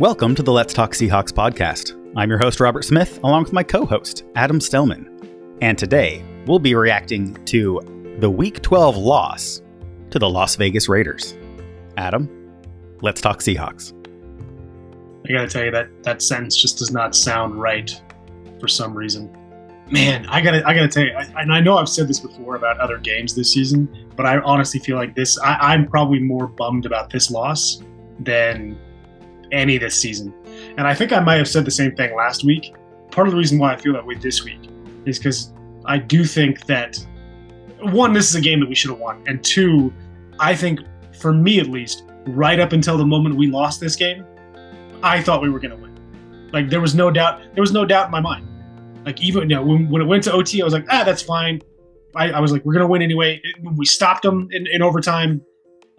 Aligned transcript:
Welcome 0.00 0.34
to 0.36 0.42
the 0.42 0.50
Let's 0.50 0.72
Talk 0.72 0.92
Seahawks 0.92 1.30
podcast. 1.30 1.94
I'm 2.16 2.30
your 2.30 2.38
host, 2.38 2.58
Robert 2.58 2.86
Smith, 2.86 3.22
along 3.22 3.42
with 3.42 3.52
my 3.52 3.62
co 3.62 3.84
host, 3.84 4.24
Adam 4.34 4.58
Stellman. 4.58 5.06
And 5.60 5.76
today, 5.76 6.24
we'll 6.46 6.58
be 6.58 6.74
reacting 6.74 7.34
to 7.44 8.16
the 8.18 8.30
Week 8.30 8.62
12 8.62 8.96
loss 8.96 9.60
to 10.08 10.18
the 10.18 10.26
Las 10.26 10.56
Vegas 10.56 10.88
Raiders. 10.88 11.36
Adam, 11.98 12.30
let's 13.02 13.20
talk 13.20 13.40
Seahawks. 13.40 13.92
I 15.28 15.32
gotta 15.34 15.48
tell 15.48 15.66
you 15.66 15.70
that 15.72 15.90
that 16.04 16.22
sentence 16.22 16.56
just 16.56 16.78
does 16.78 16.90
not 16.90 17.14
sound 17.14 17.60
right 17.60 18.02
for 18.58 18.68
some 18.68 18.94
reason. 18.94 19.30
Man, 19.90 20.24
I 20.28 20.40
gotta 20.40 20.66
I 20.66 20.72
gotta 20.72 20.88
tell 20.88 21.04
you, 21.04 21.12
I, 21.12 21.42
and 21.42 21.52
I 21.52 21.60
know 21.60 21.76
I've 21.76 21.90
said 21.90 22.08
this 22.08 22.20
before 22.20 22.56
about 22.56 22.80
other 22.80 22.96
games 22.96 23.34
this 23.34 23.52
season, 23.52 23.86
but 24.16 24.24
I 24.24 24.38
honestly 24.38 24.80
feel 24.80 24.96
like 24.96 25.14
this. 25.14 25.38
I, 25.40 25.56
I'm 25.74 25.86
probably 25.86 26.20
more 26.20 26.46
bummed 26.46 26.86
about 26.86 27.10
this 27.10 27.30
loss 27.30 27.82
than 28.18 28.78
any 29.52 29.78
this 29.78 30.00
season. 30.00 30.34
And 30.76 30.86
I 30.86 30.94
think 30.94 31.12
I 31.12 31.20
might 31.20 31.36
have 31.36 31.48
said 31.48 31.64
the 31.64 31.70
same 31.70 31.94
thing 31.94 32.14
last 32.14 32.44
week. 32.44 32.74
Part 33.10 33.26
of 33.26 33.32
the 33.32 33.38
reason 33.38 33.58
why 33.58 33.72
I 33.72 33.76
feel 33.76 33.92
that 33.94 34.06
way 34.06 34.14
this 34.14 34.44
week 34.44 34.60
is 35.04 35.18
because 35.18 35.52
I 35.84 35.98
do 35.98 36.24
think 36.24 36.66
that 36.66 36.98
one, 37.80 38.12
this 38.12 38.28
is 38.28 38.34
a 38.34 38.40
game 38.40 38.60
that 38.60 38.68
we 38.68 38.74
should 38.74 38.90
have 38.90 39.00
won, 39.00 39.22
and 39.26 39.42
two, 39.42 39.92
I 40.38 40.54
think 40.54 40.80
for 41.18 41.32
me 41.32 41.60
at 41.60 41.68
least, 41.68 42.04
right 42.26 42.60
up 42.60 42.72
until 42.72 42.98
the 42.98 43.06
moment 43.06 43.36
we 43.36 43.46
lost 43.46 43.80
this 43.80 43.96
game, 43.96 44.24
I 45.02 45.22
thought 45.22 45.42
we 45.42 45.48
were 45.48 45.58
going 45.58 45.70
to 45.70 45.76
win. 45.76 46.50
Like 46.52 46.68
there 46.68 46.80
was 46.80 46.94
no 46.94 47.10
doubt. 47.10 47.40
There 47.54 47.62
was 47.62 47.72
no 47.72 47.84
doubt 47.84 48.06
in 48.06 48.10
my 48.10 48.20
mind. 48.20 48.46
Like 49.04 49.20
even 49.22 49.48
you 49.48 49.56
know, 49.56 49.62
when, 49.62 49.88
when 49.88 50.02
it 50.02 50.06
went 50.06 50.24
to 50.24 50.32
OT, 50.32 50.60
I 50.60 50.64
was 50.64 50.74
like, 50.74 50.86
ah, 50.90 51.04
that's 51.04 51.22
fine. 51.22 51.60
I, 52.14 52.32
I 52.32 52.40
was 52.40 52.52
like, 52.52 52.64
we're 52.64 52.72
going 52.72 52.84
to 52.84 52.90
win 52.90 53.02
anyway. 53.02 53.40
When 53.60 53.76
we 53.76 53.86
stopped 53.86 54.22
them 54.22 54.48
in, 54.50 54.66
in 54.66 54.82
overtime, 54.82 55.42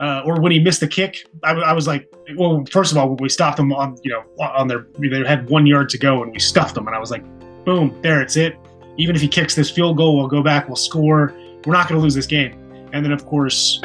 uh, 0.01 0.23
or 0.25 0.41
when 0.41 0.51
he 0.51 0.59
missed 0.59 0.79
the 0.79 0.87
kick, 0.87 1.27
I, 1.43 1.51
I, 1.51 1.73
was 1.73 1.85
like, 1.85 2.11
well, 2.35 2.65
first 2.71 2.91
of 2.91 2.97
all, 2.97 3.16
we 3.17 3.30
stopped 3.30 3.57
them 3.57 3.71
on, 3.71 3.97
you 4.03 4.11
know, 4.11 4.23
on 4.43 4.67
their, 4.67 4.88
they 4.97 5.23
had 5.23 5.47
one 5.47 5.67
yard 5.67 5.89
to 5.89 5.97
go 5.99 6.23
and 6.23 6.31
we 6.31 6.39
stuffed 6.39 6.73
them. 6.73 6.88
And 6.88 6.95
I 6.95 6.99
was 6.99 7.11
like, 7.11 7.23
boom, 7.66 7.95
there, 8.02 8.19
it's 8.19 8.35
it. 8.35 8.58
Even 8.97 9.16
if 9.16 9.21
he 9.21 9.27
kicks 9.27 9.53
this 9.53 9.69
field 9.69 9.97
goal, 9.97 10.17
we'll 10.17 10.27
go 10.27 10.41
back, 10.41 10.67
we'll 10.67 10.75
score. 10.75 11.35
We're 11.66 11.73
not 11.73 11.88
going 11.88 11.99
to 11.99 12.03
lose 12.03 12.16
this 12.16 12.25
game. 12.25 12.58
And 12.93 13.05
then, 13.05 13.11
of 13.11 13.27
course, 13.27 13.80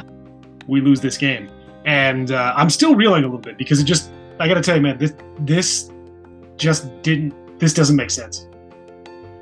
we 0.67 0.81
lose 0.81 1.03
this 1.03 1.19
game. 1.19 1.51
And 1.85 2.31
uh, 2.31 2.55
I'm 2.57 2.71
still 2.71 2.95
reeling 2.95 3.23
a 3.23 3.27
little 3.27 3.39
bit 3.39 3.59
because 3.59 3.79
it 3.79 3.85
just, 3.85 4.11
I 4.41 4.49
got 4.49 4.55
to 4.55 4.63
tell 4.63 4.75
you, 4.75 4.83
man, 4.83 4.97
this, 4.97 5.13
this 5.41 5.91
just 6.57 7.03
didn't, 7.03 7.59
this 7.61 7.75
doesn't 7.75 7.95
make 7.95 8.11
sense. 8.11 8.49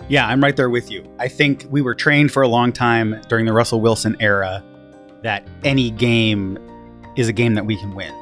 Yeah, 0.09 0.27
I'm 0.27 0.43
right 0.43 0.57
there 0.57 0.71
with 0.71 0.91
you. 0.91 1.09
I 1.21 1.29
think 1.29 1.67
we 1.71 1.83
were 1.83 1.95
trained 1.95 2.33
for 2.33 2.43
a 2.43 2.49
long 2.49 2.73
time 2.73 3.23
during 3.29 3.47
the 3.47 3.53
Russell 3.53 3.81
Wilson 3.81 4.17
era 4.19 4.63
that 5.25 5.49
any 5.65 5.91
game 5.91 6.59
is 7.17 7.29
a 7.29 7.33
game 7.33 7.55
that 7.55 7.65
we 7.65 7.77
can 7.77 7.95
win. 7.95 8.13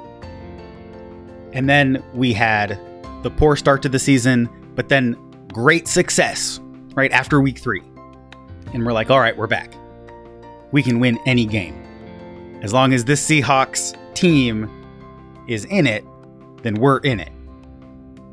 And 1.52 1.68
then 1.68 2.02
we 2.14 2.32
had 2.32 2.78
the 3.24 3.30
poor 3.30 3.56
start 3.56 3.82
to 3.82 3.88
the 3.88 3.98
season, 3.98 4.48
but 4.76 4.88
then 4.88 5.16
great 5.52 5.88
success 5.88 6.60
right 6.94 7.10
after 7.10 7.40
week 7.40 7.58
three. 7.58 7.82
And 8.72 8.86
we're 8.86 8.92
like, 8.92 9.10
all 9.10 9.18
right, 9.18 9.36
we're 9.36 9.48
back. 9.48 9.74
We 10.70 10.80
can 10.80 11.00
win 11.00 11.18
any 11.26 11.44
game. 11.44 11.74
As 12.62 12.72
long 12.72 12.92
as 12.92 13.04
this 13.04 13.28
Seahawks 13.28 13.96
team 14.14 14.70
is 15.48 15.64
in 15.64 15.88
it, 15.88 16.04
then 16.62 16.74
we're 16.74 16.98
in 16.98 17.18
it. 17.18 17.32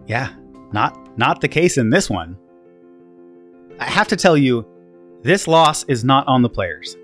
Yeah, 0.06 0.30
not 0.72 1.18
not 1.18 1.42
the 1.42 1.48
case 1.48 1.80
in 1.80 1.90
this 1.90 2.08
one. 2.08 2.38
I 3.80 3.86
have 3.86 4.08
to 4.10 4.16
tell 4.16 4.38
you, 4.38 4.68
this 5.24 5.48
loss 5.48 5.84
is 5.86 6.04
not 6.04 6.28
on 6.28 6.44
the 6.44 6.50
players. 6.50 6.96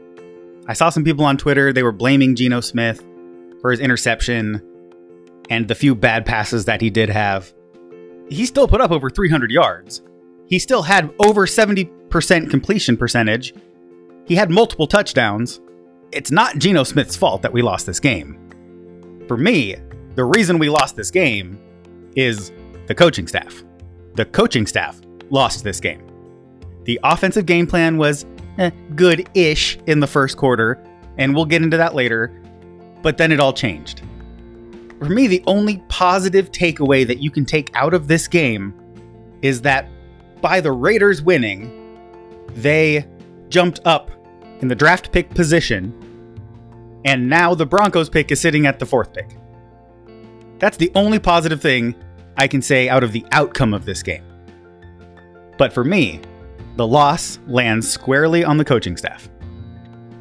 I 0.68 0.74
saw 0.74 0.90
some 0.90 1.04
people 1.04 1.26
on 1.26 1.38
Twitter, 1.38 1.72
they 1.72 1.84
were 1.84 1.92
blaming 1.92 2.36
Geno 2.36 2.60
Smith 2.62 3.04
for 3.62 3.72
his 3.72 3.80
interception 3.80 4.62
and 5.50 5.68
the 5.68 5.76
few 5.76 5.94
bad 5.96 6.26
passes 6.26 6.66
that 6.66 6.82
he 6.82 6.90
did 6.90 7.10
have. 7.10 7.54
He 8.30 8.46
still 8.46 8.68
put 8.68 8.82
up 8.82 8.92
over 8.92 9.10
300 9.10 9.52
yards. 9.52 10.02
He 10.48 10.60
still 10.60 10.82
had 10.82 11.14
over 11.20 11.46
70% 11.46 12.50
completion 12.50 12.98
percentage. 12.98 13.54
He 14.26 14.36
had 14.36 14.50
multiple 14.50 14.88
touchdowns. 14.88 15.62
It's 16.12 16.32
not 16.32 16.58
Geno 16.58 16.84
Smith's 16.84 17.16
fault 17.16 17.42
that 17.44 17.54
we 17.54 17.62
lost 17.62 17.86
this 17.86 18.00
game. 18.00 18.40
For 19.28 19.38
me, 19.38 19.76
the 20.16 20.24
reason 20.24 20.58
we 20.58 20.70
lost 20.70 20.96
this 20.96 21.12
game 21.12 21.60
is 22.16 22.52
the 22.88 22.96
coaching 22.96 23.28
staff. 23.28 23.64
The 24.16 24.26
coaching 24.26 24.66
staff 24.66 25.00
lost 25.30 25.64
this 25.64 25.80
game. 25.80 26.02
The 26.86 27.00
offensive 27.04 27.46
game 27.46 27.68
plan 27.68 27.98
was 27.98 28.26
eh, 28.58 28.72
good 28.96 29.30
ish 29.34 29.78
in 29.88 30.00
the 30.00 30.08
first 30.08 30.38
quarter, 30.38 30.84
and 31.18 31.36
we'll 31.36 31.46
get 31.46 31.62
into 31.62 31.78
that 31.78 31.96
later, 31.96 32.28
but 33.02 33.18
then 33.18 33.32
it 33.32 33.40
all 33.40 33.54
changed. 33.54 34.02
For 35.00 35.10
me, 35.10 35.28
the 35.28 35.44
only 35.46 35.84
positive 35.90 36.52
takeaway 36.52 37.06
that 37.06 37.20
you 37.20 37.30
can 37.30 37.46
take 37.46 37.70
out 37.76 37.94
of 37.94 38.08
this 38.08 38.28
game 38.28 38.74
is 39.42 39.62
that 39.62 39.90
by 40.42 40.62
the 40.62 40.72
Raiders 40.72 41.22
winning, 41.22 41.70
they 42.50 43.06
jumped 43.50 43.80
up 43.86 44.10
in 44.62 44.68
the 44.68 44.76
draft 44.76 45.12
pick 45.12 45.30
position, 45.30 45.94
and 47.04 47.30
now 47.30 47.54
the 47.54 47.66
Broncos 47.66 48.10
pick 48.10 48.32
is 48.32 48.40
sitting 48.40 48.66
at 48.66 48.80
the 48.80 48.86
fourth 48.86 49.14
pick. 49.14 49.38
That's 50.60 50.78
the 50.78 50.92
only 50.96 51.20
positive 51.20 51.62
thing 51.62 51.96
I 52.38 52.48
can 52.48 52.62
say 52.62 52.90
out 52.90 53.04
of 53.04 53.12
the 53.12 53.26
outcome 53.32 53.74
of 53.74 53.86
this 53.86 54.02
game. 54.02 54.24
But 55.58 55.74
for 55.74 55.84
me, 55.84 56.22
the 56.76 56.88
loss 56.88 57.40
lands 57.48 57.90
squarely 57.90 58.44
on 58.44 58.58
the 58.58 58.66
coaching 58.66 58.98
staff. 58.98 59.30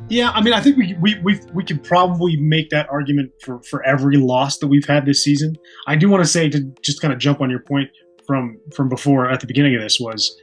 Yeah, 0.08 0.30
I 0.30 0.42
mean, 0.42 0.52
I 0.52 0.60
think 0.60 0.76
we 0.76 0.94
we 1.00 1.18
we 1.20 1.40
we 1.54 1.64
could 1.64 1.82
probably 1.82 2.36
make 2.36 2.68
that 2.70 2.86
argument 2.90 3.32
for 3.40 3.62
for 3.62 3.82
every 3.84 4.16
loss 4.16 4.58
that 4.58 4.66
we've 4.66 4.84
had 4.84 5.06
this 5.06 5.24
season. 5.24 5.56
I 5.86 5.96
do 5.96 6.08
want 6.10 6.22
to 6.22 6.28
say 6.28 6.48
to 6.50 6.60
just 6.82 7.00
kind 7.00 7.12
of 7.12 7.18
jump 7.18 7.40
on 7.40 7.48
your 7.48 7.60
point 7.60 7.90
from 8.26 8.58
from 8.72 8.88
before 8.88 9.30
at 9.30 9.40
the 9.40 9.46
beginning 9.46 9.74
of 9.74 9.80
this 9.80 9.98
was 9.98 10.38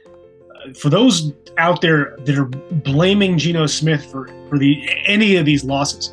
uh, 0.50 0.72
for 0.74 0.88
those 0.88 1.32
out 1.58 1.80
there 1.80 2.16
that 2.24 2.36
are 2.36 2.46
blaming 2.46 3.38
Geno 3.38 3.66
Smith 3.66 4.04
for 4.04 4.28
for 4.48 4.58
the 4.58 4.88
any 5.06 5.36
of 5.36 5.46
these 5.46 5.62
losses 5.64 6.12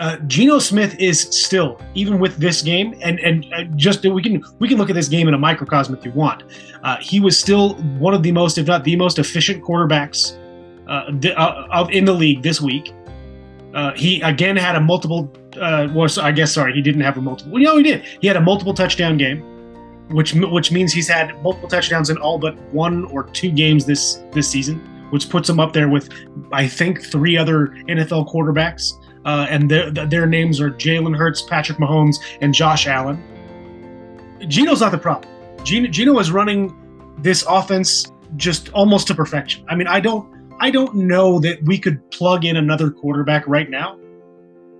uh, 0.00 0.16
Geno 0.26 0.58
Smith 0.58 0.98
is 0.98 1.20
still, 1.20 1.78
even 1.94 2.18
with 2.18 2.38
this 2.38 2.62
game, 2.62 2.98
and 3.02 3.20
and 3.20 3.46
uh, 3.52 3.64
just 3.76 4.02
we 4.02 4.22
can 4.22 4.42
we 4.58 4.66
can 4.66 4.78
look 4.78 4.88
at 4.88 4.96
this 4.96 5.08
game 5.08 5.28
in 5.28 5.34
a 5.34 5.38
microcosm 5.38 5.94
if 5.94 6.04
you 6.06 6.10
want. 6.12 6.42
Uh, 6.82 6.96
he 7.02 7.20
was 7.20 7.38
still 7.38 7.74
one 7.98 8.14
of 8.14 8.22
the 8.22 8.32
most, 8.32 8.56
if 8.56 8.66
not 8.66 8.82
the 8.82 8.96
most 8.96 9.18
efficient 9.18 9.62
quarterbacks 9.62 10.38
uh, 10.88 11.12
uh 11.36 11.86
in 11.92 12.06
the 12.06 12.12
league 12.14 12.42
this 12.42 12.62
week. 12.62 12.94
Uh, 13.74 13.92
he 13.92 14.22
again 14.22 14.56
had 14.56 14.74
a 14.74 14.80
multiple. 14.80 15.30
Well, 15.56 16.08
I 16.22 16.32
guess 16.32 16.52
sorry, 16.52 16.72
he 16.72 16.80
didn't 16.80 17.02
have 17.02 17.18
a 17.18 17.20
multiple. 17.20 17.52
Well, 17.52 17.62
no, 17.62 17.76
he 17.76 17.82
did. 17.82 18.02
He 18.22 18.26
had 18.26 18.36
a 18.36 18.40
multiple 18.40 18.72
touchdown 18.72 19.18
game, 19.18 19.42
which 20.08 20.32
which 20.32 20.72
means 20.72 20.94
he's 20.94 21.08
had 21.08 21.40
multiple 21.42 21.68
touchdowns 21.68 22.08
in 22.08 22.16
all 22.16 22.38
but 22.38 22.58
one 22.72 23.04
or 23.06 23.24
two 23.24 23.50
games 23.50 23.84
this 23.84 24.22
this 24.32 24.48
season, 24.48 24.78
which 25.10 25.28
puts 25.28 25.46
him 25.46 25.60
up 25.60 25.74
there 25.74 25.90
with 25.90 26.08
I 26.52 26.66
think 26.66 27.04
three 27.04 27.36
other 27.36 27.76
NFL 27.86 28.32
quarterbacks 28.32 28.94
uh, 29.24 29.46
and 29.48 29.70
their, 29.70 29.90
their 29.90 30.26
names 30.26 30.60
are 30.60 30.70
Jalen 30.70 31.16
Hurts, 31.16 31.42
Patrick 31.42 31.78
Mahomes, 31.78 32.16
and 32.40 32.54
Josh 32.54 32.86
Allen. 32.86 33.22
Geno's 34.48 34.80
not 34.80 34.92
the 34.92 34.98
problem. 34.98 35.30
Gino, 35.64 35.88
Geno 35.88 36.18
is 36.18 36.30
running 36.30 36.76
this 37.18 37.44
offense 37.48 38.10
just 38.36 38.70
almost 38.72 39.06
to 39.08 39.14
perfection. 39.14 39.64
I 39.68 39.74
mean, 39.74 39.86
I 39.86 40.00
don't, 40.00 40.28
I 40.60 40.70
don't 40.70 40.94
know 40.94 41.38
that 41.40 41.62
we 41.64 41.78
could 41.78 42.08
plug 42.10 42.44
in 42.44 42.56
another 42.56 42.90
quarterback 42.90 43.46
right 43.46 43.68
now 43.68 43.98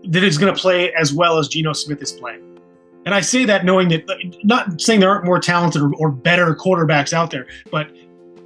that 0.05 0.25
is 0.25 0.39
going 0.39 0.55
to 0.55 0.59
play 0.59 0.93
as 0.95 1.13
well 1.13 1.39
as 1.39 1.49
Geno 1.49 1.73
Smith 1.73 2.01
is 2.01 2.13
playing. 2.13 2.59
And 3.05 3.15
I 3.15 3.21
say 3.21 3.45
that 3.47 3.65
knowing 3.65 3.89
that, 3.89 4.05
not 4.45 4.81
saying 4.81 5.01
there 5.01 5.11
aren't 5.11 5.25
more 5.25 5.39
talented 5.39 5.83
or, 5.83 5.95
or 5.97 6.11
better 6.11 6.55
quarterbacks 6.55 7.13
out 7.13 7.31
there, 7.31 7.47
but 7.71 7.91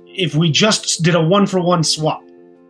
if 0.06 0.34
we 0.34 0.50
just 0.50 1.02
did 1.02 1.14
a 1.14 1.22
one 1.22 1.46
for 1.46 1.60
one 1.60 1.82
swap, 1.82 2.23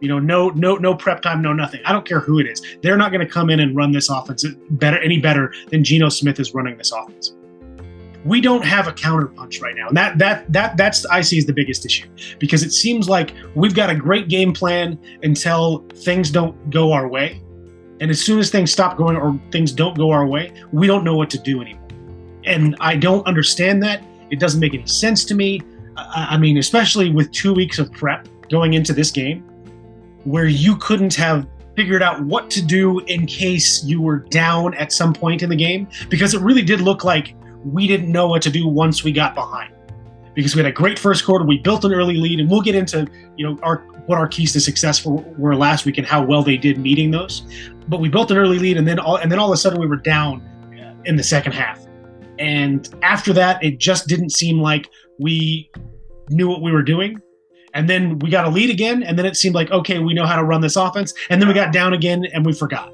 you 0.05 0.09
know, 0.09 0.19
no, 0.19 0.51
no, 0.51 0.77
no 0.77 0.95
prep 0.95 1.23
time, 1.23 1.41
no 1.41 1.55
nothing. 1.55 1.81
I 1.87 1.93
don't 1.93 2.07
care 2.07 2.21
who 2.21 2.39
it 2.39 2.47
is. 2.47 2.61
They're 2.83 2.99
not 2.99 3.11
going 3.11 3.27
to 3.27 3.33
come 3.33 3.49
in 3.49 3.59
and 3.59 3.75
run 3.75 3.91
this 3.91 4.11
offense 4.11 4.45
better, 4.73 4.99
any 4.99 5.19
better 5.19 5.55
than 5.71 5.83
Geno 5.83 6.11
Smith 6.11 6.39
is 6.39 6.53
running 6.53 6.77
this 6.77 6.93
offense. 6.93 7.35
We 8.27 8.43
don't 8.43 8.63
have 8.63 8.87
a 8.87 8.93
counterpunch 8.93 9.63
right 9.63 9.75
now, 9.75 9.89
and 9.89 9.97
that 9.97 10.19
that 10.19 10.53
that 10.53 10.77
that's 10.77 11.07
I 11.07 11.23
see 11.23 11.39
is 11.39 11.47
the 11.47 11.55
biggest 11.55 11.87
issue 11.87 12.07
because 12.39 12.63
it 12.63 12.73
seems 12.73 13.09
like 13.09 13.35
we've 13.55 13.75
got 13.75 13.89
a 13.89 13.95
great 13.95 14.29
game 14.29 14.53
plan 14.53 14.99
until 15.23 15.87
things 15.95 16.31
don't 16.31 16.71
go 16.71 16.93
our 16.93 17.09
way, 17.09 17.43
and 18.01 18.11
as 18.11 18.21
soon 18.21 18.39
as 18.39 18.51
things 18.51 18.71
stop 18.71 18.99
going 18.99 19.17
or 19.17 19.41
things 19.53 19.73
don't 19.73 19.97
go 19.97 20.11
our 20.11 20.27
way, 20.27 20.53
we 20.73 20.87
don't 20.87 21.05
know 21.05 21.17
what 21.17 21.31
to 21.31 21.39
do 21.39 21.63
anymore. 21.63 21.89
And 22.45 22.77
I 22.81 22.97
don't 22.97 23.27
understand 23.27 23.83
that. 23.85 24.03
It 24.31 24.39
doesn't 24.39 24.61
make 24.61 24.75
any 24.75 24.87
sense 24.87 25.25
to 25.27 25.35
me. 25.35 25.63
I, 25.97 26.29
I 26.33 26.37
mean, 26.37 26.59
especially 26.59 27.11
with 27.11 27.31
two 27.31 27.55
weeks 27.55 27.79
of 27.79 27.91
prep 27.93 28.29
going 28.51 28.75
into 28.75 28.93
this 28.93 29.11
game 29.11 29.45
where 30.25 30.47
you 30.47 30.77
couldn't 30.77 31.15
have 31.15 31.47
figured 31.77 32.03
out 32.03 32.23
what 32.25 32.51
to 32.51 32.63
do 32.63 33.01
in 33.01 33.27
case 33.27 33.85
you 33.85 34.01
were 34.01 34.19
down 34.19 34.75
at 34.75 34.93
some 34.93 35.13
point 35.13 35.43
in 35.43 35.51
the 35.51 35.57
game 35.57 35.89
because 36.09 36.35
it 36.35 36.41
really 36.41 36.63
did 36.63 36.81
look 36.81 37.05
like 37.05 37.35
we 37.65 37.87
didn't 37.87 38.11
know 38.11 38.29
what 38.29 38.43
to 38.43 38.51
do 38.51 38.69
once 38.69 39.03
we 39.03 39.13
got 39.13 39.35
behind. 39.35 39.73
Because 40.35 40.55
we 40.55 40.63
had 40.63 40.69
a 40.69 40.73
great 40.73 40.99
first 40.99 41.25
quarter 41.25 41.45
we 41.45 41.59
built 41.59 41.85
an 41.85 41.93
early 41.93 42.17
lead 42.17 42.41
and 42.41 42.51
we'll 42.51 42.63
get 42.63 42.75
into 42.75 43.07
you 43.37 43.47
know 43.47 43.59
our 43.63 43.79
what 44.07 44.19
our 44.19 44.29
keys 44.29 44.53
to 44.53 44.61
success 44.61 45.05
were, 45.05 45.57
last 45.57 45.87
week 45.87 45.97
and 45.97 46.07
how 46.07 46.23
well 46.23 46.43
they 46.43 46.57
did 46.57 46.79
meeting 46.79 47.11
those. 47.11 47.43
But 47.89 48.01
we 48.01 48.09
built 48.09 48.31
an 48.31 48.37
early 48.37 48.59
lead 48.59 48.77
and 48.77 48.87
then 48.87 48.99
all 48.99 49.17
and 49.17 49.31
then 49.31 49.39
all 49.39 49.49
of 49.49 49.55
a 49.55 49.57
sudden 49.57 49.81
we 49.81 49.87
were 49.87 49.97
down 49.97 50.43
in 51.05 51.17
the 51.17 51.23
second 51.23 51.53
half. 51.53 51.87
And 52.39 52.89
after 53.03 53.33
that, 53.35 53.63
it 53.63 53.79
just 53.79 54.09
didn't 54.09 54.31
seem 54.31 54.59
like 54.59 54.89
we 55.19 55.71
knew 56.31 56.49
what 56.49 56.63
we 56.63 56.73
were 56.73 56.83
doing. 56.83 57.21
And 57.75 57.91
then 57.91 58.19
we 58.21 58.31
got 58.31 58.45
a 58.45 58.49
lead 58.49 58.71
again, 58.71 59.03
and 59.03 59.19
then 59.19 59.27
it 59.27 59.37
seemed 59.37 59.55
like, 59.55 59.71
okay, 59.73 59.99
we 59.99 60.15
know 60.15 60.27
how 60.27 60.37
to 60.37 60.45
run 60.45 60.61
this 60.61 60.77
offense. 60.77 61.13
And 61.29 61.41
then 61.41 61.49
we 61.49 61.55
got 61.55 61.73
down 61.73 61.93
again 61.93 62.25
and 62.33 62.47
we 62.47 62.53
forgot. 62.53 62.93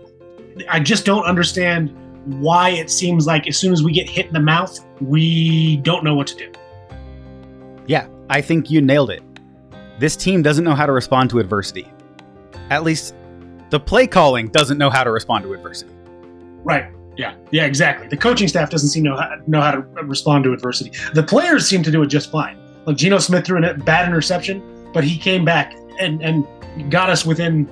I 0.69 0.81
just 0.81 1.05
don't 1.05 1.25
understand 1.25 1.95
why 2.41 2.71
it 2.71 2.91
seems 2.91 3.27
like 3.27 3.47
as 3.47 3.57
soon 3.57 3.73
as 3.73 3.83
we 3.83 3.93
get 3.93 4.09
hit 4.09 4.27
in 4.27 4.33
the 4.33 4.41
mouth, 4.41 4.79
we 5.01 5.77
don't 5.79 6.03
know 6.03 6.15
what 6.15 6.27
to 6.29 6.37
do. 6.37 6.53
Yeah, 7.87 8.09
I 8.29 8.41
think 8.41 8.71
you 8.71 8.81
nailed 8.81 9.11
it. 9.11 9.23
This 9.99 10.17
team 10.17 10.43
doesn't 10.43 10.65
know 10.65 10.75
how 10.75 10.87
to 10.87 10.93
respond 10.93 11.29
to 11.31 11.39
adversity. 11.39 11.87
At 12.71 12.83
least 12.83 13.15
the 13.71 13.81
play 13.81 14.07
calling 14.07 14.49
doesn't 14.49 14.79
know 14.79 14.91
how 14.91 15.05
to 15.05 15.11
respond 15.11 15.45
to 15.45 15.53
adversity. 15.53 15.93
Right. 16.65 16.91
Yeah. 17.17 17.35
Yeah. 17.51 17.67
Exactly. 17.67 18.09
The 18.09 18.17
coaching 18.17 18.49
staff 18.49 18.71
doesn't 18.71 18.89
seem 18.89 19.05
to 19.05 19.11
know 19.11 19.17
how, 19.17 19.37
know 19.47 19.61
how 19.61 19.73
to 19.73 19.81
respond 20.05 20.45
to 20.45 20.53
adversity. 20.53 20.93
The 21.13 21.23
players 21.23 21.69
seem 21.69 21.83
to 21.83 21.91
do 21.91 22.03
it 22.03 22.07
just 22.07 22.31
fine. 22.31 22.57
Like 22.87 22.97
Geno 22.97 23.19
Smith 23.19 23.47
threw 23.47 23.65
a 23.65 23.75
bad 23.75 24.09
interception, 24.09 24.91
but 24.93 25.05
he 25.05 25.19
came 25.19 25.45
back 25.45 25.77
and 25.99 26.23
and 26.23 26.47
got 26.91 27.11
us 27.11 27.25
within 27.25 27.69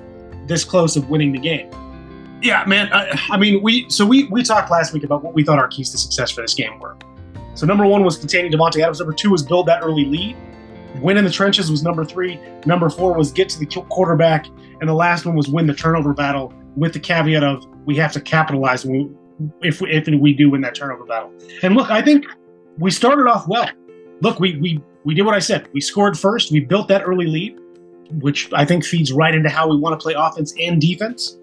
this 0.47 0.63
close 0.63 0.95
of 0.95 1.09
winning 1.09 1.31
the 1.31 1.39
game. 1.39 1.69
Yeah, 2.41 2.63
man. 2.65 2.91
I, 2.93 3.19
I 3.29 3.37
mean, 3.37 3.61
we 3.61 3.89
so 3.89 4.05
we 4.05 4.25
we 4.25 4.43
talked 4.43 4.71
last 4.71 4.93
week 4.93 5.03
about 5.03 5.23
what 5.23 5.33
we 5.33 5.43
thought 5.43 5.59
our 5.59 5.67
keys 5.67 5.89
to 5.91 5.97
success 5.97 6.31
for 6.31 6.41
this 6.41 6.53
game 6.53 6.79
were. 6.79 6.97
So 7.55 7.65
number 7.65 7.85
one 7.85 8.03
was 8.03 8.17
containing 8.17 8.51
Davante 8.51 8.81
Adams. 8.81 8.99
Number 8.99 9.13
two 9.13 9.31
was 9.31 9.43
build 9.43 9.65
that 9.67 9.83
early 9.83 10.05
lead. 10.05 10.37
Win 11.01 11.17
in 11.17 11.25
the 11.25 11.31
trenches 11.31 11.69
was 11.69 11.83
number 11.83 12.03
three. 12.05 12.39
Number 12.65 12.89
four 12.89 13.13
was 13.13 13.31
get 13.31 13.49
to 13.49 13.59
the 13.59 13.65
quarterback, 13.65 14.47
and 14.79 14.89
the 14.89 14.93
last 14.93 15.25
one 15.25 15.35
was 15.35 15.47
win 15.47 15.67
the 15.67 15.73
turnover 15.73 16.13
battle. 16.13 16.53
With 16.75 16.93
the 16.93 16.99
caveat 16.99 17.43
of 17.43 17.65
we 17.85 17.95
have 17.97 18.13
to 18.13 18.21
capitalize 18.21 18.85
when 18.85 19.15
if 19.61 19.81
we, 19.81 19.91
if 19.91 20.07
we 20.07 20.33
do 20.33 20.51
win 20.51 20.61
that 20.61 20.75
turnover 20.75 21.03
battle. 21.05 21.31
And 21.61 21.75
look, 21.75 21.89
I 21.91 22.01
think 22.01 22.25
we 22.77 22.91
started 22.91 23.27
off 23.27 23.47
well. 23.47 23.69
Look, 24.21 24.39
we 24.39 24.57
we 24.57 24.81
we 25.03 25.13
did 25.13 25.23
what 25.23 25.35
I 25.35 25.39
said. 25.39 25.69
We 25.73 25.81
scored 25.81 26.17
first. 26.17 26.51
We 26.51 26.59
built 26.59 26.87
that 26.89 27.03
early 27.05 27.25
lead, 27.25 27.57
which 28.21 28.51
I 28.53 28.65
think 28.65 28.85
feeds 28.85 29.11
right 29.11 29.33
into 29.33 29.49
how 29.49 29.67
we 29.67 29.77
want 29.77 29.99
to 29.99 30.03
play 30.03 30.13
offense 30.17 30.53
and 30.59 30.79
defense. 30.79 31.37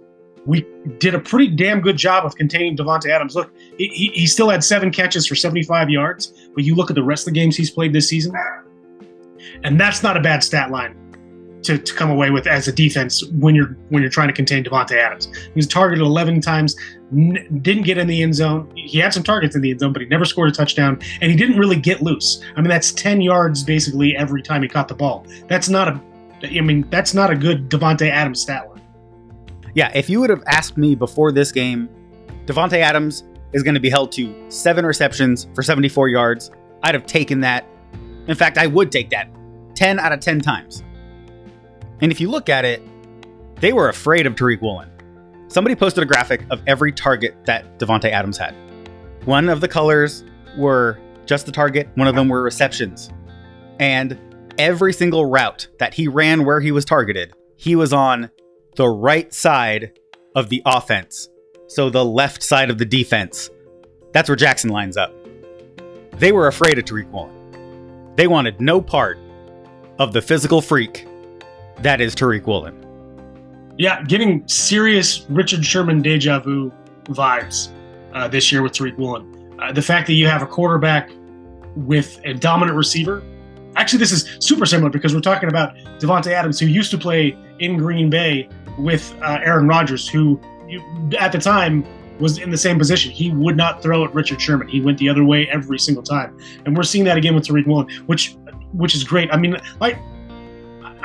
We 0.44 0.64
did 0.98 1.14
a 1.14 1.18
pretty 1.18 1.48
damn 1.48 1.80
good 1.80 1.96
job 1.96 2.24
of 2.24 2.36
containing 2.36 2.76
Davante 2.76 3.10
Adams. 3.10 3.34
Look, 3.34 3.50
he, 3.78 4.10
he 4.14 4.26
still 4.26 4.48
had 4.48 4.62
seven 4.62 4.92
catches 4.92 5.26
for 5.26 5.34
75 5.34 5.90
yards, 5.90 6.32
but 6.54 6.62
you 6.62 6.76
look 6.76 6.90
at 6.90 6.94
the 6.94 7.02
rest 7.02 7.26
of 7.26 7.34
the 7.34 7.40
games 7.40 7.56
he's 7.56 7.70
played 7.70 7.92
this 7.92 8.08
season, 8.08 8.32
and 9.64 9.80
that's 9.80 10.02
not 10.02 10.16
a 10.16 10.20
bad 10.20 10.44
stat 10.44 10.70
line 10.70 10.96
to, 11.66 11.78
to 11.78 11.94
come 11.94 12.10
away 12.10 12.30
with 12.30 12.46
as 12.46 12.66
a 12.68 12.72
defense 12.72 13.24
when 13.32 13.54
you're 13.54 13.76
when 13.90 14.02
you're 14.02 14.10
trying 14.10 14.28
to 14.28 14.34
contain 14.34 14.64
Davante 14.64 14.96
Adams. 14.96 15.26
He 15.34 15.52
was 15.54 15.66
targeted 15.66 16.04
11 16.04 16.40
times, 16.40 16.76
n- 17.12 17.60
didn't 17.62 17.82
get 17.82 17.98
in 17.98 18.06
the 18.06 18.22
end 18.22 18.34
zone. 18.34 18.72
He 18.76 18.98
had 18.98 19.12
some 19.12 19.22
targets 19.22 19.54
in 19.54 19.62
the 19.62 19.70
end 19.70 19.80
zone, 19.80 19.92
but 19.92 20.02
he 20.02 20.08
never 20.08 20.24
scored 20.24 20.48
a 20.48 20.52
touchdown, 20.52 21.00
and 21.20 21.30
he 21.30 21.36
didn't 21.36 21.58
really 21.58 21.76
get 21.76 22.02
loose. 22.02 22.42
I 22.56 22.60
mean, 22.60 22.70
that's 22.70 22.92
10 22.92 23.20
yards 23.20 23.62
basically 23.62 24.16
every 24.16 24.42
time 24.42 24.62
he 24.62 24.68
caught 24.68 24.88
the 24.88 24.94
ball. 24.94 25.26
That's 25.48 25.68
not 25.68 25.88
a, 25.88 26.00
I 26.44 26.60
mean, 26.60 26.86
that's 26.90 27.14
not 27.14 27.30
a 27.30 27.36
good 27.36 27.68
Davante 27.68 28.08
Adams 28.08 28.40
stat 28.40 28.68
line. 28.68 28.82
Yeah, 29.74 29.90
if 29.94 30.08
you 30.08 30.20
would 30.20 30.30
have 30.30 30.42
asked 30.46 30.76
me 30.76 30.94
before 30.94 31.32
this 31.32 31.52
game, 31.52 31.88
Davante 32.46 32.78
Adams 32.78 33.24
is 33.52 33.62
going 33.62 33.74
to 33.74 33.80
be 33.80 33.90
held 33.90 34.12
to 34.12 34.50
seven 34.50 34.86
receptions 34.86 35.48
for 35.54 35.62
74 35.62 36.08
yards, 36.08 36.50
I'd 36.82 36.94
have 36.94 37.06
taken 37.06 37.40
that. 37.40 37.66
In 38.26 38.34
fact, 38.34 38.58
I 38.58 38.66
would 38.66 38.90
take 38.90 39.10
that 39.10 39.28
10 39.74 39.98
out 39.98 40.12
of 40.12 40.20
10 40.20 40.40
times. 40.40 40.82
And 42.00 42.12
if 42.12 42.20
you 42.20 42.30
look 42.30 42.48
at 42.48 42.64
it, 42.64 42.82
they 43.60 43.72
were 43.72 43.88
afraid 43.88 44.26
of 44.26 44.34
Tariq 44.34 44.60
Woolen. 44.60 44.90
Somebody 45.48 45.74
posted 45.74 46.02
a 46.02 46.06
graphic 46.06 46.44
of 46.50 46.60
every 46.66 46.92
target 46.92 47.34
that 47.46 47.78
Davante 47.78 48.10
Adams 48.10 48.36
had. 48.36 48.54
One 49.24 49.48
of 49.48 49.60
the 49.60 49.68
colors 49.68 50.24
were 50.58 50.98
just 51.24 51.46
the 51.46 51.52
target, 51.52 51.88
one 51.94 52.06
of 52.06 52.14
them 52.14 52.28
were 52.28 52.42
receptions. 52.42 53.10
And 53.78 54.18
every 54.58 54.92
single 54.92 55.26
route 55.26 55.68
that 55.78 55.94
he 55.94 56.08
ran 56.08 56.44
where 56.44 56.60
he 56.60 56.72
was 56.72 56.84
targeted, 56.84 57.32
he 57.56 57.76
was 57.76 57.92
on 57.92 58.30
the 58.76 58.88
right 58.88 59.32
side 59.32 59.98
of 60.34 60.48
the 60.48 60.62
offense. 60.66 61.28
So 61.68 61.90
the 61.90 62.04
left 62.04 62.42
side 62.42 62.70
of 62.70 62.78
the 62.78 62.84
defense. 62.84 63.50
That's 64.12 64.28
where 64.28 64.36
Jackson 64.36 64.70
lines 64.70 64.96
up. 64.96 65.12
They 66.18 66.32
were 66.32 66.46
afraid 66.46 66.78
of 66.78 66.84
Tariq 66.84 67.10
Woolen. 67.10 68.14
They 68.16 68.26
wanted 68.26 68.60
no 68.60 68.80
part 68.80 69.18
of 69.98 70.12
the 70.12 70.22
physical 70.22 70.60
freak 70.60 71.06
that 71.80 72.00
is 72.00 72.14
Tariq 72.14 72.46
Woolen. 72.46 72.82
Yeah, 73.78 74.02
getting 74.04 74.46
serious 74.48 75.26
Richard 75.28 75.64
Sherman 75.64 76.02
deja 76.02 76.40
vu 76.40 76.72
vibes 77.04 77.68
uh, 78.14 78.28
this 78.28 78.50
year 78.50 78.62
with 78.62 78.72
Tariq 78.72 78.96
Woolen. 78.96 79.56
Uh, 79.60 79.72
the 79.72 79.82
fact 79.82 80.06
that 80.06 80.14
you 80.14 80.26
have 80.26 80.42
a 80.42 80.46
quarterback 80.46 81.10
with 81.76 82.20
a 82.24 82.34
dominant 82.34 82.76
receiver. 82.76 83.22
Actually, 83.76 83.98
this 83.98 84.12
is 84.12 84.36
super 84.40 84.64
similar 84.64 84.90
because 84.90 85.14
we're 85.14 85.20
talking 85.20 85.50
about 85.50 85.76
Davante 85.98 86.28
Adams, 86.28 86.58
who 86.58 86.66
used 86.66 86.90
to 86.90 86.98
play 86.98 87.36
in 87.58 87.76
Green 87.76 88.08
Bay 88.08 88.48
with 88.78 89.14
uh, 89.22 89.38
Aaron 89.42 89.68
Rodgers, 89.68 90.08
who 90.08 90.40
at 91.18 91.32
the 91.32 91.38
time 91.38 91.86
was 92.18 92.38
in 92.38 92.50
the 92.50 92.56
same 92.56 92.78
position. 92.78 93.12
He 93.12 93.30
would 93.30 93.56
not 93.56 93.82
throw 93.82 94.04
at 94.04 94.14
Richard 94.14 94.40
Sherman. 94.40 94.68
He 94.68 94.80
went 94.80 94.96
the 94.96 95.08
other 95.10 95.24
way 95.24 95.46
every 95.48 95.78
single 95.78 96.02
time, 96.02 96.38
and 96.64 96.74
we're 96.74 96.82
seeing 96.82 97.04
that 97.04 97.18
again 97.18 97.34
with 97.34 97.46
Tariq 97.46 97.66
Woolen, 97.66 97.88
which 98.06 98.36
which 98.72 98.94
is 98.94 99.04
great. 99.04 99.30
I 99.32 99.36
mean, 99.36 99.56
like 99.80 99.98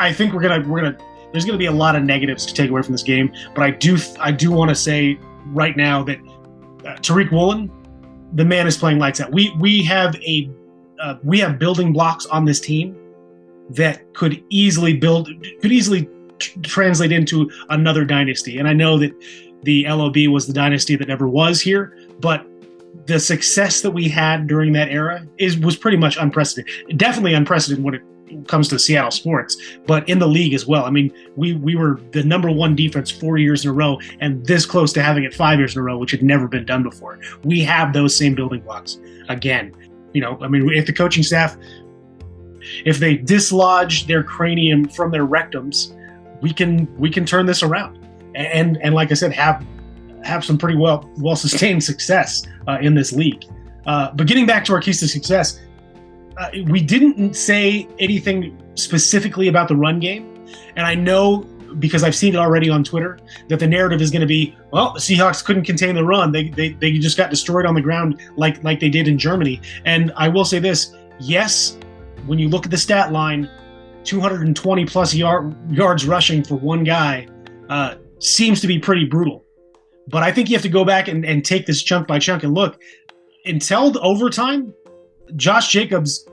I 0.01 0.11
think 0.11 0.33
we're 0.33 0.41
gonna 0.41 0.67
we're 0.67 0.81
gonna 0.81 0.97
there's 1.31 1.45
gonna 1.45 1.59
be 1.59 1.67
a 1.67 1.71
lot 1.71 1.95
of 1.95 2.03
negatives 2.03 2.45
to 2.47 2.53
take 2.53 2.71
away 2.71 2.81
from 2.81 2.93
this 2.93 3.03
game, 3.03 3.31
but 3.53 3.63
I 3.63 3.69
do 3.69 3.97
I 4.19 4.31
do 4.31 4.51
want 4.51 4.69
to 4.69 4.75
say 4.75 5.19
right 5.47 5.77
now 5.77 6.03
that 6.03 6.17
uh, 6.17 6.95
Tariq 6.97 7.31
Woolen, 7.31 7.71
the 8.33 8.43
man 8.43 8.65
is 8.65 8.77
playing 8.77 8.97
lights 8.97 9.21
out. 9.21 9.31
We 9.31 9.55
we 9.59 9.83
have 9.83 10.15
a 10.15 10.49
uh, 11.01 11.15
we 11.23 11.39
have 11.39 11.59
building 11.59 11.93
blocks 11.93 12.25
on 12.25 12.45
this 12.45 12.59
team 12.59 12.97
that 13.69 14.11
could 14.15 14.43
easily 14.49 14.97
build 14.97 15.29
could 15.61 15.71
easily 15.71 16.09
tr- 16.39 16.59
translate 16.63 17.11
into 17.11 17.49
another 17.69 18.03
dynasty. 18.03 18.57
And 18.57 18.67
I 18.67 18.73
know 18.73 18.97
that 18.97 19.13
the 19.61 19.87
LOB 19.87 20.17
was 20.31 20.47
the 20.47 20.53
dynasty 20.53 20.95
that 20.95 21.07
never 21.07 21.27
was 21.27 21.61
here, 21.61 21.95
but 22.19 22.47
the 23.05 23.19
success 23.19 23.81
that 23.81 23.91
we 23.91 24.09
had 24.09 24.47
during 24.47 24.73
that 24.73 24.89
era 24.89 25.27
is 25.37 25.59
was 25.59 25.77
pretty 25.77 25.97
much 25.97 26.17
unprecedented. 26.17 26.97
Definitely 26.97 27.35
unprecedented 27.35 27.85
when 27.85 27.93
it 27.93 28.01
comes 28.47 28.67
to 28.69 28.79
Seattle 28.79 29.11
sports, 29.11 29.57
but 29.85 30.07
in 30.07 30.19
the 30.19 30.27
league 30.27 30.53
as 30.53 30.65
well. 30.65 30.85
I 30.85 30.89
mean, 30.89 31.13
we 31.35 31.53
we 31.55 31.75
were 31.75 31.99
the 32.11 32.23
number 32.23 32.51
one 32.51 32.75
defense 32.75 33.09
four 33.11 33.37
years 33.37 33.63
in 33.63 33.71
a 33.71 33.73
row, 33.73 33.99
and 34.19 34.45
this 34.45 34.65
close 34.65 34.93
to 34.93 35.01
having 35.01 35.23
it 35.23 35.33
five 35.33 35.59
years 35.59 35.75
in 35.75 35.81
a 35.81 35.83
row, 35.83 35.97
which 35.97 36.11
had 36.11 36.23
never 36.23 36.47
been 36.47 36.65
done 36.65 36.83
before. 36.83 37.19
We 37.43 37.61
have 37.61 37.93
those 37.93 38.15
same 38.15 38.35
building 38.35 38.61
blocks 38.61 38.99
again. 39.29 39.73
You 40.13 40.21
know, 40.21 40.37
I 40.41 40.47
mean, 40.47 40.69
if 40.73 40.85
the 40.85 40.93
coaching 40.93 41.23
staff, 41.23 41.55
if 42.85 42.99
they 42.99 43.17
dislodge 43.17 44.07
their 44.07 44.23
cranium 44.23 44.87
from 44.87 45.11
their 45.11 45.25
rectums, 45.25 45.95
we 46.41 46.53
can 46.53 46.93
we 46.97 47.09
can 47.09 47.25
turn 47.25 47.45
this 47.45 47.63
around, 47.63 47.99
and 48.35 48.77
and 48.81 48.93
like 48.93 49.11
I 49.11 49.15
said, 49.15 49.31
have 49.33 49.65
have 50.23 50.45
some 50.45 50.57
pretty 50.57 50.77
well 50.77 51.09
well 51.17 51.35
sustained 51.35 51.83
success 51.91 52.43
uh, 52.67 52.77
in 52.81 52.95
this 52.95 53.11
league. 53.11 53.45
Uh, 53.85 54.11
but 54.13 54.27
getting 54.27 54.45
back 54.45 54.63
to 54.65 54.73
our 54.73 54.81
keys 54.81 54.99
to 54.99 55.07
success, 55.07 55.59
uh, 56.37 56.49
we 56.67 56.81
didn't 56.81 57.35
say 57.35 57.87
anything 57.99 58.61
specifically 58.75 59.47
about 59.47 59.67
the 59.67 59.75
run 59.75 59.99
game, 59.99 60.45
and 60.75 60.85
I 60.85 60.95
know 60.95 61.45
because 61.79 62.03
I've 62.03 62.15
seen 62.15 62.33
it 62.33 62.37
already 62.37 62.69
on 62.69 62.83
Twitter 62.83 63.17
that 63.47 63.59
the 63.59 63.67
narrative 63.67 64.01
is 64.01 64.11
going 64.11 64.21
to 64.21 64.27
be, 64.27 64.55
well, 64.71 64.93
the 64.93 64.99
Seahawks 64.99 65.43
couldn't 65.43 65.63
contain 65.63 65.95
the 65.95 66.03
run. 66.03 66.31
They, 66.31 66.49
they 66.49 66.73
they 66.73 66.91
just 66.99 67.17
got 67.17 67.29
destroyed 67.29 67.65
on 67.65 67.75
the 67.75 67.81
ground 67.81 68.21
like 68.35 68.63
like 68.63 68.79
they 68.79 68.89
did 68.89 69.07
in 69.07 69.17
Germany. 69.17 69.61
And 69.85 70.11
I 70.15 70.27
will 70.27 70.45
say 70.45 70.59
this: 70.59 70.95
yes, 71.19 71.77
when 72.25 72.39
you 72.39 72.49
look 72.49 72.65
at 72.65 72.71
the 72.71 72.77
stat 72.77 73.11
line, 73.11 73.49
220 74.03 74.85
plus 74.85 75.13
yard, 75.13 75.55
yards 75.71 76.05
rushing 76.05 76.43
for 76.43 76.55
one 76.55 76.83
guy 76.83 77.27
uh, 77.69 77.95
seems 78.19 78.61
to 78.61 78.67
be 78.67 78.79
pretty 78.79 79.05
brutal. 79.05 79.45
But 80.07 80.23
I 80.23 80.31
think 80.31 80.49
you 80.49 80.55
have 80.55 80.63
to 80.63 80.69
go 80.69 80.83
back 80.83 81.07
and, 81.07 81.25
and 81.25 81.45
take 81.45 81.65
this 81.65 81.81
chunk 81.83 82.07
by 82.07 82.19
chunk 82.19 82.43
and 82.43 82.53
look. 82.53 82.79
Until 83.45 83.97
overtime, 84.05 84.73
Josh 85.35 85.71
Jacobs, 85.71 86.27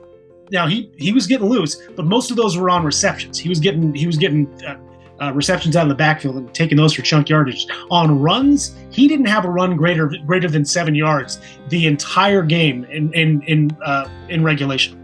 now 0.51 0.67
he 0.67 0.91
he 0.97 1.13
was 1.13 1.27
getting 1.27 1.47
loose, 1.47 1.81
but 1.95 2.05
most 2.05 2.31
of 2.31 2.37
those 2.37 2.57
were 2.57 2.69
on 2.69 2.83
receptions. 2.83 3.37
He 3.37 3.49
was 3.49 3.59
getting 3.59 3.93
he 3.93 4.07
was 4.07 4.17
getting 4.17 4.47
uh, 4.63 4.77
uh, 5.21 5.31
receptions 5.33 5.75
out 5.75 5.83
of 5.83 5.89
the 5.89 5.95
backfield 5.95 6.37
and 6.37 6.53
taking 6.53 6.77
those 6.77 6.93
for 6.93 7.01
chunk 7.01 7.29
yardage. 7.29 7.67
On 7.91 8.19
runs, 8.19 8.75
he 8.89 9.07
didn't 9.07 9.27
have 9.27 9.45
a 9.45 9.49
run 9.49 9.75
greater 9.75 10.11
greater 10.25 10.49
than 10.49 10.65
seven 10.65 10.95
yards 10.95 11.39
the 11.69 11.85
entire 11.87 12.43
game 12.43 12.85
in 12.85 13.13
in 13.13 13.41
in 13.43 13.77
uh, 13.85 14.09
in 14.29 14.43
regulation. 14.43 14.95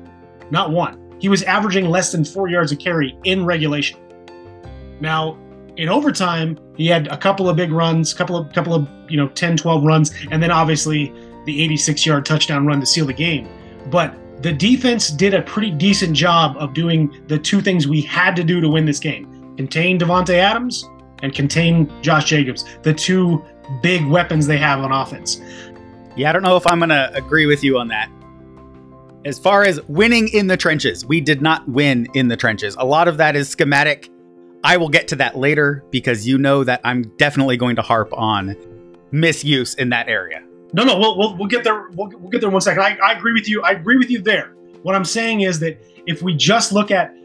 Not 0.52 0.72
one. 0.72 1.02
He 1.20 1.30
was 1.30 1.44
averaging 1.44 1.90
less 1.90 2.12
than 2.12 2.24
four 2.26 2.50
yards 2.50 2.72
a 2.72 2.76
carry 2.76 3.18
in 3.24 3.46
regulation. 3.46 4.00
Now, 5.00 5.38
in 5.78 5.90
overtime, 5.90 6.58
he 6.76 6.88
had 6.88 7.08
a 7.08 7.18
couple 7.18 7.50
of 7.50 7.56
big 7.56 7.72
runs, 7.72 8.14
couple 8.14 8.38
of 8.38 8.52
couple 8.54 8.74
of 8.74 8.88
you 9.10 9.18
know 9.18 9.28
10, 9.30 9.58
12 9.58 9.84
runs, 9.84 10.14
and 10.32 10.42
then 10.42 10.52
obviously 10.52 11.14
the 11.46 11.64
86 11.64 12.06
yard 12.06 12.26
touchdown 12.26 12.66
run 12.66 12.80
to 12.80 12.86
seal 12.86 13.06
the 13.06 13.14
game. 13.14 13.48
But 13.88 14.16
the 14.42 14.52
defense 14.52 15.10
did 15.10 15.34
a 15.34 15.42
pretty 15.42 15.72
decent 15.72 16.16
job 16.16 16.56
of 16.58 16.74
doing 16.74 17.16
the 17.28 17.40
two 17.40 17.62
things 17.62 17.88
we 17.88 18.02
had 18.02 18.36
to 18.36 18.44
do 18.44 18.62
to 18.62 18.70
win 18.70 18.86
this 18.86 19.00
game 19.00 19.32
contain 19.56 19.98
Davante 19.98 20.36
Adams 20.36 20.90
and 21.24 21.34
contain 21.34 21.90
Josh 22.02 22.26
Jacobs, 22.26 22.66
the 22.84 22.94
two 22.94 23.44
big 23.82 24.06
weapons 24.06 24.48
they 24.48 24.58
have 24.58 24.80
on 24.80 24.92
offense. 24.92 25.42
Yeah, 26.16 26.30
I 26.30 26.34
don't 26.34 26.44
know 26.44 26.58
if 26.58 26.68
I'm 26.68 26.80
going 26.80 26.90
to 26.90 27.12
agree 27.14 27.46
with 27.46 27.64
you 27.64 27.78
on 27.78 27.88
that. 27.90 28.10
As 29.26 29.40
far 29.40 29.64
as 29.64 29.82
winning 29.88 30.28
in 30.30 30.48
the 30.48 30.58
trenches, 30.58 31.06
we 31.06 31.20
did 31.20 31.42
not 31.42 31.68
win 31.68 32.08
in 32.14 32.28
the 32.28 32.38
trenches. 32.38 32.76
A 32.78 32.86
lot 32.86 33.08
of 33.08 33.18
that 33.18 33.36
is 33.36 33.50
schematic. 33.50 34.10
I 34.64 34.78
will 34.78 34.90
get 34.90 35.08
to 35.10 35.16
that 35.18 35.38
later 35.38 35.84
because 35.90 36.28
you 36.28 36.38
know 36.38 36.64
that 36.64 36.82
I'm 36.84 37.04
definitely 37.18 37.58
going 37.58 37.76
to 37.78 37.82
harp 37.82 38.14
on 38.14 38.56
misuse 39.12 39.74
in 39.76 39.90
that 39.90 40.10
area. 40.10 40.45
No, 40.74 40.84
no, 40.84 40.98
we'll, 41.00 41.18
we'll, 41.18 41.38
we'll 41.38 41.48
get 41.48 41.64
there. 41.64 41.90
We'll, 41.92 42.10
we'll 42.10 42.30
get 42.30 42.42
there 42.42 42.50
in 42.50 42.54
one 42.54 42.62
second. 42.62 42.84
I, 42.84 42.98
I 43.04 43.14
agree 43.14 43.34
with 43.34 43.48
you. 43.48 43.62
I 43.62 43.72
agree 43.72 43.98
with 43.98 44.10
you 44.10 44.22
there. 44.22 44.54
What 44.84 44.96
I'm 44.96 45.06
saying 45.06 45.42
is 45.42 45.60
that 45.60 45.82
if 46.06 46.22
we 46.22 46.36
just 46.36 46.72
look 46.72 46.92
at 46.92 47.16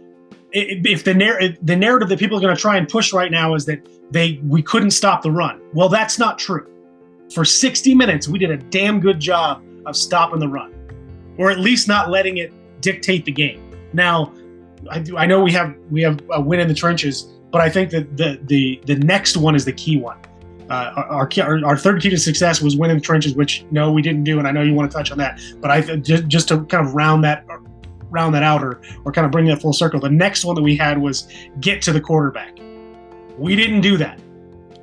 if 0.52 1.04
the 1.04 1.14
narr- 1.14 1.56
the 1.62 1.76
narrative 1.76 2.08
that 2.08 2.18
people 2.18 2.36
are 2.36 2.40
going 2.40 2.54
to 2.54 2.60
try 2.60 2.76
and 2.76 2.88
push 2.88 3.12
right 3.12 3.30
now 3.30 3.54
is 3.54 3.64
that 3.66 3.86
they 4.10 4.40
we 4.44 4.62
couldn't 4.62 4.90
stop 4.90 5.22
the 5.22 5.30
run. 5.30 5.60
Well, 5.72 5.88
that's 5.88 6.18
not 6.18 6.38
true. 6.38 6.66
For 7.32 7.44
60 7.44 7.94
minutes, 7.94 8.26
we 8.26 8.38
did 8.38 8.50
a 8.50 8.56
damn 8.56 8.98
good 8.98 9.20
job 9.20 9.62
of 9.86 9.96
stopping 9.96 10.40
the 10.40 10.48
run, 10.48 10.74
or 11.38 11.50
at 11.50 11.60
least 11.60 11.86
not 11.86 12.10
letting 12.10 12.38
it 12.38 12.52
dictate 12.80 13.24
the 13.24 13.32
game. 13.32 13.70
Now, 13.92 14.32
I, 14.90 14.98
do, 14.98 15.16
I 15.16 15.26
know 15.26 15.40
we 15.42 15.52
have 15.52 15.74
we 15.90 16.02
have 16.02 16.20
a 16.32 16.40
win 16.40 16.60
in 16.60 16.68
the 16.68 16.74
trenches, 16.74 17.28
but 17.52 17.60
I 17.60 17.70
think 17.70 17.90
that 17.90 18.16
the 18.16 18.40
the 18.44 18.80
the 18.86 18.96
next 18.96 19.36
one 19.36 19.54
is 19.54 19.64
the 19.64 19.72
key 19.72 19.98
one. 19.98 20.18
Uh, 20.70 20.92
our, 21.10 21.28
our, 21.42 21.64
our 21.66 21.76
third 21.76 22.00
key 22.00 22.10
to 22.10 22.16
success 22.16 22.62
was 22.62 22.76
winning 22.76 22.96
the 22.96 23.02
trenches, 23.02 23.34
which 23.34 23.64
no, 23.72 23.90
we 23.90 24.02
didn't 24.02 24.22
do, 24.22 24.38
and 24.38 24.46
I 24.46 24.52
know 24.52 24.62
you 24.62 24.72
want 24.72 24.90
to 24.90 24.96
touch 24.96 25.10
on 25.10 25.18
that. 25.18 25.40
But 25.60 25.70
I 25.70 25.80
just 25.96 26.28
just 26.28 26.48
to 26.48 26.64
kind 26.66 26.86
of 26.86 26.94
round 26.94 27.24
that 27.24 27.44
round 28.10 28.34
that 28.34 28.42
out 28.42 28.62
or, 28.62 28.80
or 29.04 29.12
kind 29.12 29.24
of 29.24 29.30
bring 29.30 29.46
that 29.46 29.60
full 29.60 29.72
circle. 29.72 30.00
The 30.00 30.10
next 30.10 30.44
one 30.44 30.54
that 30.54 30.62
we 30.62 30.76
had 30.76 30.98
was 30.98 31.28
get 31.60 31.82
to 31.82 31.92
the 31.92 32.00
quarterback. 32.00 32.58
We 33.38 33.56
didn't 33.56 33.80
do 33.80 33.96
that. 33.96 34.20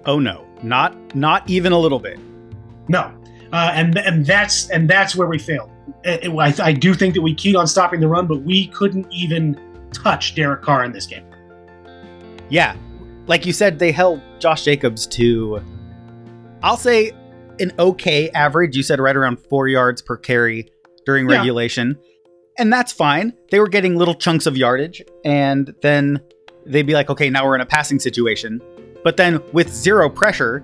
Oh 0.05 0.19
no, 0.19 0.45
not 0.61 1.15
not 1.15 1.49
even 1.49 1.71
a 1.71 1.79
little 1.79 1.99
bit. 1.99 2.19
No, 2.89 3.13
uh, 3.53 3.71
and 3.73 3.97
and 3.97 4.25
that's 4.25 4.69
and 4.69 4.89
that's 4.89 5.15
where 5.15 5.27
we 5.27 5.39
failed. 5.39 5.69
It, 6.03 6.25
it, 6.25 6.29
I, 6.31 6.53
I 6.67 6.73
do 6.73 6.93
think 6.93 7.13
that 7.13 7.21
we 7.21 7.33
keyed 7.33 7.55
on 7.55 7.65
stopping 7.65 8.01
the 8.01 8.07
run, 8.07 8.27
but 8.27 8.41
we 8.41 8.67
couldn't 8.67 9.07
even 9.11 9.57
touch 9.93 10.35
Derek 10.35 10.61
Carr 10.61 10.83
in 10.83 10.91
this 10.91 11.05
game. 11.05 11.23
Yeah, 12.49 12.75
like 13.27 13.45
you 13.45 13.53
said, 13.53 13.79
they 13.79 13.91
held 13.91 14.21
Josh 14.39 14.63
Jacobs 14.63 15.05
to, 15.07 15.61
I'll 16.67 16.77
say, 16.77 17.11
an 17.59 17.71
okay 17.79 18.29
average. 18.29 18.77
You 18.77 18.83
said 18.83 18.99
right 18.99 19.15
around 19.15 19.37
four 19.49 19.67
yards 19.67 20.01
per 20.01 20.17
carry 20.17 20.69
during 21.05 21.27
yeah. 21.27 21.37
regulation 21.37 21.97
and 22.57 22.73
that's 22.73 22.91
fine. 22.91 23.33
They 23.51 23.59
were 23.59 23.67
getting 23.67 23.95
little 23.95 24.15
chunks 24.15 24.45
of 24.45 24.57
yardage, 24.57 25.03
and 25.23 25.73
then 25.81 26.19
they'd 26.65 26.87
be 26.87 26.93
like, 26.93 27.09
okay, 27.09 27.29
now 27.29 27.45
we're 27.45 27.55
in 27.55 27.61
a 27.61 27.65
passing 27.65 27.99
situation. 27.99 28.61
But 29.03 29.17
then 29.17 29.41
with 29.53 29.71
zero 29.71 30.09
pressure, 30.09 30.63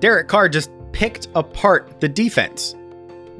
Derek 0.00 0.28
Carr 0.28 0.48
just 0.48 0.70
picked 0.92 1.28
apart 1.34 2.00
the 2.00 2.08
defense. 2.08 2.74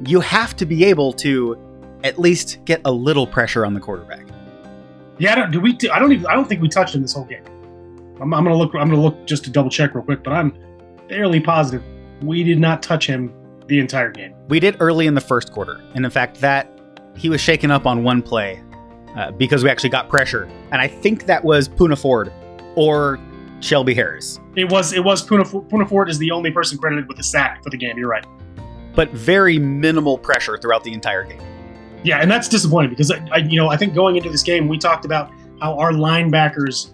You 0.05 0.19
have 0.19 0.55
to 0.57 0.65
be 0.65 0.83
able 0.85 1.13
to 1.13 1.57
at 2.03 2.17
least 2.17 2.59
get 2.65 2.81
a 2.85 2.91
little 2.91 3.27
pressure 3.27 3.65
on 3.65 3.73
the 3.73 3.79
quarterback. 3.79 4.25
Yeah, 5.19 5.33
I 5.33 5.35
don't, 5.35 5.51
do 5.51 5.59
we? 5.59 5.77
I 5.91 5.99
don't 5.99 6.11
even. 6.11 6.25
I 6.25 6.33
don't 6.33 6.47
think 6.47 6.61
we 6.61 6.69
touched 6.69 6.95
him 6.95 7.01
this 7.01 7.13
whole 7.13 7.25
game. 7.25 7.43
I'm, 8.21 8.33
I'm 8.33 8.43
gonna 8.43 8.55
look. 8.55 8.73
I'm 8.73 8.89
gonna 8.89 9.01
look 9.01 9.25
just 9.27 9.43
to 9.45 9.49
double 9.49 9.69
check 9.69 9.93
real 9.93 10.03
quick, 10.03 10.23
but 10.23 10.31
I'm 10.31 10.53
fairly 11.09 11.39
positive 11.39 11.83
we 12.21 12.43
did 12.43 12.59
not 12.59 12.83
touch 12.83 13.07
him 13.07 13.33
the 13.67 13.79
entire 13.79 14.11
game. 14.11 14.33
We 14.47 14.59
did 14.59 14.77
early 14.79 15.07
in 15.07 15.13
the 15.13 15.21
first 15.21 15.51
quarter, 15.51 15.81
and 15.93 16.03
in 16.05 16.11
fact, 16.11 16.41
that 16.41 16.69
he 17.15 17.29
was 17.29 17.41
shaken 17.41 17.71
up 17.71 17.85
on 17.85 18.03
one 18.03 18.21
play 18.21 18.61
uh, 19.15 19.31
because 19.31 19.63
we 19.63 19.69
actually 19.69 19.89
got 19.89 20.09
pressure, 20.09 20.49
and 20.71 20.81
I 20.81 20.87
think 20.87 21.25
that 21.25 21.43
was 21.43 21.69
Poona 21.69 21.99
Ford 21.99 22.31
or 22.75 23.19
Shelby 23.59 23.93
Harris. 23.93 24.39
It 24.55 24.69
was 24.69 24.93
it 24.93 25.03
was 25.03 25.21
Puna, 25.23 25.43
Poona 25.43 25.87
Ford 25.87 26.09
is 26.09 26.17
the 26.17 26.31
only 26.31 26.51
person 26.51 26.77
credited 26.77 27.07
with 27.07 27.19
a 27.19 27.23
sack 27.23 27.63
for 27.63 27.69
the 27.69 27.77
game. 27.77 27.97
You're 27.97 28.09
right, 28.09 28.25
but 28.95 29.11
very 29.11 29.59
minimal 29.59 30.17
pressure 30.17 30.57
throughout 30.57 30.83
the 30.83 30.93
entire 30.93 31.23
game. 31.23 31.41
Yeah, 32.03 32.19
and 32.19 32.31
that's 32.31 32.47
disappointing 32.47 32.91
because 32.91 33.11
I, 33.11 33.37
you 33.37 33.57
know 33.57 33.69
I 33.69 33.77
think 33.77 33.93
going 33.93 34.15
into 34.15 34.29
this 34.29 34.43
game 34.43 34.67
we 34.67 34.77
talked 34.77 35.05
about 35.05 35.31
how 35.61 35.77
our 35.77 35.91
linebackers 35.91 36.91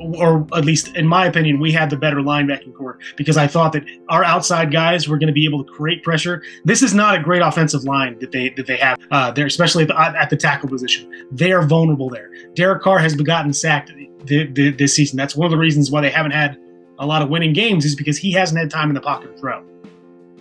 or 0.00 0.46
at 0.54 0.64
least 0.64 0.96
in 0.96 1.06
my 1.06 1.26
opinion, 1.26 1.60
we 1.60 1.72
had 1.72 1.90
the 1.90 1.96
better 1.96 2.18
linebacking 2.18 2.74
corps 2.74 2.98
because 3.16 3.36
I 3.36 3.46
thought 3.46 3.72
that 3.72 3.84
our 4.08 4.24
outside 4.24 4.72
guys 4.72 5.08
were 5.08 5.18
going 5.18 5.28
to 5.28 5.32
be 5.32 5.44
able 5.44 5.64
to 5.64 5.70
create 5.72 6.02
pressure. 6.02 6.42
This 6.64 6.82
is 6.82 6.94
not 6.94 7.14
a 7.14 7.22
great 7.22 7.42
offensive 7.42 7.84
line 7.84 8.18
that 8.20 8.32
they 8.32 8.50
that 8.50 8.66
they 8.66 8.76
have 8.76 8.98
uh, 9.10 9.30
there, 9.30 9.46
especially 9.46 9.82
at 9.82 9.88
the, 9.88 10.00
at 10.00 10.30
the, 10.30 10.36
tackle 10.36 10.68
position. 10.68 11.28
They 11.30 11.52
are 11.52 11.62
vulnerable 11.62 12.08
there. 12.08 12.30
Derek 12.54 12.82
Carr 12.82 12.98
has 12.98 13.14
gotten 13.14 13.52
sacked 13.52 13.92
this 14.24 14.94
season. 14.94 15.16
That's 15.16 15.36
one 15.36 15.44
of 15.44 15.50
the 15.50 15.58
reasons 15.58 15.90
why 15.90 16.00
they 16.00 16.10
haven't 16.10 16.32
had 16.32 16.58
a 16.98 17.06
lot 17.06 17.20
of 17.22 17.28
winning 17.28 17.52
games 17.52 17.84
is 17.84 17.94
because 17.94 18.16
he 18.16 18.32
hasn't 18.32 18.58
had 18.58 18.70
time 18.70 18.88
in 18.88 18.94
the 18.94 19.00
pocket 19.00 19.34
to 19.34 19.38
throw. 19.38 19.62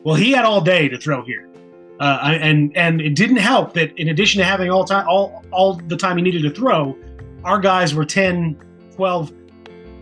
Well, 0.04 0.16
he 0.16 0.32
had 0.32 0.46
all 0.46 0.62
day 0.62 0.88
to 0.88 0.98
throw 0.98 1.24
here. 1.24 1.50
Uh, 2.00 2.38
and 2.42 2.76
and 2.78 3.02
it 3.02 3.16
didn't 3.16 3.38
help 3.38 3.74
that 3.74 3.92
in 4.00 4.08
addition 4.08 4.40
to 4.40 4.46
having 4.46 4.72
all 4.72 4.86
time 4.86 5.06
all 5.10 5.44
all 5.52 5.74
the 5.74 5.98
time 5.98 6.16
he 6.16 6.24
needed 6.24 6.44
to 6.44 6.50
throw, 6.50 6.98
our 7.44 7.60
guys 7.60 7.94
were 7.94 8.06
10, 8.06 8.58
12, 8.96 9.34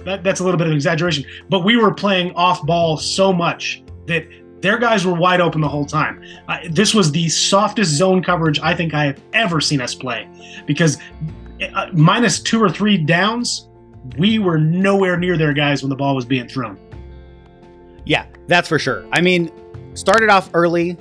that, 0.08 0.24
that's 0.24 0.40
a 0.40 0.44
little 0.44 0.58
bit 0.58 0.68
of 0.68 0.72
an 0.72 0.78
exaggeration. 0.78 1.26
But 1.50 1.66
we 1.66 1.78
were 1.78 1.94
playing 1.94 2.34
off 2.34 2.66
ball 2.66 2.98
so 2.98 3.34
much 3.34 3.84
that 4.08 4.26
their 4.62 4.78
guys 4.78 5.06
were 5.06 5.14
wide 5.14 5.42
open 5.42 5.62
the 5.62 5.68
whole 5.68 5.86
time. 5.86 6.24
Uh, 6.48 6.60
this 6.70 6.94
was 6.94 7.12
the 7.12 7.30
softest 7.30 7.92
zone 7.92 8.24
coverage 8.24 8.60
I 8.62 8.74
think 8.74 8.94
I 8.94 9.06
have 9.06 9.22
ever 9.34 9.62
seen 9.62 9.82
us 9.82 9.94
play 9.94 10.28
because 10.66 10.98
uh, 11.74 11.88
minus 11.94 12.40
two 12.40 12.62
or 12.62 12.70
three 12.70 12.98
downs, 12.98 13.70
we 14.18 14.40
were 14.40 14.58
nowhere 14.58 15.18
near 15.18 15.38
their 15.38 15.54
guys 15.54 15.84
when 15.84 15.90
the 15.90 15.96
ball 15.96 16.16
was 16.16 16.26
being 16.26 16.48
thrown. 16.48 16.80
Yeah, 18.06 18.26
that's 18.48 18.70
for 18.70 18.80
sure. 18.80 19.06
I 19.12 19.22
mean, 19.22 19.52
started 19.94 20.30
off 20.30 20.50
early. 20.54 20.98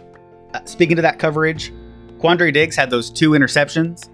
Uh, 0.52 0.64
speaking 0.64 0.96
to 0.96 1.02
that 1.02 1.18
coverage, 1.18 1.72
Quandre 2.18 2.52
Diggs 2.52 2.74
had 2.74 2.90
those 2.90 3.10
two 3.10 3.30
interceptions, 3.30 4.08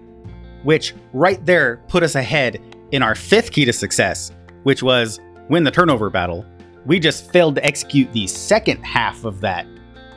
which 0.63 0.93
right 1.13 1.43
there 1.45 1.77
put 1.87 2.03
us 2.03 2.15
ahead 2.15 2.61
in 2.91 3.01
our 3.01 3.15
fifth 3.15 3.51
key 3.51 3.65
to 3.65 3.73
success, 3.73 4.31
which 4.63 4.83
was 4.83 5.19
win 5.49 5.63
the 5.63 5.71
turnover 5.71 6.09
battle. 6.09 6.45
We 6.85 6.99
just 6.99 7.31
failed 7.31 7.55
to 7.55 7.65
execute 7.65 8.11
the 8.11 8.27
second 8.27 8.83
half 8.83 9.23
of 9.23 9.41
that, 9.41 9.65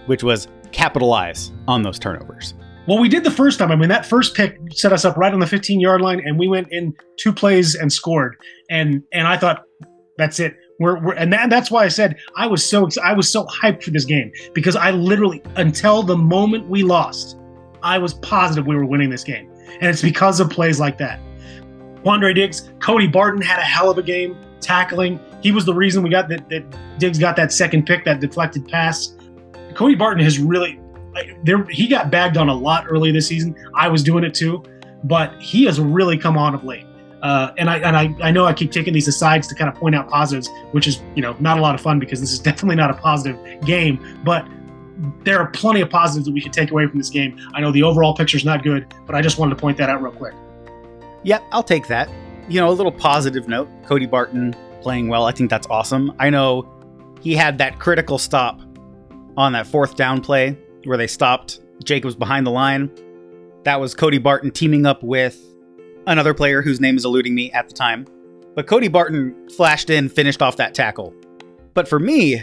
which 0.06 0.22
was 0.22 0.48
capitalize 0.72 1.52
on 1.68 1.82
those 1.82 1.98
turnovers. 1.98 2.54
Well, 2.86 2.98
we 2.98 3.08
did 3.08 3.24
the 3.24 3.30
first 3.30 3.58
time. 3.58 3.72
I 3.72 3.76
mean, 3.76 3.88
that 3.88 4.06
first 4.06 4.34
pick 4.34 4.58
set 4.72 4.92
us 4.92 5.04
up 5.04 5.16
right 5.16 5.32
on 5.32 5.40
the 5.40 5.46
15 5.46 5.80
yard 5.80 6.00
line, 6.00 6.20
and 6.24 6.38
we 6.38 6.46
went 6.46 6.68
in 6.70 6.94
two 7.18 7.32
plays 7.32 7.74
and 7.74 7.92
scored. 7.92 8.36
And 8.70 9.02
and 9.12 9.26
I 9.26 9.36
thought, 9.36 9.64
that's 10.18 10.38
it. 10.38 10.56
We're, 10.78 11.02
we're 11.02 11.14
and 11.14 11.32
that, 11.32 11.50
that's 11.50 11.70
why 11.70 11.84
I 11.84 11.88
said 11.88 12.16
I 12.36 12.46
was 12.46 12.64
so 12.64 12.88
I 13.02 13.12
was 13.12 13.30
so 13.30 13.44
hyped 13.46 13.82
for 13.82 13.90
this 13.90 14.04
game 14.04 14.30
because 14.54 14.76
I 14.76 14.90
literally 14.90 15.42
until 15.56 16.02
the 16.02 16.16
moment 16.16 16.68
we 16.68 16.82
lost, 16.82 17.36
I 17.82 17.98
was 17.98 18.14
positive 18.14 18.66
we 18.66 18.76
were 18.76 18.86
winning 18.86 19.10
this 19.10 19.24
game, 19.24 19.50
and 19.80 19.84
it's 19.84 20.02
because 20.02 20.38
of 20.38 20.50
plays 20.50 20.78
like 20.78 20.98
that. 20.98 21.20
Quandre 22.06 22.32
Diggs, 22.32 22.70
Cody 22.78 23.08
Barton 23.08 23.42
had 23.42 23.58
a 23.58 23.62
hell 23.62 23.90
of 23.90 23.98
a 23.98 24.02
game 24.02 24.36
tackling. 24.60 25.18
He 25.42 25.50
was 25.50 25.64
the 25.64 25.74
reason 25.74 26.04
we 26.04 26.10
got 26.10 26.28
that, 26.28 26.48
that 26.50 26.98
Diggs 27.00 27.18
got 27.18 27.34
that 27.34 27.50
second 27.52 27.84
pick, 27.84 28.04
that 28.04 28.20
deflected 28.20 28.68
pass. 28.68 29.16
Cody 29.74 29.96
Barton 29.96 30.22
has 30.22 30.38
really 30.38 30.78
there 31.42 31.64
he 31.64 31.88
got 31.88 32.10
bagged 32.10 32.36
on 32.36 32.48
a 32.48 32.54
lot 32.54 32.84
early 32.88 33.10
this 33.10 33.26
season. 33.26 33.56
I 33.74 33.88
was 33.88 34.04
doing 34.04 34.22
it 34.22 34.34
too, 34.34 34.62
but 35.02 35.34
he 35.42 35.64
has 35.64 35.80
really 35.80 36.16
come 36.16 36.38
on 36.38 36.54
of 36.54 36.62
late. 36.62 36.86
Uh, 37.22 37.52
and 37.58 37.68
I 37.68 37.78
and 37.78 37.96
I, 37.96 38.14
I 38.22 38.30
know 38.30 38.44
I 38.44 38.52
keep 38.52 38.70
taking 38.70 38.94
these 38.94 39.08
asides 39.08 39.48
to 39.48 39.56
kind 39.56 39.68
of 39.68 39.74
point 39.74 39.96
out 39.96 40.08
positives, 40.08 40.48
which 40.70 40.86
is 40.86 41.02
you 41.16 41.22
know 41.22 41.34
not 41.40 41.58
a 41.58 41.60
lot 41.60 41.74
of 41.74 41.80
fun 41.80 41.98
because 41.98 42.20
this 42.20 42.30
is 42.30 42.38
definitely 42.50 42.76
not 42.76 42.88
a 42.88 42.94
positive 42.94 43.36
game. 43.62 44.22
But 44.22 44.46
there 45.24 45.40
are 45.40 45.48
plenty 45.48 45.80
of 45.80 45.90
positives 45.90 46.26
that 46.26 46.32
we 46.32 46.40
could 46.40 46.52
take 46.52 46.70
away 46.70 46.86
from 46.86 46.98
this 46.98 47.10
game. 47.10 47.36
I 47.52 47.60
know 47.60 47.72
the 47.72 47.82
overall 47.82 48.14
picture 48.14 48.36
is 48.36 48.44
not 48.44 48.62
good, 48.62 48.94
but 49.06 49.16
I 49.16 49.22
just 49.22 49.38
wanted 49.38 49.56
to 49.56 49.60
point 49.60 49.76
that 49.78 49.90
out 49.90 50.00
real 50.00 50.12
quick. 50.12 50.34
Yep, 51.26 51.44
I'll 51.50 51.64
take 51.64 51.88
that. 51.88 52.08
You 52.48 52.60
know, 52.60 52.68
a 52.68 52.70
little 52.70 52.92
positive 52.92 53.48
note 53.48 53.68
Cody 53.84 54.06
Barton 54.06 54.54
playing 54.80 55.08
well. 55.08 55.24
I 55.24 55.32
think 55.32 55.50
that's 55.50 55.66
awesome. 55.66 56.12
I 56.20 56.30
know 56.30 56.64
he 57.20 57.34
had 57.34 57.58
that 57.58 57.80
critical 57.80 58.16
stop 58.16 58.60
on 59.36 59.52
that 59.52 59.66
fourth 59.66 59.96
down 59.96 60.20
play 60.20 60.56
where 60.84 60.96
they 60.96 61.08
stopped 61.08 61.58
Jacobs 61.82 62.14
behind 62.14 62.46
the 62.46 62.52
line. 62.52 62.92
That 63.64 63.80
was 63.80 63.92
Cody 63.92 64.18
Barton 64.18 64.52
teaming 64.52 64.86
up 64.86 65.02
with 65.02 65.36
another 66.06 66.32
player 66.32 66.62
whose 66.62 66.80
name 66.80 66.96
is 66.96 67.04
eluding 67.04 67.34
me 67.34 67.50
at 67.50 67.68
the 67.68 67.74
time. 67.74 68.06
But 68.54 68.68
Cody 68.68 68.86
Barton 68.86 69.48
flashed 69.50 69.90
in, 69.90 70.08
finished 70.08 70.40
off 70.40 70.56
that 70.58 70.74
tackle. 70.74 71.12
But 71.74 71.88
for 71.88 71.98
me, 71.98 72.40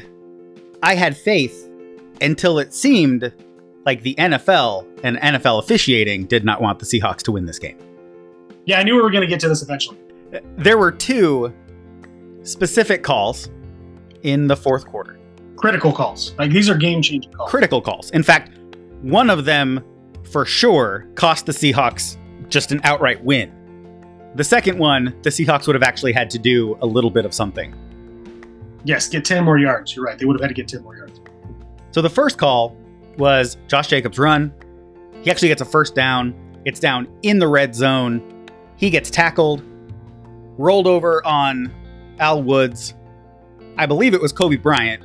I 0.84 0.96
had 0.96 1.16
faith 1.16 1.72
until 2.20 2.60
it 2.60 2.74
seemed 2.74 3.32
like 3.86 4.02
the 4.02 4.16
NFL 4.16 4.86
and 5.06 5.16
NFL 5.16 5.60
officiating 5.60 6.26
did 6.26 6.44
not 6.44 6.62
want 6.62 6.80
the 6.80 6.86
Seahawks 6.86 7.22
to 7.24 7.32
win 7.32 7.46
this 7.46 7.60
game. 7.60 7.78
Yeah, 8.66 8.80
I 8.80 8.84
knew 8.84 8.96
we 8.96 9.02
were 9.02 9.12
going 9.12 9.22
to 9.22 9.28
get 9.28 9.40
to 9.42 9.50
this 9.50 9.62
eventually. 9.62 9.98
There 10.58 10.78
were 10.78 10.92
two 10.92 11.54
specific 12.44 13.04
calls 13.04 13.50
in 14.24 14.48
the 14.48 14.56
fourth 14.56 14.86
quarter. 14.86 15.20
Critical 15.56 15.92
calls. 15.92 16.34
Like 16.38 16.52
these 16.52 16.70
are 16.70 16.76
game 16.76 17.02
changing 17.02 17.32
calls. 17.34 17.50
Critical 17.50 17.82
calls. 17.82 18.10
In 18.12 18.24
fact, 18.24 18.58
one 19.02 19.30
of 19.30 19.46
them 19.46 19.84
for 20.32 20.46
sure 20.46 21.08
cost 21.16 21.46
the 21.46 21.52
Seahawks 21.52 22.18
just 22.50 22.72
an 22.72 22.80
outright 22.84 23.24
win. 23.24 23.52
The 24.36 24.44
second 24.44 24.80
one, 24.80 25.16
the 25.22 25.30
Seahawks 25.30 25.68
would 25.68 25.76
have 25.76 25.84
actually 25.84 26.14
had 26.14 26.30
to 26.32 26.40
do 26.40 26.78
a 26.82 26.86
little 26.86 27.12
bit 27.12 27.26
of 27.26 27.34
something. 27.34 27.76
Yes, 28.84 29.08
get 29.08 29.24
10 29.24 29.44
more 29.44 29.58
yards. 29.58 29.96
You're 29.96 30.04
right. 30.06 30.18
They 30.18 30.26
would 30.26 30.34
have 30.36 30.42
had 30.42 30.48
to 30.48 30.54
get 30.54 30.68
10 30.68 30.82
more 30.82 30.98
yards. 30.98 31.22
So 31.92 32.02
the 32.02 32.10
first 32.10 32.38
call 32.38 32.76
was 33.18 33.58
Josh 33.68 33.88
Jacobs' 33.88 34.18
run. 34.18 34.52
He 35.22 35.30
actually 35.30 35.50
gets 35.50 35.62
a 35.62 35.66
first 35.66 35.94
down. 35.94 36.34
It's 36.66 36.80
down 36.80 37.08
in 37.22 37.40
the 37.40 37.48
red 37.48 37.76
zone. 37.76 38.22
He 38.84 38.90
gets 38.90 39.10
tackled, 39.10 39.64
rolled 40.58 40.88
over 40.88 41.26
on 41.26 41.74
Al 42.20 42.44
Woods. 42.44 42.94
I 43.78 43.86
believe 43.86 44.14
it 44.14 44.22
was 44.22 44.34
Coby 44.34 44.62
Bryant. 44.62 45.02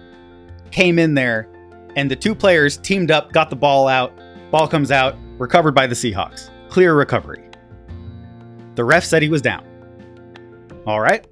Came 0.72 0.98
in 0.98 1.14
there, 1.14 1.48
and 1.94 2.10
the 2.10 2.16
two 2.16 2.34
players 2.34 2.78
teamed 2.78 3.12
up, 3.12 3.30
got 3.30 3.50
the 3.50 3.54
ball 3.54 3.86
out. 3.86 4.12
Ball 4.50 4.66
comes 4.66 4.90
out, 4.90 5.14
recovered 5.38 5.76
by 5.76 5.86
the 5.86 5.94
Seahawks. 5.94 6.50
Clear 6.68 6.92
recovery. 6.96 7.48
The 8.74 8.82
ref 8.82 9.04
said 9.04 9.22
he 9.22 9.28
was 9.28 9.42
down. 9.42 9.64
All 10.84 10.98
right. 10.98 11.24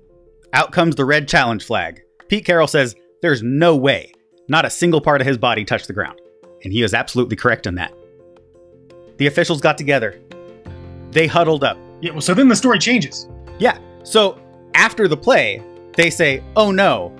Out 0.53 0.71
comes 0.71 0.95
the 0.95 1.05
red 1.05 1.27
challenge 1.27 1.65
flag. 1.65 2.01
Pete 2.29 2.45
Carroll 2.45 2.69
says 2.69 2.95
there's 3.23 3.43
no 3.43 3.75
way, 3.75 4.13
not 4.47 4.65
a 4.65 4.71
single 4.71 5.01
part 5.01 5.21
of 5.21 5.27
his 5.27 5.37
body 5.37 5.65
touched 5.65 5.89
the 5.89 5.93
ground. 5.93 6.21
And 6.63 6.73
he 6.73 6.85
is 6.85 6.95
absolutely 6.95 7.35
correct 7.35 7.67
in 7.67 7.75
that. 7.75 7.93
The 9.17 9.27
officials 9.27 9.61
got 9.61 9.77
together. 9.77 10.21
They 11.11 11.27
huddled 11.27 11.65
up. 11.65 11.77
Yeah, 12.01 12.13
well, 12.13 12.21
so 12.21 12.35
then 12.35 12.49
the 12.49 12.57
story 12.57 12.79
changes. 12.79 13.29
Yeah. 13.59 13.79
So 14.03 14.41
after 14.75 15.09
the 15.09 15.17
play, 15.17 15.63
they 15.95 16.11
say, 16.11 16.43
oh 16.57 16.71
no, 16.71 17.13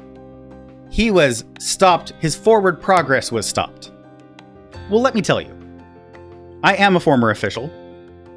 he 0.91 1.11
was 1.11 1.45
stopped, 1.59 2.13
his 2.21 2.37
forward 2.37 2.81
progress 2.81 3.33
was 3.33 3.47
stopped. 3.47 3.93
Well, 4.91 5.01
let 5.01 5.15
me 5.15 5.23
tell 5.23 5.41
you, 5.41 5.53
I 6.63 6.77
am 6.77 6.97
a 6.97 7.01
former 7.01 7.31
official. 7.31 7.69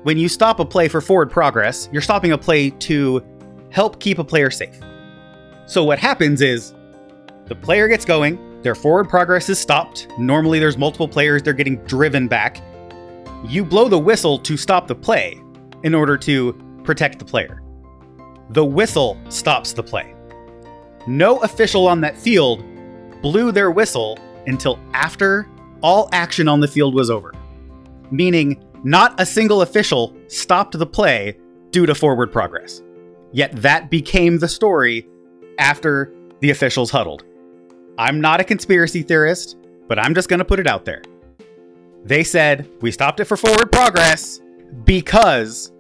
When 0.04 0.18
you 0.18 0.30
stop 0.30 0.60
a 0.60 0.66
play 0.66 0.88
for 0.88 1.02
forward 1.02 1.30
progress, 1.30 1.90
you're 1.92 2.02
stopping 2.02 2.32
a 2.32 2.38
play 2.38 2.70
to 2.70 3.24
help 3.70 4.00
keep 4.00 4.18
a 4.18 4.24
player 4.24 4.50
safe. 4.50 4.80
So 5.66 5.84
what 5.84 6.00
happens 6.00 6.42
is 6.42 6.74
the 7.46 7.56
player 7.56 7.88
gets 7.88 8.06
going, 8.06 8.62
their 8.62 8.76
forward 8.76 9.10
progress 9.10 9.50
is 9.50 9.60
stopped. 9.60 10.08
Normally 10.18 10.60
there's 10.60 10.78
multiple 10.78 11.08
players, 11.08 11.44
they're 11.44 11.54
getting 11.54 11.78
driven 11.86 12.28
back. 12.28 12.62
You 13.46 13.64
blow 13.64 13.88
the 13.90 14.00
whistle 14.00 14.40
to 14.40 14.58
stop 14.58 14.88
the 14.88 14.96
play 14.96 15.40
in 15.84 15.96
order 15.96 16.18
to 16.18 16.54
protect 16.84 17.20
the 17.20 17.26
player. 17.26 17.62
The 18.52 18.66
whistle 18.66 19.18
stops 19.30 19.74
the 19.74 19.84
play. 19.84 20.14
No 21.08 21.38
official 21.40 21.88
on 21.88 22.02
that 22.02 22.18
field 22.18 22.64
blew 23.22 23.52
their 23.52 23.72
whistle 23.72 24.18
until 24.48 24.80
after 24.94 25.48
all 25.82 26.10
action 26.12 26.48
on 26.48 26.60
the 26.60 26.68
field 26.68 26.94
was 26.94 27.10
over. 27.10 27.34
Meaning, 28.12 28.64
not 28.84 29.20
a 29.20 29.26
single 29.26 29.62
official 29.62 30.16
stopped 30.28 30.78
the 30.78 30.86
play 30.86 31.38
due 31.72 31.86
to 31.86 31.94
forward 31.94 32.32
progress. 32.32 32.82
Yet 33.32 33.56
that 33.58 33.90
became 33.90 34.40
the 34.40 34.48
story 34.48 35.08
after 35.60 36.14
the 36.40 36.50
officials 36.50 36.90
huddled. 36.90 37.24
I'm 37.98 38.22
not 38.22 38.40
a 38.40 38.44
conspiracy 38.44 39.04
theorist, 39.04 39.58
but 39.88 40.00
I'm 40.00 40.16
just 40.16 40.30
going 40.30 40.40
to 40.40 40.46
put 40.46 40.60
it 40.60 40.68
out 40.68 40.86
there. 40.86 41.04
They 42.04 42.24
said 42.24 42.70
we 42.82 42.92
stopped 42.92 43.20
it 43.20 43.26
for 43.26 43.38
forward 43.38 43.72
progress 43.72 44.40
because 44.84 45.72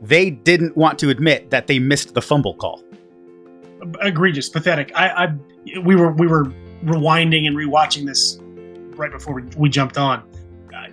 they 0.00 0.30
didn't 0.30 0.76
want 0.76 0.98
to 1.00 1.10
admit 1.10 1.50
that 1.50 1.66
they 1.66 1.78
missed 1.78 2.14
the 2.14 2.22
fumble 2.22 2.54
call. 2.54 2.82
Egregious, 4.02 4.48
pathetic. 4.48 4.92
I, 4.94 5.08
I 5.26 5.80
we 5.80 5.96
were 5.96 6.12
we 6.12 6.26
were 6.26 6.46
rewinding 6.84 7.46
and 7.46 7.56
rewatching 7.56 8.06
this 8.06 8.38
right 8.96 9.10
before 9.10 9.34
we, 9.34 9.42
we 9.56 9.68
jumped 9.68 9.98
on. 9.98 10.22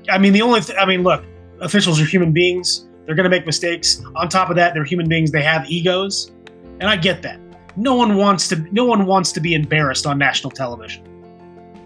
I 0.09 0.17
mean, 0.17 0.33
the 0.33 0.41
only 0.41 0.61
th- 0.61 0.77
I 0.77 0.85
mean, 0.85 1.03
look, 1.03 1.23
officials 1.61 1.99
are 2.01 2.05
human 2.05 2.31
beings. 2.31 2.87
They're 3.05 3.15
going 3.15 3.25
to 3.25 3.29
make 3.29 3.45
mistakes. 3.45 4.01
On 4.15 4.29
top 4.29 4.49
of 4.49 4.55
that, 4.55 4.73
they're 4.73 4.83
human 4.83 5.07
beings. 5.07 5.31
They 5.31 5.43
have 5.43 5.69
egos, 5.69 6.31
and 6.79 6.83
I 6.83 6.95
get 6.95 7.21
that. 7.23 7.39
No 7.75 7.95
one 7.95 8.17
wants 8.17 8.47
to. 8.49 8.55
No 8.73 8.85
one 8.85 9.05
wants 9.05 9.31
to 9.33 9.39
be 9.39 9.55
embarrassed 9.55 10.05
on 10.05 10.17
national 10.17 10.51
television. 10.51 11.03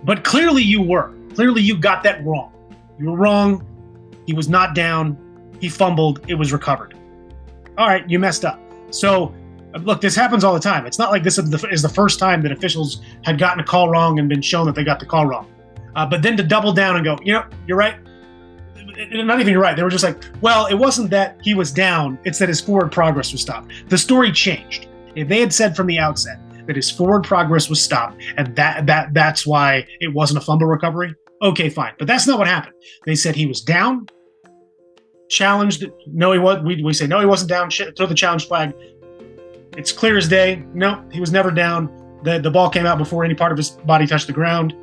But 0.03 0.23
clearly, 0.23 0.63
you 0.63 0.81
were. 0.81 1.13
Clearly, 1.33 1.61
you 1.61 1.77
got 1.77 2.03
that 2.03 2.25
wrong. 2.25 2.51
You 2.99 3.11
were 3.11 3.17
wrong. 3.17 3.65
He 4.25 4.33
was 4.33 4.49
not 4.49 4.75
down. 4.75 5.17
He 5.59 5.69
fumbled. 5.69 6.21
It 6.27 6.35
was 6.35 6.53
recovered. 6.53 6.95
All 7.77 7.87
right, 7.87 8.07
you 8.09 8.19
messed 8.19 8.45
up. 8.45 8.59
So, 8.89 9.33
look, 9.81 10.01
this 10.01 10.15
happens 10.15 10.43
all 10.43 10.53
the 10.53 10.59
time. 10.59 10.85
It's 10.85 10.99
not 10.99 11.11
like 11.11 11.23
this 11.23 11.37
is 11.37 11.49
the, 11.49 11.89
first 11.89 12.19
time 12.19 12.41
that 12.41 12.51
officials 12.51 13.01
had 13.23 13.37
gotten 13.37 13.59
a 13.59 13.63
call 13.63 13.89
wrong 13.89 14.19
and 14.19 14.27
been 14.27 14.41
shown 14.41 14.65
that 14.65 14.75
they 14.75 14.83
got 14.83 14.99
the 14.99 15.05
call 15.05 15.25
wrong. 15.25 15.51
Uh, 15.95 16.05
but 16.05 16.21
then 16.21 16.37
to 16.37 16.43
double 16.43 16.73
down 16.73 16.95
and 16.95 17.05
go, 17.05 17.17
you 17.23 17.33
know, 17.33 17.43
you're 17.67 17.77
right 17.77 17.97
not 18.97 19.39
even 19.39 19.53
you're 19.53 19.61
right. 19.61 19.75
They 19.75 19.83
were 19.83 19.89
just 19.89 20.03
like, 20.03 20.17
well, 20.41 20.65
it 20.67 20.75
wasn't 20.75 21.09
that 21.11 21.37
he 21.43 21.53
was 21.53 21.71
down; 21.71 22.17
it's 22.23 22.39
that 22.39 22.49
his 22.49 22.61
forward 22.61 22.91
progress 22.91 23.31
was 23.31 23.41
stopped. 23.41 23.71
The 23.89 23.97
story 23.97 24.31
changed. 24.31 24.87
If 25.15 25.27
they 25.27 25.39
had 25.39 25.53
said 25.53 25.75
from 25.75 25.87
the 25.87 25.99
outset 25.99 26.39
that 26.65 26.75
his 26.75 26.89
forward 26.89 27.23
progress 27.23 27.69
was 27.69 27.81
stopped, 27.81 28.21
and 28.37 28.55
that 28.55 28.85
that 28.87 29.13
that's 29.13 29.45
why 29.45 29.85
it 29.99 30.13
wasn't 30.13 30.41
a 30.41 30.45
fumble 30.45 30.67
recovery, 30.67 31.13
okay, 31.41 31.69
fine. 31.69 31.93
But 31.97 32.07
that's 32.07 32.27
not 32.27 32.39
what 32.39 32.47
happened. 32.47 32.75
They 33.05 33.15
said 33.15 33.35
he 33.35 33.45
was 33.45 33.61
down, 33.61 34.07
challenged. 35.29 35.85
No, 36.07 36.31
he 36.31 36.39
was. 36.39 36.63
We, 36.63 36.81
we 36.83 36.93
say 36.93 37.07
no, 37.07 37.19
he 37.19 37.25
wasn't 37.25 37.49
down. 37.49 37.69
Throw 37.69 38.05
the 38.05 38.15
challenge 38.15 38.47
flag. 38.47 38.73
It's 39.75 39.91
clear 39.91 40.17
as 40.17 40.27
day. 40.27 40.63
No, 40.73 41.03
he 41.11 41.19
was 41.19 41.31
never 41.31 41.51
down. 41.51 41.91
The 42.23 42.39
the 42.39 42.51
ball 42.51 42.69
came 42.69 42.85
out 42.85 42.97
before 42.97 43.23
any 43.23 43.35
part 43.35 43.51
of 43.51 43.57
his 43.57 43.71
body 43.71 44.07
touched 44.07 44.27
the 44.27 44.33
ground. 44.33 44.75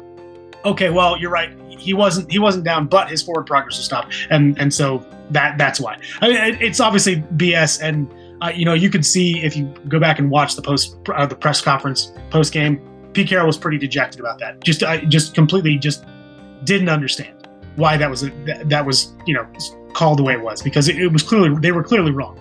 Okay, 0.64 0.90
well, 0.90 1.18
you're 1.18 1.30
right 1.30 1.52
he 1.84 1.94
wasn't 1.94 2.30
he 2.30 2.38
wasn't 2.38 2.64
down, 2.64 2.86
but 2.86 3.10
his 3.10 3.22
forward 3.22 3.46
progress 3.46 3.76
was 3.76 3.84
stopped, 3.84 4.14
and 4.30 4.58
and 4.58 4.72
so 4.72 5.04
that 5.30 5.58
that's 5.58 5.78
why. 5.80 5.98
I 6.20 6.28
mean, 6.28 6.36
it, 6.36 6.62
it's 6.62 6.80
obviously 6.80 7.16
BS, 7.36 7.82
and 7.82 8.12
uh, 8.42 8.50
you 8.54 8.64
know 8.64 8.74
you 8.74 8.90
could 8.90 9.04
see 9.04 9.42
if 9.42 9.56
you 9.56 9.72
go 9.88 10.00
back 10.00 10.18
and 10.18 10.30
watch 10.30 10.56
the 10.56 10.62
post 10.62 10.96
uh, 11.14 11.26
the 11.26 11.36
press 11.36 11.60
conference 11.60 12.12
post 12.30 12.52
game. 12.52 12.80
Pete 13.12 13.28
Carroll 13.28 13.46
was 13.46 13.58
pretty 13.58 13.78
dejected 13.78 14.18
about 14.18 14.38
that. 14.40 14.62
Just 14.64 14.82
uh, 14.82 14.98
just 15.02 15.34
completely 15.34 15.78
just 15.78 16.04
didn't 16.64 16.88
understand 16.88 17.48
why 17.76 17.96
that 17.96 18.08
was 18.08 18.22
a, 18.22 18.30
that, 18.46 18.68
that 18.68 18.86
was 18.86 19.12
you 19.26 19.34
know 19.34 19.46
called 19.94 20.18
the 20.18 20.22
way 20.22 20.34
it 20.34 20.40
was 20.40 20.62
because 20.62 20.88
it, 20.88 20.98
it 20.98 21.08
was 21.08 21.22
clearly 21.22 21.58
they 21.60 21.72
were 21.72 21.82
clearly 21.82 22.10
wrong. 22.10 22.38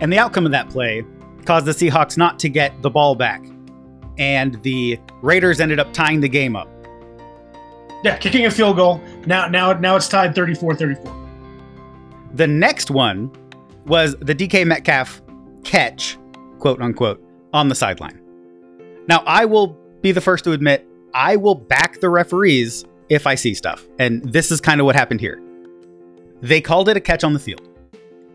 And 0.00 0.12
the 0.12 0.18
outcome 0.18 0.46
of 0.46 0.52
that 0.52 0.68
play 0.68 1.04
caused 1.44 1.66
the 1.66 1.72
Seahawks 1.72 2.16
not 2.16 2.38
to 2.40 2.48
get 2.48 2.80
the 2.82 2.90
ball 2.90 3.14
back, 3.14 3.44
and 4.18 4.60
the 4.62 4.98
Raiders 5.20 5.60
ended 5.60 5.78
up 5.78 5.92
tying 5.92 6.20
the 6.20 6.28
game 6.28 6.56
up. 6.56 6.68
Yeah, 8.02 8.16
kicking 8.16 8.46
a 8.46 8.50
field 8.50 8.76
goal. 8.76 9.00
Now 9.26 9.46
now 9.46 9.72
now 9.74 9.96
it's 9.96 10.08
tied 10.08 10.34
34-34. 10.34 11.20
The 12.34 12.46
next 12.46 12.90
one 12.90 13.30
was 13.86 14.16
the 14.16 14.34
DK 14.34 14.66
Metcalf 14.66 15.22
catch, 15.64 16.18
quote 16.58 16.80
unquote, 16.80 17.22
on 17.52 17.68
the 17.68 17.74
sideline. 17.74 18.20
Now, 19.08 19.22
I 19.26 19.44
will 19.44 19.78
be 20.00 20.12
the 20.12 20.20
first 20.20 20.44
to 20.44 20.52
admit 20.52 20.86
I 21.14 21.36
will 21.36 21.54
back 21.54 22.00
the 22.00 22.08
referees 22.08 22.84
if 23.08 23.26
I 23.26 23.34
see 23.34 23.54
stuff. 23.54 23.86
And 23.98 24.22
this 24.32 24.50
is 24.50 24.60
kind 24.60 24.80
of 24.80 24.86
what 24.86 24.94
happened 24.94 25.20
here. 25.20 25.40
They 26.42 26.60
called 26.60 26.88
it 26.88 26.96
a 26.96 27.00
catch 27.00 27.24
on 27.24 27.32
the 27.32 27.38
field. 27.38 27.68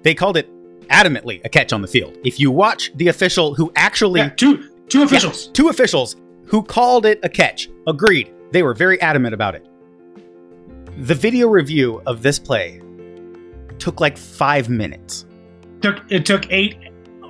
They 0.02 0.16
called 0.16 0.38
it 0.38 0.50
adamantly 0.88 1.44
a 1.44 1.50
catch 1.50 1.74
on 1.74 1.82
the 1.82 1.88
field. 1.88 2.18
If 2.24 2.40
you 2.40 2.50
watch 2.50 2.92
the 2.96 3.10
official 3.10 3.54
who 3.54 3.72
actually 3.76 4.22
yeah, 4.22 4.30
two 4.30 4.70
two 4.88 5.04
officials, 5.04 5.48
yeah, 5.48 5.54
two 5.54 5.68
officials 5.70 6.16
who 6.46 6.64
called 6.64 7.06
it 7.06 7.20
a 7.24 7.30
catch, 7.30 7.70
agreed. 7.86 8.34
They 8.52 8.64
were 8.64 8.74
very 8.74 9.00
adamant 9.02 9.34
about 9.34 9.56
it. 9.56 9.68
The 11.00 11.14
video 11.14 11.50
review 11.50 12.02
of 12.06 12.24
this 12.24 12.40
play 12.40 12.82
took 13.78 14.00
like 14.00 14.18
five 14.18 14.70
minutes. 14.70 15.26
Took 15.82 16.02
it 16.10 16.26
took 16.26 16.50
eight, 16.50 16.78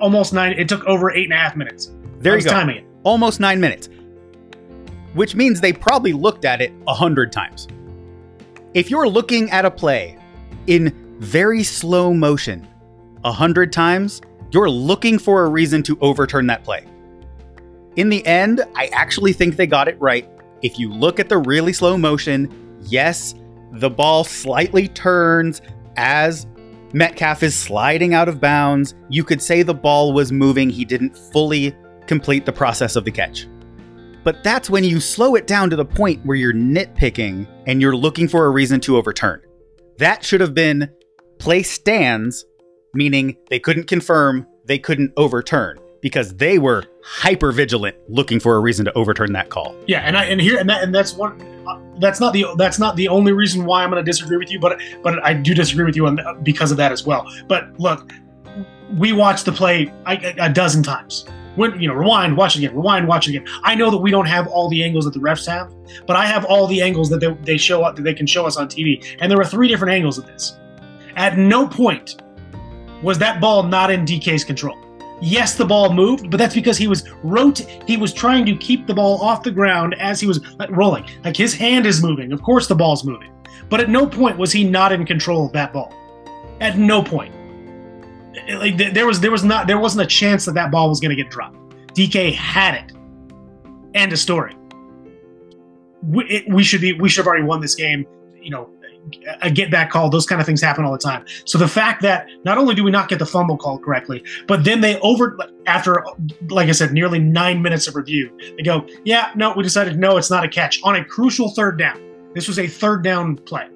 almost 0.00 0.32
nine. 0.32 0.52
It 0.52 0.68
took 0.68 0.84
over 0.84 1.10
eight 1.10 1.24
and 1.24 1.32
a 1.32 1.36
half 1.36 1.56
minutes. 1.56 1.90
There 2.20 2.38
you 2.38 2.44
go. 2.44 2.50
Timing 2.50 2.76
it. 2.76 2.84
Almost 3.02 3.40
nine 3.40 3.60
minutes, 3.60 3.88
which 5.14 5.34
means 5.34 5.60
they 5.60 5.72
probably 5.72 6.12
looked 6.12 6.44
at 6.44 6.60
it 6.60 6.72
a 6.86 6.94
hundred 6.94 7.32
times. 7.32 7.66
If 8.74 8.90
you're 8.90 9.08
looking 9.08 9.50
at 9.50 9.64
a 9.64 9.70
play 9.70 10.18
in 10.68 11.16
very 11.18 11.62
slow 11.62 12.12
motion 12.12 12.66
a 13.24 13.32
hundred 13.32 13.72
times, 13.72 14.22
you're 14.52 14.70
looking 14.70 15.18
for 15.18 15.44
a 15.44 15.48
reason 15.48 15.82
to 15.82 15.98
overturn 16.00 16.46
that 16.46 16.64
play. 16.64 16.86
In 17.96 18.08
the 18.08 18.24
end, 18.24 18.62
I 18.76 18.86
actually 18.92 19.32
think 19.32 19.56
they 19.56 19.66
got 19.66 19.88
it 19.88 20.00
right 20.00 20.28
if 20.62 20.78
you 20.78 20.92
look 20.92 21.20
at 21.20 21.28
the 21.28 21.38
really 21.38 21.72
slow 21.72 21.96
motion, 21.96 22.78
yes, 22.82 23.34
the 23.72 23.90
ball 23.90 24.24
slightly 24.24 24.88
turns 24.88 25.62
as 25.96 26.46
Metcalf 26.92 27.42
is 27.42 27.54
sliding 27.54 28.14
out 28.14 28.28
of 28.28 28.40
bounds. 28.40 28.94
You 29.08 29.24
could 29.24 29.42
say 29.42 29.62
the 29.62 29.74
ball 29.74 30.12
was 30.12 30.32
moving, 30.32 30.70
he 30.70 30.84
didn't 30.84 31.16
fully 31.16 31.76
complete 32.06 32.46
the 32.46 32.52
process 32.52 32.96
of 32.96 33.04
the 33.04 33.10
catch. 33.10 33.46
But 34.24 34.42
that's 34.42 34.68
when 34.68 34.84
you 34.84 35.00
slow 35.00 35.36
it 35.36 35.46
down 35.46 35.70
to 35.70 35.76
the 35.76 35.84
point 35.84 36.24
where 36.24 36.36
you're 36.36 36.52
nitpicking 36.52 37.46
and 37.66 37.80
you're 37.80 37.96
looking 37.96 38.28
for 38.28 38.46
a 38.46 38.50
reason 38.50 38.80
to 38.80 38.96
overturn. 38.96 39.42
That 39.98 40.24
should 40.24 40.40
have 40.40 40.54
been 40.54 40.90
play 41.38 41.62
stands, 41.62 42.44
meaning 42.94 43.36
they 43.50 43.58
couldn't 43.58 43.88
confirm, 43.88 44.46
they 44.64 44.78
couldn't 44.78 45.12
overturn 45.16 45.78
because 46.00 46.36
they 46.36 46.58
were 46.58 46.84
hyper 47.02 47.50
vigilant 47.50 47.96
looking 48.08 48.38
for 48.38 48.54
a 48.54 48.60
reason 48.60 48.84
to 48.84 48.92
overturn 48.92 49.32
that 49.32 49.50
call. 49.50 49.74
Yeah, 49.88 50.00
and 50.00 50.16
I 50.16 50.26
and 50.26 50.40
here 50.40 50.58
and 50.58 50.68
that 50.70 50.84
and 50.84 50.94
that's 50.94 51.14
one 51.14 51.40
uh, 51.66 51.80
that's 51.98 52.20
not 52.20 52.32
the 52.32 52.46
that's 52.56 52.78
not 52.78 52.94
the 52.94 53.08
only 53.08 53.32
reason 53.32 53.64
why 53.64 53.82
I'm 53.82 53.90
going 53.90 54.02
to 54.02 54.08
disagree 54.08 54.36
with 54.36 54.52
you, 54.52 54.60
but 54.60 54.80
but 55.02 55.22
I 55.24 55.34
do 55.34 55.52
disagree 55.52 55.84
with 55.84 55.96
you 55.96 56.06
on 56.06 56.20
because 56.44 56.70
of 56.70 56.76
that 56.76 56.92
as 56.92 57.04
well. 57.04 57.26
But 57.48 57.78
look, 57.80 58.12
we 58.96 59.12
watched 59.12 59.46
the 59.46 59.52
play 59.52 59.92
a, 60.06 60.34
a 60.38 60.48
dozen 60.48 60.84
times. 60.84 61.26
You 61.58 61.88
know, 61.88 61.94
rewind, 61.94 62.36
watch 62.36 62.56
it 62.56 62.60
again, 62.60 62.74
rewind, 62.74 63.08
watch 63.08 63.28
it 63.28 63.36
again. 63.36 63.46
I 63.62 63.74
know 63.74 63.90
that 63.90 63.98
we 63.98 64.10
don't 64.10 64.26
have 64.26 64.46
all 64.48 64.68
the 64.68 64.82
angles 64.82 65.04
that 65.04 65.14
the 65.14 65.20
refs 65.20 65.46
have, 65.46 65.72
but 66.06 66.16
I 66.16 66.26
have 66.26 66.44
all 66.44 66.66
the 66.66 66.80
angles 66.80 67.10
that 67.10 67.20
they, 67.20 67.32
they 67.44 67.56
show 67.56 67.82
up 67.82 67.96
that 67.96 68.02
they 68.02 68.14
can 68.14 68.26
show 68.26 68.46
us 68.46 68.56
on 68.56 68.68
TV, 68.68 69.04
and 69.20 69.30
there 69.30 69.38
were 69.38 69.44
three 69.44 69.68
different 69.68 69.92
angles 69.92 70.18
of 70.18 70.26
this. 70.26 70.56
At 71.16 71.36
no 71.36 71.66
point 71.66 72.22
was 73.02 73.18
that 73.18 73.40
ball 73.40 73.62
not 73.62 73.90
in 73.90 74.04
DK's 74.04 74.44
control. 74.44 74.76
Yes, 75.20 75.56
the 75.56 75.64
ball 75.64 75.92
moved, 75.92 76.30
but 76.30 76.36
that's 76.36 76.54
because 76.54 76.78
he 76.78 76.86
was 76.86 77.08
rot- 77.24 77.58
he 77.86 77.96
was 77.96 78.12
trying 78.12 78.46
to 78.46 78.56
keep 78.56 78.86
the 78.86 78.94
ball 78.94 79.20
off 79.20 79.42
the 79.42 79.50
ground 79.50 79.94
as 79.98 80.20
he 80.20 80.28
was 80.28 80.40
rolling. 80.70 81.04
Like 81.24 81.36
his 81.36 81.54
hand 81.54 81.86
is 81.86 82.02
moving. 82.02 82.32
Of 82.32 82.42
course 82.42 82.68
the 82.68 82.76
ball's 82.76 83.04
moving. 83.04 83.32
But 83.68 83.80
at 83.80 83.88
no 83.88 84.06
point 84.06 84.38
was 84.38 84.52
he 84.52 84.62
not 84.62 84.92
in 84.92 85.04
control 85.04 85.46
of 85.46 85.52
that 85.52 85.72
ball. 85.72 85.92
At 86.60 86.78
no 86.78 87.02
point. 87.02 87.34
Like 88.48 88.76
there 88.76 89.06
was 89.06 89.20
there 89.20 89.30
was 89.30 89.44
not 89.44 89.66
there 89.66 89.78
wasn't 89.78 90.04
a 90.04 90.06
chance 90.06 90.44
that 90.44 90.54
that 90.54 90.70
ball 90.70 90.88
was 90.88 91.00
going 91.00 91.16
to 91.16 91.20
get 91.20 91.30
dropped. 91.30 91.56
DK 91.94 92.34
had 92.34 92.74
it. 92.74 92.92
End 93.94 94.12
of 94.12 94.18
story. 94.18 94.54
We, 96.02 96.24
it, 96.26 96.48
we 96.52 96.62
should 96.62 96.80
be 96.80 96.92
we 96.92 97.08
should 97.08 97.20
have 97.20 97.26
already 97.26 97.44
won 97.44 97.60
this 97.60 97.74
game. 97.74 98.06
You 98.40 98.50
know, 98.50 98.70
a 99.42 99.50
get 99.50 99.70
back 99.70 99.90
call, 99.90 100.10
those 100.10 100.26
kind 100.26 100.40
of 100.40 100.46
things 100.46 100.60
happen 100.60 100.84
all 100.84 100.92
the 100.92 100.98
time. 100.98 101.24
So 101.44 101.58
the 101.58 101.68
fact 101.68 102.02
that 102.02 102.28
not 102.44 102.58
only 102.58 102.74
do 102.74 102.84
we 102.84 102.90
not 102.90 103.08
get 103.08 103.18
the 103.18 103.26
fumble 103.26 103.56
call 103.56 103.78
correctly, 103.78 104.24
but 104.46 104.64
then 104.64 104.80
they 104.80 104.98
over 105.00 105.36
after 105.66 106.04
like 106.48 106.68
I 106.68 106.72
said, 106.72 106.92
nearly 106.92 107.18
nine 107.18 107.62
minutes 107.62 107.86
of 107.86 107.96
review, 107.96 108.30
they 108.56 108.62
go, 108.62 108.86
yeah, 109.04 109.32
no, 109.34 109.52
we 109.52 109.62
decided 109.62 109.98
no, 109.98 110.16
it's 110.16 110.30
not 110.30 110.44
a 110.44 110.48
catch 110.48 110.80
on 110.82 110.96
a 110.96 111.04
crucial 111.04 111.50
third 111.50 111.78
down. 111.78 112.00
This 112.34 112.46
was 112.46 112.58
a 112.58 112.66
third 112.66 113.02
down 113.02 113.36
play. 113.36 113.68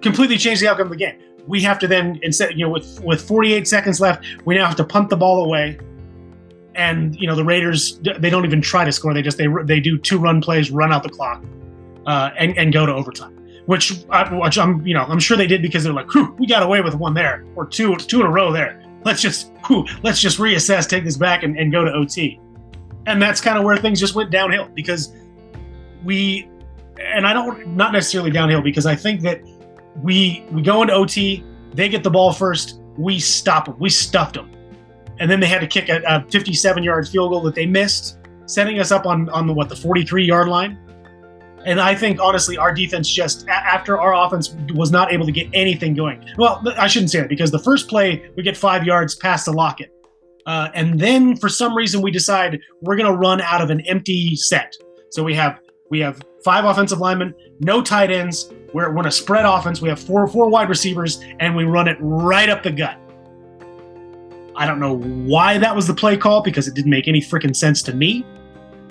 Completely 0.00 0.38
changed 0.38 0.62
the 0.62 0.68
outcome 0.68 0.86
of 0.86 0.92
the 0.92 0.96
game. 0.96 1.18
We 1.46 1.62
have 1.62 1.78
to 1.80 1.86
then 1.86 2.18
instead, 2.22 2.58
you 2.58 2.64
know, 2.64 2.70
with 2.70 3.00
with 3.02 3.20
48 3.26 3.66
seconds 3.68 4.00
left, 4.00 4.24
we 4.44 4.56
now 4.56 4.66
have 4.66 4.76
to 4.76 4.84
punt 4.84 5.10
the 5.10 5.16
ball 5.16 5.44
away. 5.44 5.78
And 6.74 7.16
you 7.16 7.26
know 7.26 7.34
the 7.34 7.44
Raiders, 7.44 7.98
they 8.00 8.28
don't 8.28 8.44
even 8.44 8.60
try 8.60 8.84
to 8.84 8.92
score. 8.92 9.14
They 9.14 9.22
just 9.22 9.38
they 9.38 9.46
they 9.64 9.80
do 9.80 9.96
two 9.96 10.18
run 10.18 10.40
plays, 10.42 10.70
run 10.70 10.92
out 10.92 11.02
the 11.02 11.08
clock, 11.08 11.42
uh, 12.06 12.30
and 12.36 12.56
and 12.58 12.72
go 12.72 12.84
to 12.84 12.92
overtime 12.92 13.36
which, 13.66 14.04
I, 14.10 14.32
which 14.32 14.58
I'm, 14.58 14.84
you 14.86 14.94
know, 14.94 15.02
I'm 15.02 15.18
sure 15.18 15.36
they 15.36 15.46
did 15.46 15.60
because 15.60 15.84
they're 15.84 15.92
like, 15.92 16.12
we 16.38 16.46
got 16.46 16.62
away 16.62 16.80
with 16.80 16.94
one 16.94 17.14
there 17.14 17.44
or 17.56 17.66
two, 17.66 17.96
two 17.96 18.20
in 18.20 18.26
a 18.26 18.30
row 18.30 18.52
there. 18.52 18.82
Let's 19.04 19.20
just, 19.20 19.52
whew, 19.66 19.84
let's 20.02 20.20
just 20.20 20.38
reassess, 20.38 20.88
take 20.88 21.04
this 21.04 21.16
back, 21.16 21.42
and, 21.42 21.58
and 21.58 21.70
go 21.70 21.84
to 21.84 21.92
OT. 21.92 22.40
And 23.06 23.20
that's 23.20 23.40
kind 23.40 23.58
of 23.58 23.64
where 23.64 23.76
things 23.76 24.00
just 24.00 24.14
went 24.14 24.30
downhill 24.30 24.68
because 24.74 25.14
we, 26.04 26.48
and 27.00 27.26
I 27.26 27.32
don't, 27.32 27.76
not 27.76 27.92
necessarily 27.92 28.30
downhill 28.30 28.62
because 28.62 28.86
I 28.86 28.96
think 28.96 29.20
that 29.22 29.40
we 30.02 30.44
we 30.50 30.62
go 30.62 30.82
into 30.82 30.94
OT, 30.94 31.44
they 31.74 31.88
get 31.88 32.02
the 32.02 32.10
ball 32.10 32.32
first, 32.32 32.80
we 32.96 33.18
stop 33.18 33.66
them, 33.66 33.76
we 33.78 33.90
stuffed 33.90 34.34
them, 34.34 34.50
and 35.18 35.30
then 35.30 35.40
they 35.40 35.46
had 35.46 35.60
to 35.60 35.66
kick 35.66 35.88
a, 35.88 36.02
a 36.06 36.24
57 36.30 36.82
yard 36.82 37.08
field 37.08 37.30
goal 37.30 37.42
that 37.42 37.54
they 37.54 37.66
missed, 37.66 38.18
setting 38.46 38.78
us 38.80 38.90
up 38.90 39.06
on 39.06 39.28
on 39.30 39.46
the 39.46 39.52
what 39.52 39.68
the 39.68 39.76
43 39.76 40.24
yard 40.24 40.48
line 40.48 40.78
and 41.66 41.80
I 41.80 41.96
think 41.96 42.20
honestly, 42.20 42.56
our 42.56 42.72
defense 42.72 43.10
just 43.10 43.46
after 43.48 44.00
our 44.00 44.14
offense 44.14 44.54
was 44.74 44.92
not 44.92 45.12
able 45.12 45.26
to 45.26 45.32
get 45.32 45.48
anything 45.52 45.94
going. 45.94 46.24
Well, 46.38 46.62
I 46.78 46.86
shouldn't 46.86 47.10
say 47.10 47.20
that 47.20 47.28
because 47.28 47.50
the 47.50 47.58
first 47.58 47.88
play 47.88 48.30
we 48.36 48.44
get 48.44 48.56
five 48.56 48.84
yards 48.84 49.16
past 49.16 49.46
the 49.46 49.52
locket, 49.52 49.92
uh, 50.46 50.68
and 50.74 50.98
then 50.98 51.36
for 51.36 51.48
some 51.48 51.76
reason 51.76 52.02
we 52.02 52.12
decide 52.12 52.60
we're 52.82 52.96
going 52.96 53.12
to 53.12 53.18
run 53.18 53.40
out 53.40 53.60
of 53.60 53.70
an 53.70 53.80
empty 53.80 54.36
set. 54.36 54.74
So 55.10 55.24
we 55.24 55.34
have 55.34 55.58
we 55.90 55.98
have 55.98 56.22
five 56.46 56.64
offensive 56.64 57.00
linemen, 57.00 57.34
no 57.58 57.82
tight 57.82 58.12
ends. 58.12 58.52
We're, 58.72 58.92
we're 58.92 59.00
in 59.00 59.06
a 59.06 59.10
spread 59.10 59.44
offense. 59.44 59.82
We 59.82 59.88
have 59.88 59.98
four 59.98 60.26
four 60.28 60.48
wide 60.48 60.68
receivers, 60.68 61.20
and 61.40 61.56
we 61.56 61.64
run 61.64 61.88
it 61.88 61.96
right 62.00 62.48
up 62.48 62.62
the 62.62 62.70
gut. 62.70 62.96
I 64.54 64.64
don't 64.64 64.78
know 64.78 64.96
why 64.96 65.58
that 65.58 65.74
was 65.74 65.88
the 65.88 65.94
play 65.94 66.16
call 66.16 66.42
because 66.42 66.68
it 66.68 66.74
didn't 66.74 66.92
make 66.92 67.08
any 67.08 67.20
freaking 67.20 67.54
sense 67.54 67.82
to 67.82 67.92
me. 67.92 68.24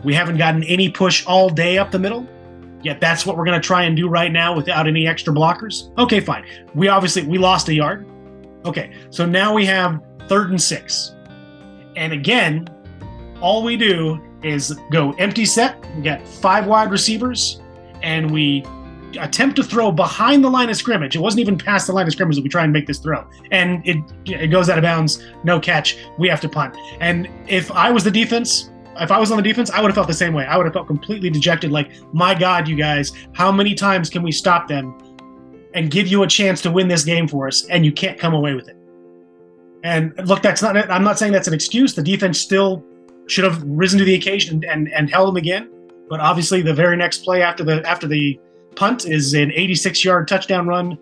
We 0.04 0.14
haven't 0.14 0.38
gotten 0.38 0.64
any 0.66 0.90
push 0.90 1.26
all 1.26 1.50
day 1.50 1.78
up 1.78 1.92
the 1.92 1.98
middle. 1.98 2.28
Yet 2.84 3.00
that's 3.00 3.26
what 3.26 3.38
we're 3.38 3.46
going 3.46 3.60
to 3.60 3.66
try 3.66 3.84
and 3.84 3.96
do 3.96 4.10
right 4.10 4.32
now 4.32 4.54
without 4.54 4.86
any 4.86 5.08
extra 5.08 5.34
blockers. 5.34 5.98
Okay, 5.98 6.20
fine. 6.20 6.46
We 6.76 6.90
obviously 6.90 7.24
we 7.24 7.38
lost 7.38 7.70
a 7.70 7.74
yard. 7.74 8.06
Okay, 8.66 8.94
so 9.12 9.26
now 9.26 9.54
we 9.54 9.66
have 9.66 10.02
third 10.28 10.50
and 10.50 10.62
six. 10.62 11.16
And 11.96 12.12
again, 12.12 12.68
all 13.40 13.64
we 13.64 13.78
do 13.78 14.22
is 14.46 14.72
go 14.92 15.12
empty 15.14 15.46
set. 15.46 15.84
We 15.96 16.04
got 16.04 16.26
five 16.26 16.68
wide 16.68 16.92
receivers, 16.92 17.62
and 18.04 18.32
we 18.32 18.64
attempt 19.20 19.56
to 19.56 19.64
throw 19.64 19.92
behind 19.92 20.44
the 20.44 20.50
line 20.50 20.70
of 20.70 20.76
scrimmage. 20.76 21.16
It 21.16 21.20
wasn't 21.20 21.42
even 21.42 21.58
past 21.58 21.88
the 21.88 21.94
line 21.94 22.06
of 22.06 22.14
scrimmage 22.14 22.36
that 22.36 22.44
we 22.44 22.50
try 22.50 22.64
and 22.64 22.72
make 22.72 22.86
this 22.86 23.00
throw, 23.00 23.26
and 23.52 23.86
it 23.88 23.98
it 24.26 24.48
goes 24.48 24.70
out 24.70 24.78
of 24.78 24.84
bounds. 24.84 25.24
No 25.44 25.60
catch. 25.60 25.98
We 26.20 26.28
have 26.30 26.42
to 26.42 26.50
punt. 26.50 26.78
And 27.00 27.28
if 27.48 27.72
I 27.72 27.90
was 27.90 28.04
the 28.04 28.12
defense, 28.12 28.70
if 29.00 29.12
I 29.12 29.20
was 29.20 29.32
on 29.32 29.38
the 29.38 29.44
defense, 29.44 29.72
I 29.72 29.82
would 29.82 29.88
have 29.88 29.96
felt 29.96 30.08
the 30.08 30.14
same 30.14 30.34
way. 30.34 30.46
I 30.46 30.58
would 30.58 30.66
have 30.66 30.74
felt 30.74 30.88
completely 30.88 31.30
dejected. 31.30 31.72
Like, 31.72 31.92
my 32.14 32.36
God, 32.36 32.68
you 32.68 32.76
guys, 32.76 33.12
how 33.34 33.52
many 33.52 33.74
times 33.74 34.10
can 34.10 34.22
we 34.22 34.32
stop 34.32 34.68
them 34.68 34.96
and 35.74 35.90
give 35.90 36.08
you 36.08 36.24
a 36.24 36.28
chance 36.28 36.62
to 36.62 36.72
win 36.72 36.88
this 36.88 37.04
game 37.04 37.28
for 37.28 37.48
us, 37.48 37.66
and 37.66 37.84
you 37.84 37.92
can't 37.92 38.20
come 38.20 38.34
away 38.34 38.54
with 38.54 38.68
it? 38.70 38.78
And 39.84 40.14
look, 40.28 40.42
that's 40.42 40.62
not. 40.62 40.78
I'm 40.90 41.04
not 41.04 41.18
saying 41.18 41.32
that's 41.32 41.48
an 41.48 41.54
excuse. 41.54 41.96
The 41.96 42.04
defense 42.04 42.40
still 42.40 42.84
should 43.28 43.44
have 43.44 43.62
risen 43.64 44.00
to 44.00 44.06
the 44.06 44.16
occasion 44.16 44.64
and 44.70 44.92
and 44.92 45.10
held 45.10 45.30
them 45.30 45.38
again. 45.38 45.70
But 46.10 46.20
obviously, 46.20 46.62
the 46.62 46.74
very 46.74 46.98
next 46.98 47.24
play 47.24 47.42
after 47.42 47.64
the 47.64 47.88
after 47.88 48.08
the 48.08 48.40
punt 48.76 49.06
is 49.06 49.34
an 49.34 49.52
86 49.54 50.04
yard 50.04 50.28
touchdown 50.28 50.68
run 50.68 50.98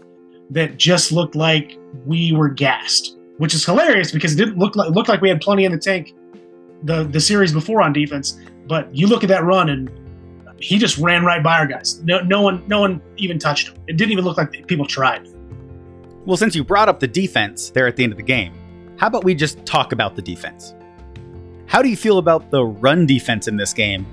that 0.51 0.77
just 0.77 1.11
looked 1.11 1.35
like 1.35 1.77
we 2.05 2.31
were 2.33 2.49
gassed, 2.49 3.17
which 3.37 3.53
is 3.53 3.65
hilarious 3.65 4.11
because 4.11 4.33
it 4.33 4.37
didn't 4.37 4.57
look 4.57 4.75
like 4.75 4.91
looked 4.91 5.09
like 5.09 5.21
we 5.21 5.29
had 5.29 5.41
plenty 5.41 5.65
in 5.65 5.71
the 5.71 5.77
tank 5.77 6.13
the 6.83 7.03
the 7.05 7.19
series 7.19 7.51
before 7.51 7.81
on 7.81 7.93
defense. 7.93 8.39
But 8.67 8.93
you 8.95 9.07
look 9.07 9.23
at 9.23 9.29
that 9.29 9.43
run 9.43 9.69
and 9.69 9.89
he 10.63 10.77
just 10.77 10.97
ran 10.97 11.25
right 11.25 11.43
by 11.43 11.59
our 11.59 11.67
guys. 11.67 12.01
No, 12.03 12.21
no 12.21 12.41
one, 12.41 12.63
no 12.67 12.79
one 12.79 13.01
even 13.17 13.37
touched 13.37 13.69
him. 13.69 13.75
It 13.87 13.97
didn't 13.97 14.11
even 14.11 14.23
look 14.23 14.37
like 14.37 14.65
people 14.67 14.85
tried. 14.85 15.27
Well, 16.25 16.37
since 16.37 16.55
you 16.55 16.63
brought 16.63 16.87
up 16.87 17.01
the 17.01 17.07
defense 17.07 17.69
there 17.71 17.85
at 17.85 17.97
the 17.97 18.03
end 18.03 18.13
of 18.13 18.17
the 18.17 18.23
game, 18.23 18.53
how 18.97 19.07
about 19.07 19.25
we 19.25 19.35
just 19.35 19.65
talk 19.65 19.91
about 19.91 20.15
the 20.15 20.21
defense? 20.21 20.73
How 21.73 21.81
do 21.81 21.89
you 21.89 21.97
feel 21.97 22.19
about 22.19 22.51
the 22.51 22.63
run 22.63 23.07
defense 23.07 23.47
in 23.47 23.57
this 23.57 23.73
game? 23.73 24.05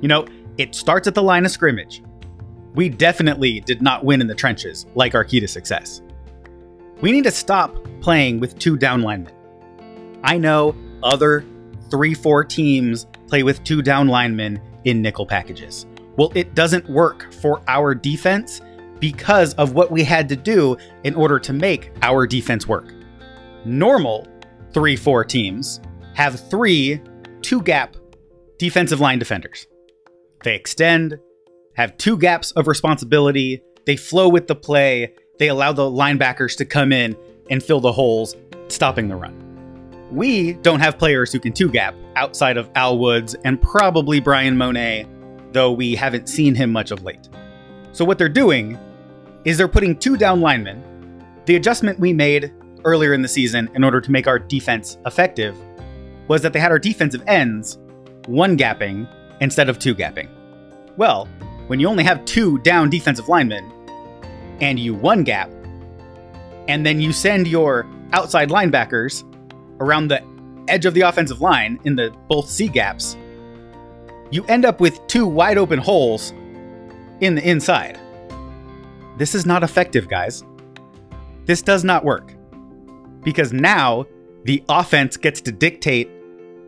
You 0.00 0.08
know, 0.08 0.26
it 0.58 0.74
starts 0.74 1.06
at 1.06 1.14
the 1.14 1.22
line 1.22 1.44
of 1.44 1.52
scrimmage. 1.52 2.02
We 2.74 2.88
definitely 2.88 3.60
did 3.60 3.80
not 3.80 4.04
win 4.04 4.20
in 4.20 4.26
the 4.26 4.34
trenches 4.34 4.84
like 4.96 5.14
our 5.14 5.22
key 5.22 5.38
to 5.38 5.46
success. 5.46 6.02
We 7.02 7.12
need 7.12 7.22
to 7.22 7.30
stop 7.30 7.78
playing 8.00 8.40
with 8.40 8.58
two 8.58 8.76
down 8.76 9.02
linemen. 9.02 9.32
I 10.24 10.38
know 10.38 10.74
other 11.04 11.44
3 11.88 12.14
4 12.14 12.42
teams 12.46 13.06
play 13.28 13.44
with 13.44 13.62
two 13.62 13.80
down 13.80 14.08
linemen 14.08 14.60
in 14.82 15.00
nickel 15.00 15.24
packages. 15.24 15.86
Well, 16.16 16.32
it 16.34 16.56
doesn't 16.56 16.90
work 16.90 17.32
for 17.32 17.62
our 17.68 17.94
defense 17.94 18.60
because 18.98 19.54
of 19.54 19.72
what 19.72 19.92
we 19.92 20.02
had 20.02 20.28
to 20.30 20.36
do 20.36 20.76
in 21.04 21.14
order 21.14 21.38
to 21.38 21.52
make 21.52 21.92
our 22.02 22.26
defense 22.26 22.66
work. 22.66 22.92
Normal 23.64 24.26
3 24.72 24.96
4 24.96 25.24
teams 25.24 25.80
have 26.14 26.48
three 26.48 27.00
two 27.42 27.60
gap 27.62 27.96
defensive 28.58 29.00
line 29.00 29.18
defenders. 29.18 29.66
They 30.42 30.54
extend, 30.54 31.18
have 31.74 31.96
two 31.98 32.16
gaps 32.16 32.52
of 32.52 32.66
responsibility, 32.66 33.62
they 33.84 33.96
flow 33.96 34.28
with 34.28 34.46
the 34.46 34.54
play, 34.54 35.14
they 35.38 35.48
allow 35.48 35.72
the 35.72 35.82
linebackers 35.82 36.56
to 36.58 36.64
come 36.64 36.92
in 36.92 37.16
and 37.50 37.62
fill 37.62 37.80
the 37.80 37.92
holes, 37.92 38.36
stopping 38.68 39.08
the 39.08 39.16
run. 39.16 39.40
We 40.10 40.54
don't 40.54 40.80
have 40.80 40.98
players 40.98 41.32
who 41.32 41.40
can 41.40 41.52
two 41.52 41.68
gap 41.68 41.94
outside 42.16 42.56
of 42.56 42.70
Al 42.74 42.98
Woods 42.98 43.34
and 43.44 43.60
probably 43.60 44.20
Bryan 44.20 44.56
Mone, 44.56 45.06
though 45.52 45.72
we 45.72 45.94
haven't 45.94 46.28
seen 46.28 46.54
him 46.54 46.70
much 46.70 46.90
of 46.90 47.02
late. 47.02 47.28
So, 47.92 48.04
what 48.04 48.18
they're 48.18 48.28
doing 48.28 48.78
is 49.44 49.58
they're 49.58 49.68
putting 49.68 49.96
two 49.96 50.16
down 50.16 50.40
linemen. 50.40 50.82
The 51.46 51.56
adjustment 51.56 51.98
we 51.98 52.12
made 52.12 52.52
earlier 52.84 53.12
in 53.12 53.22
the 53.22 53.28
season 53.28 53.68
in 53.74 53.82
order 53.82 54.00
to 54.00 54.10
make 54.10 54.26
our 54.26 54.38
defense 54.38 54.98
effective 55.06 55.56
was 56.28 56.42
that 56.42 56.52
they 56.52 56.60
had 56.60 56.70
our 56.70 56.78
defensive 56.78 57.22
ends 57.26 57.78
one 58.26 58.56
gapping 58.56 59.08
instead 59.40 59.68
of 59.68 59.78
two 59.78 59.94
gapping. 59.94 60.28
Well, 60.96 61.26
when 61.66 61.80
you 61.80 61.88
only 61.88 62.04
have 62.04 62.24
two 62.24 62.58
down 62.58 62.90
defensive 62.90 63.28
linemen 63.28 63.70
and 64.60 64.78
you 64.78 64.94
one 64.94 65.24
gap, 65.24 65.50
and 66.68 66.84
then 66.86 67.00
you 67.00 67.12
send 67.12 67.46
your 67.46 67.86
outside 68.12 68.48
linebackers 68.48 69.24
around 69.80 70.08
the 70.08 70.22
edge 70.68 70.86
of 70.86 70.94
the 70.94 71.02
offensive 71.02 71.40
line 71.40 71.78
in 71.84 71.96
the 71.96 72.14
both 72.28 72.48
C 72.48 72.68
gaps, 72.68 73.16
you 74.30 74.44
end 74.46 74.64
up 74.64 74.80
with 74.80 75.06
two 75.06 75.26
wide 75.26 75.58
open 75.58 75.78
holes 75.78 76.32
in 77.20 77.34
the 77.34 77.48
inside. 77.48 77.98
This 79.18 79.34
is 79.34 79.46
not 79.46 79.62
effective, 79.62 80.08
guys. 80.08 80.42
This 81.44 81.62
does 81.62 81.84
not 81.84 82.04
work. 82.04 82.32
Because 83.22 83.52
now 83.52 84.06
the 84.44 84.62
offense 84.68 85.16
gets 85.16 85.40
to 85.42 85.52
dictate 85.52 86.10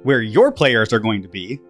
where 0.06 0.22
your 0.22 0.52
players 0.52 0.92
are 0.92 1.00
going 1.00 1.20
to 1.20 1.26
be 1.26 1.60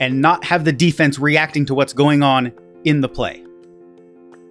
and 0.00 0.20
not 0.20 0.42
have 0.42 0.64
the 0.64 0.72
defense 0.72 1.16
reacting 1.16 1.64
to 1.64 1.76
what's 1.76 1.92
going 1.92 2.24
on 2.24 2.52
in 2.82 3.00
the 3.00 3.08
play. 3.08 3.44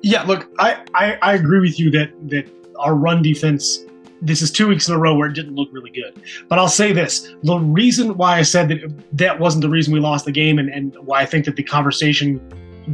Yeah, 0.02 0.24
look, 0.24 0.50
I, 0.60 0.86
I, 0.94 1.18
I 1.22 1.34
agree 1.34 1.60
with 1.60 1.78
you 1.78 1.92
that 1.92 2.10
that 2.30 2.50
our 2.78 2.96
run 2.96 3.22
defense 3.22 3.80
this 4.22 4.42
is 4.42 4.50
two 4.50 4.68
weeks 4.68 4.88
in 4.88 4.96
a 4.96 4.98
row 4.98 5.14
where 5.14 5.28
it 5.28 5.34
didn't 5.34 5.56
look 5.56 5.68
really 5.74 5.90
good. 5.90 6.24
But 6.48 6.58
I'll 6.58 6.70
say 6.70 6.94
this: 6.94 7.36
the 7.44 7.60
reason 7.60 8.16
why 8.16 8.38
I 8.38 8.44
said 8.44 8.70
that 8.70 8.80
that 9.18 9.38
wasn't 9.38 9.64
the 9.64 9.70
reason 9.70 9.94
we 9.94 10.00
lost 10.00 10.24
the 10.24 10.32
game, 10.32 10.58
and, 10.58 10.70
and 10.70 10.96
why 11.02 11.20
I 11.20 11.26
think 11.26 11.44
that 11.46 11.58
the 11.58 11.64
conversation 11.64 12.40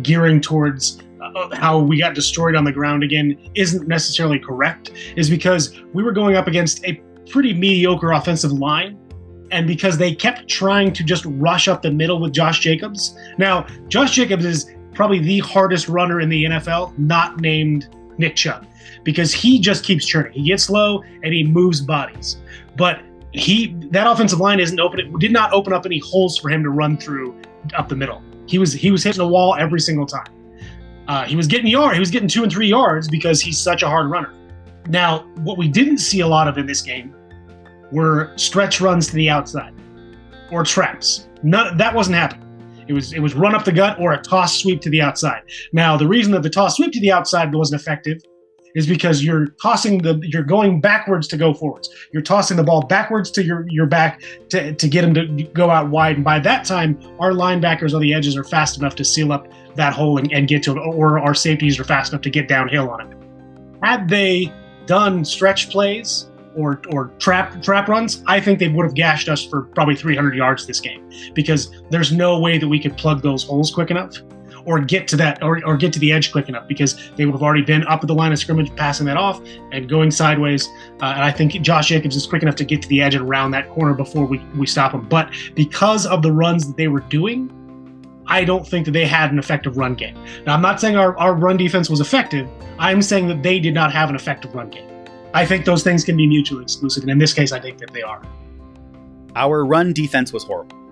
gearing 0.02 0.42
towards 0.42 1.00
uh, 1.22 1.56
how 1.56 1.78
we 1.78 2.00
got 2.00 2.16
destroyed 2.16 2.56
on 2.56 2.64
the 2.64 2.72
ground 2.72 3.04
again 3.04 3.38
isn't 3.54 3.88
necessarily 3.88 4.40
correct, 4.40 4.92
is 5.16 5.30
because 5.30 5.80
we 5.94 6.02
were 6.02 6.12
going 6.12 6.36
up 6.36 6.48
against 6.48 6.84
a 6.86 7.00
pretty 7.30 7.54
mediocre 7.54 8.14
offensive 8.14 8.52
line. 8.52 8.98
And 9.52 9.68
because 9.68 9.98
they 9.98 10.14
kept 10.14 10.48
trying 10.48 10.92
to 10.94 11.04
just 11.04 11.26
rush 11.26 11.68
up 11.68 11.82
the 11.82 11.92
middle 11.92 12.20
with 12.20 12.34
Josh 12.34 12.60
Jacobs. 12.60 13.18
Now, 13.38 13.68
Josh 13.88 14.12
Jacobs 14.12 14.46
is 14.46 14.72
probably 14.94 15.20
the 15.20 15.40
hardest 15.40 15.88
runner 15.88 16.20
in 16.20 16.30
the 16.30 16.46
NFL, 16.46 16.98
not 16.98 17.40
named 17.40 17.90
Nick 18.18 18.36
Chubb 18.36 18.66
because 19.04 19.34
he 19.34 19.60
just 19.60 19.84
keeps 19.86 20.06
churning. 20.06 20.34
He 20.34 20.44
gets 20.44 20.70
low 20.70 21.02
and 21.24 21.34
he 21.34 21.44
moves 21.44 21.82
bodies. 21.82 22.38
But 22.76 23.02
he 23.32 23.76
that 23.92 24.08
offensive 24.08 24.40
line 24.40 24.60
isn't 24.60 24.80
open. 24.80 25.00
It 25.00 25.20
did 25.20 25.32
not 25.32 25.54
open 25.54 25.74
up 25.74 25.86
any 25.86 26.00
holes 26.00 26.38
for 26.38 26.50
him 26.50 26.64
to 26.64 26.70
run 26.70 26.98
through 26.98 27.40
up 27.76 27.88
the 27.88 27.96
middle. 27.96 28.22
He 28.48 28.58
was 28.58 28.74
he 28.74 28.92
was 28.92 29.04
hitting 29.04 29.20
the 29.20 29.28
wall 29.28 29.56
every 29.56 29.80
single 29.80 30.06
time. 30.06 30.28
Uh, 31.08 31.26
he 31.26 31.36
was 31.36 31.46
getting 31.46 31.68
yard. 31.68 31.94
He 31.94 32.00
was 32.00 32.10
getting 32.10 32.28
two 32.28 32.44
and 32.44 32.52
three 32.52 32.68
yards 32.68 33.08
because 33.08 33.40
he's 33.40 33.60
such 33.60 33.84
a 33.84 33.88
hard 33.88 34.10
runner. 34.10 34.34
Now, 34.88 35.20
what 35.38 35.58
we 35.58 35.68
didn't 35.68 36.00
see 36.00 36.22
a 36.22 36.28
lot 36.28 36.48
of 36.48 36.58
in 36.58 36.66
this 36.66 36.82
game 36.82 37.14
were 37.92 38.32
stretch 38.36 38.82
runs 38.82 39.08
to 39.08 39.16
the 39.16 39.30
outside 39.30 39.74
or 40.52 40.64
traps. 40.64 41.28
None 41.44 41.78
that 41.78 41.94
wasn't 41.94 42.16
happening. 42.16 42.46
It 42.88 42.94
was 42.94 43.14
it 43.14 43.20
was 43.20 43.34
run 43.34 43.56
up 43.56 43.66
the 43.66 43.72
gut 43.72 44.00
or 44.00 44.14
a 44.14 44.22
toss 44.22 44.58
sweep 44.60 44.82
to 44.82 44.90
the 44.90 45.02
outside. 45.02 45.44
Now, 45.74 45.98
the 45.98 46.08
reason 46.08 46.32
that 46.34 46.44
the 46.44 46.50
toss 46.50 46.78
sweep 46.78 46.92
to 46.94 47.00
the 47.00 47.12
outside 47.12 47.54
wasn't 47.54 47.82
effective 47.82 48.22
is 48.76 48.86
because 48.86 49.24
you're 49.24 49.48
tossing 49.62 50.00
the 50.00 50.22
you're 50.24 50.44
going 50.44 50.82
backwards 50.82 51.28
to 51.30 51.38
go 51.38 51.54
forwards. 51.54 51.90
You're 52.12 52.22
tossing 52.22 52.58
the 52.58 52.64
ball 52.64 52.86
backwards 52.86 53.32
to 53.32 53.44
your 53.44 53.66
your 53.70 53.86
back 53.86 54.22
to, 54.50 54.74
to 54.74 54.88
get 54.88 55.04
him 55.04 55.14
to 55.14 55.44
go 55.54 55.70
out 55.70 55.90
wide. 55.90 56.18
And 56.18 56.26
by 56.26 56.40
that 56.40 56.66
time, 56.66 57.00
our 57.20 57.32
linebackers 57.32 57.94
on 57.94 58.02
the 58.02 58.14
edges 58.14 58.36
are 58.38 58.44
fast 58.44 58.78
enough 58.78 58.96
to 58.96 59.06
seal 59.06 59.32
up 59.32 59.48
that 59.76 59.94
hole 59.94 60.18
and, 60.18 60.32
and 60.32 60.48
get 60.48 60.62
to 60.64 60.72
it, 60.72 60.78
or 60.78 61.20
our 61.20 61.34
safeties 61.34 61.80
are 61.80 61.84
fast 61.84 62.12
enough 62.12 62.22
to 62.24 62.30
get 62.30 62.48
downhill 62.48 62.90
on 62.90 63.12
it. 63.12 63.18
Had 63.82 64.10
they 64.10 64.54
done 64.86 65.26
stretch 65.26 65.70
plays 65.70 66.30
or 66.56 66.82
or 66.90 67.12
trap 67.20 67.62
trap 67.62 67.88
runs, 67.88 68.24
I 68.28 68.40
think 68.40 68.60
they 68.60 68.68
would 68.68 68.86
have 68.86 68.96
gashed 68.96 69.30
us 69.30 69.46
for 69.46 69.64
probably 69.64 69.96
300 69.96 70.36
yards 70.36 70.66
this 70.66 70.80
game 70.80 71.10
because 71.34 71.72
there's 71.90 72.12
no 72.12 72.40
way 72.40 72.58
that 72.58 72.68
we 72.68 72.80
could 72.80 72.98
plug 72.98 73.22
those 73.22 73.44
holes 73.44 73.72
quick 73.74 73.92
enough 73.92 74.16
or 74.66 74.80
get 74.80 75.08
to 75.08 75.16
that 75.16 75.42
or, 75.42 75.64
or 75.66 75.78
get 75.78 75.94
to 75.94 76.00
the 76.00 76.12
edge 76.12 76.32
quick 76.32 76.50
enough 76.50 76.68
because 76.68 77.12
they 77.16 77.26
would 77.26 77.34
have 77.34 77.44
already 77.44 77.62
been 77.62 77.86
up 77.88 78.02
at 78.02 78.08
the 78.08 78.16
line 78.16 78.32
of 78.32 78.40
scrimmage 78.40 78.76
passing 78.76 79.06
that 79.06 79.18
off 79.18 79.42
and 79.72 79.88
going 79.88 80.12
sideways 80.12 80.68
uh, 81.02 81.14
and 81.16 81.24
i 81.24 81.32
think 81.32 81.54
josh 81.62 81.88
jacobs 81.88 82.16
is 82.16 82.26
quick 82.26 82.42
enough 82.42 82.56
to 82.56 82.66
get 82.66 82.82
to 82.82 82.88
the 82.90 83.02
edge 83.02 83.16
and 83.16 83.28
around 83.28 83.52
that 83.52 83.70
corner 83.70 83.94
before 83.94 84.26
we, 84.26 84.40
we 84.58 84.66
stop 84.66 84.92
him 84.92 85.08
but 85.08 85.32
because 85.54 86.06
of 86.06 86.22
the 86.22 86.32
runs 86.32 86.68
that 86.68 86.78
they 86.78 86.88
were 86.88 87.02
doing 87.02 87.52
I 88.28 88.44
don't 88.44 88.68
think 88.68 88.86
that 88.86 88.92
they 88.92 89.06
had 89.06 89.32
an 89.32 89.38
effective 89.38 89.78
run 89.78 89.94
game. 89.94 90.18
Now, 90.48 90.56
I'm 90.56 90.62
not 90.64 90.82
saying 90.82 90.96
our, 90.96 91.16
our 91.20 91.36
run 91.36 91.58
defense 91.58 91.92
was 91.92 92.02
effective. 92.02 92.50
I'm 92.80 93.04
saying 93.04 93.28
that 93.28 93.44
they 93.44 93.60
did 93.60 93.76
not 93.76 93.94
have 93.94 94.10
an 94.10 94.16
effective 94.16 94.56
run 94.56 94.72
game. 94.72 94.95
I 95.36 95.46
think 95.46 95.66
those 95.66 95.84
things 95.84 96.04
can 96.04 96.18
be 96.18 96.28
mutually 96.28 96.64
exclusive. 96.64 97.04
And 97.04 97.12
in 97.12 97.20
this 97.20 97.34
case, 97.34 97.52
I 97.52 97.60
think 97.60 97.78
that 97.80 97.94
they 97.94 98.02
are. 98.02 98.22
Our 99.36 99.66
run 99.66 99.94
defense 99.94 100.32
was 100.32 100.44
horrible 100.44 100.86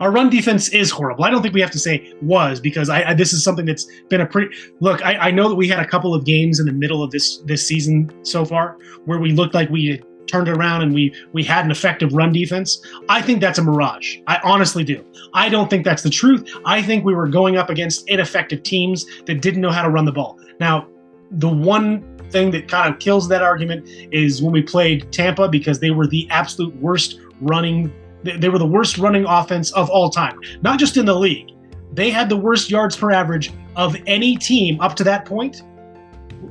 our 0.00 0.10
run 0.10 0.30
defense 0.30 0.68
is 0.70 0.90
horrible. 0.90 1.24
I 1.24 1.30
don't 1.30 1.42
think 1.42 1.54
we 1.54 1.60
have 1.60 1.70
to 1.70 1.78
say 1.78 2.12
was 2.22 2.60
because 2.60 2.88
I, 2.88 3.10
I 3.10 3.14
this 3.14 3.32
is 3.32 3.42
something 3.42 3.64
that's 3.64 3.86
been 4.08 4.20
a 4.20 4.26
pretty 4.26 4.54
look. 4.80 5.04
I, 5.04 5.16
I, 5.16 5.30
know 5.30 5.48
that 5.48 5.54
we 5.54 5.68
had 5.68 5.80
a 5.80 5.86
couple 5.86 6.14
of 6.14 6.24
games 6.24 6.60
in 6.60 6.66
the 6.66 6.72
middle 6.72 7.02
of 7.02 7.10
this 7.10 7.38
this 7.38 7.66
season 7.66 8.10
so 8.24 8.44
far 8.44 8.76
where 9.04 9.18
we 9.18 9.32
looked 9.32 9.54
like 9.54 9.70
we 9.70 10.02
turned 10.26 10.48
it 10.48 10.56
around 10.56 10.82
and 10.82 10.92
we 10.92 11.14
we 11.32 11.42
had 11.42 11.64
an 11.64 11.70
effective 11.70 12.12
run 12.12 12.32
defense. 12.32 12.80
I 13.08 13.22
think 13.22 13.40
that's 13.40 13.58
a 13.58 13.62
mirage. 13.62 14.16
I 14.26 14.38
honestly 14.42 14.84
do. 14.84 15.04
I 15.34 15.48
don't 15.48 15.70
think 15.70 15.84
that's 15.84 16.02
the 16.02 16.10
truth. 16.10 16.48
I 16.64 16.82
think 16.82 17.04
we 17.04 17.14
were 17.14 17.28
going 17.28 17.56
up 17.56 17.70
against 17.70 18.08
ineffective 18.08 18.62
teams 18.62 19.06
that 19.26 19.40
didn't 19.40 19.60
know 19.60 19.70
how 19.70 19.82
to 19.82 19.90
run 19.90 20.04
the 20.04 20.12
ball. 20.12 20.38
Now, 20.60 20.88
the 21.30 21.48
one 21.48 22.15
thing 22.36 22.50
that 22.50 22.68
kind 22.68 22.92
of 22.92 23.00
kills 23.00 23.28
that 23.28 23.42
argument 23.42 23.88
is 24.12 24.42
when 24.42 24.52
we 24.52 24.62
played 24.62 25.10
Tampa 25.10 25.48
because 25.48 25.80
they 25.80 25.90
were 25.90 26.06
the 26.06 26.28
absolute 26.30 26.74
worst 26.76 27.18
running 27.40 27.92
they 28.22 28.48
were 28.48 28.58
the 28.58 28.66
worst 28.66 28.98
running 28.98 29.24
offense 29.24 29.70
of 29.72 29.88
all 29.88 30.10
time, 30.10 30.40
not 30.60 30.80
just 30.80 30.96
in 30.96 31.06
the 31.06 31.14
league. 31.14 31.50
They 31.92 32.10
had 32.10 32.28
the 32.28 32.36
worst 32.36 32.70
yards 32.70 32.96
per 32.96 33.12
average 33.12 33.52
of 33.76 33.96
any 34.06 34.36
team 34.36 34.80
up 34.80 34.96
to 34.96 35.04
that 35.04 35.24
point 35.24 35.62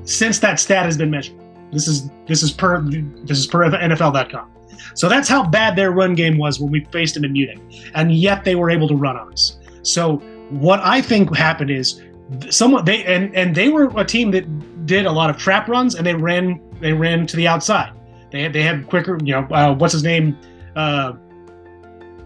since 0.04 0.40
that 0.40 0.58
stat 0.58 0.86
has 0.86 0.98
been 0.98 1.12
measured. 1.12 1.38
This 1.74 1.88
is 1.88 2.10
this 2.28 2.42
is 2.44 2.52
per 2.52 2.82
this 2.82 3.38
is 3.38 3.46
per 3.46 3.70
NFL.com. 3.70 4.52
So 4.94 5.10
that's 5.10 5.28
how 5.28 5.46
bad 5.48 5.76
their 5.76 5.92
run 5.92 6.16
game 6.16 6.38
was 6.38 6.60
when 6.62 6.72
we 6.72 6.86
faced 6.86 7.16
them 7.16 7.26
in 7.26 7.34
Munich, 7.34 7.60
and 7.94 8.16
yet 8.16 8.46
they 8.46 8.56
were 8.56 8.70
able 8.70 8.88
to 8.88 8.96
run 8.96 9.18
on 9.18 9.34
us. 9.34 9.60
So 9.82 10.18
what 10.50 10.80
I 10.80 11.02
think 11.02 11.36
happened 11.36 11.72
is 11.72 12.02
someone 12.50 12.86
they 12.86 13.04
and 13.04 13.36
and 13.36 13.54
they 13.54 13.70
were 13.70 13.92
a 13.98 14.06
team 14.06 14.32
that 14.32 14.46
did 14.86 15.06
a 15.06 15.12
lot 15.12 15.30
of 15.30 15.38
trap 15.38 15.68
runs 15.68 15.96
and 15.96 16.06
they 16.06 16.16
ran 16.16 16.62
they 16.80 16.94
ran 16.94 17.26
to 17.28 17.36
the 17.36 17.48
outside. 17.48 17.94
They 18.32 18.44
had, 18.44 18.54
they 18.54 18.62
had 18.62 18.88
quicker 18.88 19.18
you 19.24 19.34
know 19.34 19.48
uh, 19.52 19.74
what's 19.74 19.94
his 19.94 20.04
name 20.04 20.38
uh, 20.76 21.14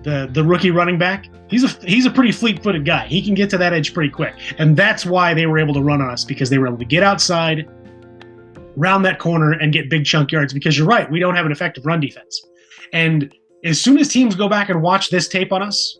the 0.03 0.29
the 0.31 0.43
rookie 0.43 0.71
running 0.71 0.97
back, 0.97 1.29
he's 1.47 1.63
a 1.63 1.67
he's 1.85 2.05
a 2.05 2.09
pretty 2.11 2.31
fleet-footed 2.31 2.85
guy. 2.85 3.07
He 3.07 3.21
can 3.21 3.33
get 3.33 3.49
to 3.51 3.57
that 3.57 3.73
edge 3.73 3.93
pretty 3.93 4.09
quick, 4.09 4.35
and 4.57 4.75
that's 4.75 5.05
why 5.05 5.33
they 5.33 5.45
were 5.45 5.59
able 5.59 5.73
to 5.73 5.81
run 5.81 6.01
on 6.01 6.09
us 6.09 6.23
because 6.23 6.49
they 6.49 6.57
were 6.57 6.67
able 6.67 6.77
to 6.77 6.85
get 6.85 7.03
outside, 7.03 7.69
round 8.75 9.05
that 9.05 9.19
corner, 9.19 9.51
and 9.51 9.73
get 9.73 9.89
big 9.89 10.05
chunk 10.05 10.31
yards. 10.31 10.53
Because 10.53 10.77
you're 10.77 10.87
right, 10.87 11.09
we 11.09 11.19
don't 11.19 11.35
have 11.35 11.45
an 11.45 11.51
effective 11.51 11.85
run 11.85 11.99
defense, 11.99 12.45
and 12.93 13.33
as 13.63 13.79
soon 13.81 13.97
as 13.97 14.07
teams 14.07 14.35
go 14.35 14.47
back 14.47 14.69
and 14.69 14.81
watch 14.81 15.09
this 15.09 15.27
tape 15.27 15.51
on 15.51 15.61
us 15.61 15.99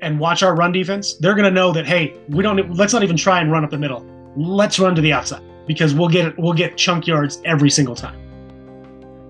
and 0.00 0.18
watch 0.18 0.42
our 0.42 0.54
run 0.54 0.72
defense, 0.72 1.16
they're 1.18 1.34
going 1.34 1.44
to 1.44 1.50
know 1.50 1.72
that 1.72 1.86
hey, 1.86 2.18
we 2.28 2.42
don't 2.42 2.74
let's 2.74 2.92
not 2.92 3.02
even 3.02 3.16
try 3.16 3.40
and 3.40 3.52
run 3.52 3.64
up 3.64 3.70
the 3.70 3.78
middle. 3.78 4.06
Let's 4.38 4.78
run 4.78 4.94
to 4.94 5.02
the 5.02 5.12
outside 5.12 5.42
because 5.66 5.94
we'll 5.94 6.08
get 6.08 6.38
we'll 6.38 6.52
get 6.52 6.76
chunk 6.76 7.08
yards 7.08 7.42
every 7.44 7.70
single 7.70 7.96
time. 7.96 8.16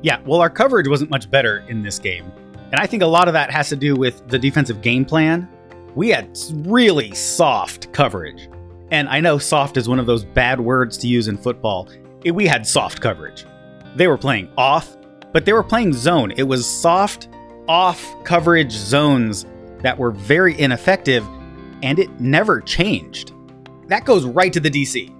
Yeah, 0.03 0.21
well, 0.27 0.42
our 0.42 0.51
coverage 0.51 0.87
wasn't 0.87 1.11
much 1.11 1.31
better 1.31 1.64
in 1.66 1.83
this 1.83 1.99
game. 1.99 2.31
And 2.71 2.75
I 2.75 2.87
think 2.87 3.03
a 3.03 3.07
lot 3.07 3.27
of 3.27 3.33
that 3.33 3.51
has 3.51 3.71
to 3.71 3.77
do 3.77 3.97
with 3.97 4.29
the 4.29 4.38
defensive 4.38 4.83
game 4.83 5.07
plan. 5.07 5.49
We 5.94 6.11
had 6.11 6.38
really 6.53 7.14
soft 7.14 7.90
coverage. 7.94 8.51
And 8.90 9.09
I 9.09 9.21
know 9.21 9.38
soft 9.38 9.79
is 9.79 9.88
one 9.88 9.99
of 9.99 10.05
those 10.05 10.27
bad 10.27 10.61
words 10.61 10.99
to 10.99 11.09
use 11.09 11.27
in 11.27 11.38
football. 11.38 11.88
It, 12.25 12.33
we 12.33 12.47
had 12.47 12.66
soft 12.66 13.01
coverage. 13.01 13.47
They 13.97 14.09
were 14.09 14.18
playing 14.18 14.51
off, 14.59 14.94
but 15.33 15.47
they 15.47 15.55
were 15.55 15.64
playing 15.64 15.94
zone. 15.94 16.33
It 16.33 16.42
was 16.42 16.66
soft, 16.66 17.29
off 17.66 18.05
coverage 18.25 18.73
zones 18.73 19.47
that 19.79 19.97
were 19.97 20.11
very 20.11 20.59
ineffective, 20.61 21.27
and 21.83 21.99
it 21.99 22.21
never 22.21 22.61
changed. 22.61 23.33
That 23.88 24.05
goes 24.05 24.24
right 24.24 24.53
to 24.53 24.61
the 24.61 24.70
DC. 24.70 25.14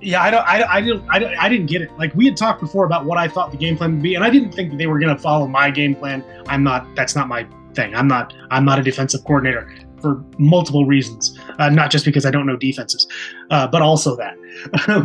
Yeah, 0.00 0.22
I 0.22 0.30
don't, 0.30 0.42
I, 0.42 0.62
I 0.74 0.80
didn't, 0.80 1.04
I, 1.10 1.34
I 1.44 1.48
didn't 1.48 1.66
get 1.66 1.82
it. 1.82 1.90
Like 1.98 2.14
we 2.14 2.24
had 2.26 2.36
talked 2.36 2.60
before 2.60 2.84
about 2.84 3.04
what 3.04 3.18
I 3.18 3.26
thought 3.26 3.50
the 3.50 3.56
game 3.56 3.76
plan 3.76 3.94
would 3.94 4.02
be, 4.02 4.14
and 4.14 4.22
I 4.22 4.30
didn't 4.30 4.52
think 4.52 4.70
that 4.70 4.76
they 4.76 4.86
were 4.86 4.98
going 4.98 5.14
to 5.14 5.20
follow 5.20 5.48
my 5.48 5.70
game 5.70 5.94
plan. 5.94 6.24
I'm 6.46 6.62
not. 6.62 6.94
That's 6.94 7.16
not 7.16 7.26
my 7.26 7.46
thing. 7.74 7.94
I'm 7.94 8.06
not. 8.06 8.32
I'm 8.50 8.64
not 8.64 8.78
a 8.78 8.82
defensive 8.82 9.24
coordinator 9.24 9.68
for 10.00 10.22
multiple 10.38 10.84
reasons. 10.86 11.36
Uh, 11.58 11.68
not 11.68 11.90
just 11.90 12.04
because 12.04 12.24
I 12.24 12.30
don't 12.30 12.46
know 12.46 12.56
defenses, 12.56 13.08
uh, 13.50 13.66
but 13.66 13.82
also 13.82 14.16
that. 14.16 14.36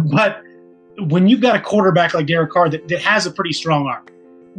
but 0.12 0.42
when 1.08 1.28
you've 1.28 1.42
got 1.42 1.56
a 1.56 1.60
quarterback 1.60 2.14
like 2.14 2.28
Derek 2.28 2.52
Carr 2.52 2.70
that, 2.70 2.88
that 2.88 3.02
has 3.02 3.26
a 3.26 3.32
pretty 3.32 3.54
strong 3.54 3.88
arm, 3.88 4.06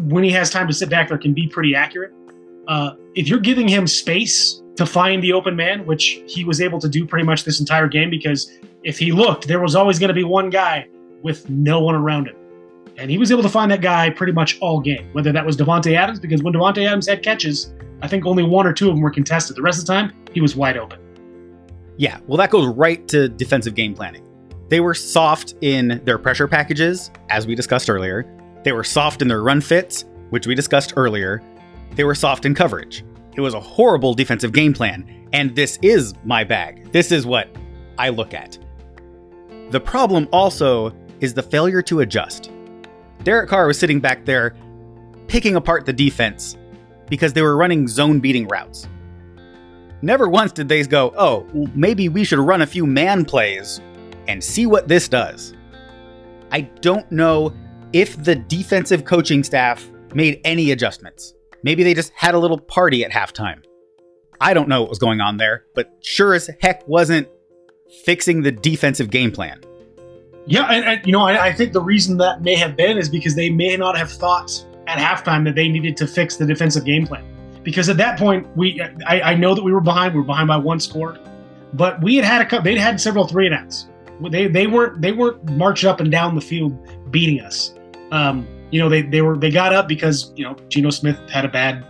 when 0.03 0.25
he 0.25 0.31
has 0.31 0.51
time 0.51 0.67
to 0.67 0.75
sit 0.75 0.91
back 0.91 1.09
there, 1.09 1.19
can 1.19 1.33
be 1.33 1.47
pretty 1.47 1.77
accurate. 1.77 2.13
Uh, 2.67 2.93
if 3.15 3.29
you're 3.29 3.39
giving 3.39 3.69
him 3.69 3.87
space 3.87 4.63
to 4.77 4.87
find 4.87 5.23
the 5.23 5.33
open 5.33 5.55
man, 5.57 5.87
which 5.87 6.21
he 6.27 6.45
was 6.45 6.61
able 6.61 6.79
to 6.81 6.89
do 6.89 7.07
pretty 7.07 7.25
much 7.25 7.45
this 7.45 7.61
entire 7.61 7.89
game 7.89 8.11
because 8.11 8.51
if 8.83 8.99
he 8.99 9.13
looked, 9.13 9.47
there 9.47 9.61
was 9.61 9.75
always 9.75 9.99
going 9.99 10.09
to 10.09 10.15
be 10.15 10.25
one 10.25 10.51
guy 10.51 10.87
with 11.23 11.49
no 11.49 11.81
one 11.81 11.95
around 11.95 12.29
him. 12.29 12.37
And 12.97 13.11
he 13.11 13.19
was 13.19 13.33
able 13.33 13.43
to 13.43 13.49
find 13.49 13.71
that 13.71 13.81
guy 13.81 14.11
pretty 14.11 14.33
much 14.33 14.59
all 14.61 14.81
game, 14.81 15.09
whether 15.13 15.33
that 15.33 15.45
was 15.45 15.57
Davante 15.57 15.97
Adams, 15.97 16.21
because 16.21 16.43
when 16.43 16.55
Davante 16.55 16.87
Adams 16.87 17.09
had 17.09 17.23
catches, 17.23 17.73
I 18.03 18.09
think 18.09 18.27
only 18.27 18.43
one 18.43 18.67
or 18.67 18.73
two 18.73 18.89
of 18.89 18.95
them 18.95 19.03
were 19.03 19.11
contested. 19.11 19.57
The 19.57 19.63
rest 19.63 19.81
of 19.81 19.87
the 19.87 19.93
time, 19.93 20.13
he 20.33 20.41
was 20.41 20.55
wide 20.55 20.77
open. 20.77 21.01
Yeah, 21.97 22.19
well, 22.27 22.37
that 22.39 22.51
goes 22.51 22.67
right 22.75 23.07
to 23.09 23.29
defensive 23.29 23.75
game 23.75 23.95
planning. 23.95 24.23
They 24.69 24.81
were 24.81 24.95
soft 24.95 25.55
in 25.61 26.01
their 26.05 26.19
pressure 26.19 26.49
packages, 26.49 27.11
as 27.31 27.47
we 27.47 27.55
discussed 27.55 27.89
earlier. 27.89 28.27
They 28.65 28.73
were 28.73 28.85
soft 28.85 29.23
in 29.23 29.29
their 29.29 29.43
run 29.43 29.61
fits, 29.61 30.05
which 30.31 30.47
we 30.47 30.55
discussed 30.55 30.95
earlier. 30.97 31.43
They 31.93 32.05
were 32.05 32.15
soft 32.15 32.45
in 32.45 32.55
coverage. 32.55 33.05
It 33.37 33.41
was 33.41 33.55
a 33.55 33.61
horrible 33.61 34.15
defensive 34.15 34.53
game 34.53 34.73
plan, 34.73 35.29
and 35.33 35.55
this 35.55 35.79
is 35.83 36.15
my 36.25 36.45
bag. 36.45 36.93
This 36.93 37.11
is 37.11 37.27
what 37.27 37.49
I 37.99 38.11
look 38.11 38.35
at. 38.35 38.59
The 39.71 39.81
problem 39.81 40.29
also 40.33 40.95
is 41.21 41.35
the 41.35 41.43
failure 41.43 41.83
to 41.83 42.01
adjust. 42.01 42.51
Derek 43.23 43.49
Carr 43.49 43.67
was 43.67 43.79
sitting 43.79 44.01
back 44.01 44.25
there 44.25 44.55
picking 45.27 45.57
apart 45.57 45.87
the 45.87 45.93
defense 45.93 46.57
because 47.09 47.33
they 47.33 47.43
were 47.43 47.57
running 47.57 47.89
zone 47.89 48.21
beating 48.21 48.47
routes. 48.47 48.89
Never 50.03 50.29
once 50.29 50.53
did 50.53 50.69
they 50.69 50.83
go, 50.83 51.15
oh, 51.17 51.47
maybe 51.75 52.09
we 52.09 52.25
should 52.25 52.39
run 52.39 52.63
a 52.63 52.67
few 52.67 52.87
man 52.87 53.25
plays 53.25 53.81
and 54.29 54.43
see 54.43 54.67
what 54.67 54.87
this 54.87 55.09
does. 55.09 55.55
I 56.53 56.63
don't 56.83 57.11
know 57.11 57.55
if 57.93 58.23
the 58.23 58.37
defensive 58.37 59.05
coaching 59.05 59.43
staff 59.43 59.91
made 60.15 60.41
any 60.45 60.73
adjustments. 60.73 61.35
Maybe 61.65 61.83
they 61.83 61.95
just 61.95 62.13
had 62.15 62.35
a 62.35 62.39
little 62.39 62.59
party 62.59 63.05
at 63.07 63.11
halftime. 63.11 63.65
I 64.39 64.53
don't 64.53 64.69
know 64.69 64.83
what 64.83 64.91
was 64.91 64.99
going 64.99 65.23
on 65.23 65.39
there, 65.39 65.65
but 65.75 65.91
sure 66.03 66.35
as 66.35 66.51
heck 66.61 66.87
wasn't 66.87 67.27
fixing 68.05 68.43
the 68.43 68.53
defensive 68.53 69.09
game 69.11 69.33
plan. 69.33 69.63
Yeah, 70.47 70.67
and, 70.67 70.85
and 70.85 71.07
you 71.07 71.13
know, 71.13 71.23
I, 71.23 71.47
I, 71.47 71.53
think 71.55 71.73
the 71.73 71.81
reason 71.81 72.19
that 72.19 72.43
may 72.43 72.55
have 72.55 72.77
been 72.77 72.99
is 72.99 73.09
because 73.09 73.35
they 73.35 73.49
may 73.49 73.79
not 73.79 73.97
have 73.97 74.13
thought 74.13 74.63
at 74.87 74.99
halftime 74.99 75.43
that 75.45 75.55
they 75.55 75.69
needed 75.69 75.97
to 75.97 76.07
fix 76.07 76.37
the 76.37 76.45
defensive 76.45 76.85
game 76.85 77.07
plan. 77.07 77.25
Because 77.63 77.89
at 77.89 77.97
that 77.97 78.19
point, 78.19 78.47
we 78.55 78.83
I, 79.07 79.33
I 79.33 79.35
know 79.35 79.55
that 79.55 79.65
we 79.65 79.73
were 79.73 79.81
behind. 79.81 80.13
We 80.13 80.21
were 80.21 80.27
behind 80.27 80.49
by 80.49 80.59
one 80.59 80.81
score, 80.81 81.17
but 81.73 82.03
we 82.03 82.17
had 82.17 82.27
had 82.27 82.53
a. 82.53 82.61
They'd 82.61 82.77
had 82.77 83.01
several 83.01 83.27
three 83.27 83.47
and 83.47 83.55
outs. 83.55 83.87
They 84.21 84.49
they 84.49 84.67
weren't 84.67 85.01
they 85.01 85.13
weren't 85.13 85.43
marching 85.53 85.89
up 85.89 86.01
and 86.01 86.13
down 86.13 86.35
the 86.35 86.43
field 86.43 86.77
beating 87.11 87.41
us. 87.41 87.73
Um, 88.11 88.47
you 88.75 88.81
know, 88.81 88.89
they 88.89 89.03
they 89.03 89.23
were 89.23 89.39
they 89.39 89.51
got 89.51 89.73
up 89.73 89.87
because 89.87 90.33
you 90.35 90.43
know 90.43 90.57
Geno 90.69 90.91
Smith 90.91 91.17
had 91.31 91.45
a 91.45 91.49
bad 91.49 91.87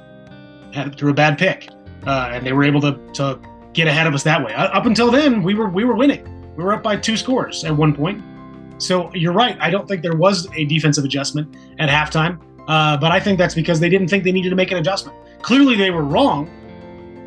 had 0.74 0.98
threw 0.98 1.12
a 1.12 1.14
bad 1.14 1.38
pick, 1.38 1.70
uh, 2.06 2.28
and 2.30 2.44
they 2.44 2.52
were 2.52 2.62
able 2.62 2.82
to 2.82 2.92
to 3.14 3.40
get 3.72 3.88
ahead 3.88 4.06
of 4.06 4.12
us 4.12 4.22
that 4.24 4.44
way. 4.44 4.52
Up 4.52 4.84
until 4.84 5.10
then, 5.10 5.42
we 5.42 5.54
were 5.54 5.70
we 5.70 5.84
were 5.84 5.94
winning. 5.94 6.22
We 6.56 6.62
were 6.62 6.74
up 6.74 6.82
by 6.82 6.96
two 6.96 7.16
scores 7.16 7.64
at 7.64 7.74
one 7.74 7.94
point. 7.94 8.22
So 8.76 9.10
you're 9.14 9.32
right. 9.32 9.56
I 9.62 9.70
don't 9.70 9.88
think 9.88 10.02
there 10.02 10.14
was 10.14 10.46
a 10.54 10.66
defensive 10.66 11.06
adjustment 11.06 11.56
at 11.78 11.88
halftime, 11.88 12.38
uh, 12.68 12.98
but 12.98 13.10
I 13.12 13.18
think 13.18 13.38
that's 13.38 13.54
because 13.54 13.80
they 13.80 13.88
didn't 13.88 14.08
think 14.08 14.22
they 14.22 14.32
needed 14.32 14.50
to 14.50 14.56
make 14.56 14.70
an 14.70 14.76
adjustment. 14.76 15.16
Clearly, 15.40 15.76
they 15.76 15.90
were 15.90 16.04
wrong, 16.04 16.50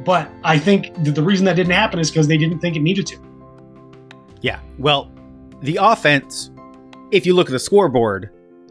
but 0.05 0.29
I 0.43 0.59
think 0.59 0.93
that 1.03 1.15
the 1.15 1.23
reason 1.23 1.45
that 1.45 1.55
didn't 1.55 1.73
happen 1.73 1.97
is 1.97 2.11
because 2.11 2.27
they 2.27 2.37
didn't 2.37 2.59
think 2.59 2.75
it 2.75 2.81
needed 2.81 3.07
to. 3.07 3.17
Yeah. 4.39 4.59
Well, 4.77 5.11
the 5.63 5.79
offense, 5.81 6.51
if 7.09 7.25
you 7.25 7.33
look 7.33 7.47
at 7.47 7.53
the 7.53 7.59
scoreboard, 7.59 8.29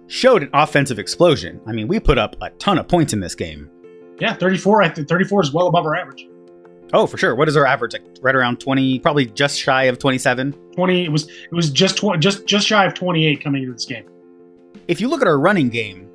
showed 0.08 0.42
an 0.42 0.50
offensive 0.52 0.98
explosion. 0.98 1.60
I 1.66 1.72
mean, 1.72 1.88
we 1.88 2.00
put 2.00 2.18
up 2.18 2.36
a 2.40 2.50
ton 2.50 2.78
of 2.78 2.88
points 2.88 3.12
in 3.12 3.20
this 3.20 3.34
game. 3.34 3.70
Yeah, 4.18 4.34
34. 4.34 4.82
I 4.82 4.88
think 4.88 5.08
34 5.08 5.42
is 5.42 5.52
well 5.52 5.68
above 5.68 5.84
our 5.86 5.94
average. 5.94 6.26
Oh, 6.92 7.06
for 7.06 7.18
sure. 7.18 7.34
What 7.34 7.48
is 7.48 7.56
our 7.56 7.66
average? 7.66 7.92
Like 7.92 8.04
right 8.20 8.34
around 8.34 8.60
20, 8.60 9.00
probably 9.00 9.26
just 9.26 9.58
shy 9.58 9.84
of 9.84 9.98
27. 9.98 10.52
20. 10.74 11.04
It 11.04 11.10
was 11.10 11.28
it 11.28 11.52
was 11.52 11.70
just 11.70 11.98
tw- 11.98 12.18
just 12.18 12.46
just 12.46 12.66
shy 12.66 12.84
of 12.84 12.94
28 12.94 13.42
coming 13.42 13.62
into 13.62 13.74
this 13.74 13.84
game. 13.84 14.04
If 14.88 15.00
you 15.00 15.08
look 15.08 15.20
at 15.20 15.26
our 15.26 15.38
running 15.38 15.68
game, 15.68 16.08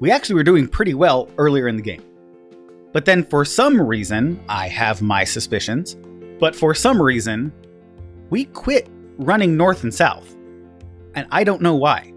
we 0.00 0.10
actually 0.10 0.34
were 0.34 0.42
doing 0.42 0.66
pretty 0.66 0.94
well 0.94 1.28
earlier 1.38 1.68
in 1.68 1.76
the 1.76 1.82
game. 1.82 2.02
But 2.92 3.04
then 3.04 3.24
for 3.24 3.44
some 3.44 3.80
reason, 3.80 4.42
I 4.48 4.68
have 4.68 5.02
my 5.02 5.22
suspicions, 5.22 5.96
but 6.40 6.56
for 6.56 6.74
some 6.74 7.00
reason, 7.00 7.52
we 8.30 8.46
quit 8.46 8.88
running 9.18 9.56
north 9.56 9.84
and 9.84 9.94
south. 9.94 10.34
And 11.14 11.26
I 11.30 11.44
don't 11.44 11.62
know 11.62 11.76
why. 11.76 12.12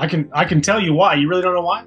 I 0.00 0.06
can 0.06 0.30
I 0.32 0.44
can 0.44 0.60
tell 0.60 0.80
you 0.80 0.94
why. 0.94 1.14
You 1.14 1.28
really 1.28 1.42
don't 1.42 1.54
know 1.54 1.62
why? 1.62 1.84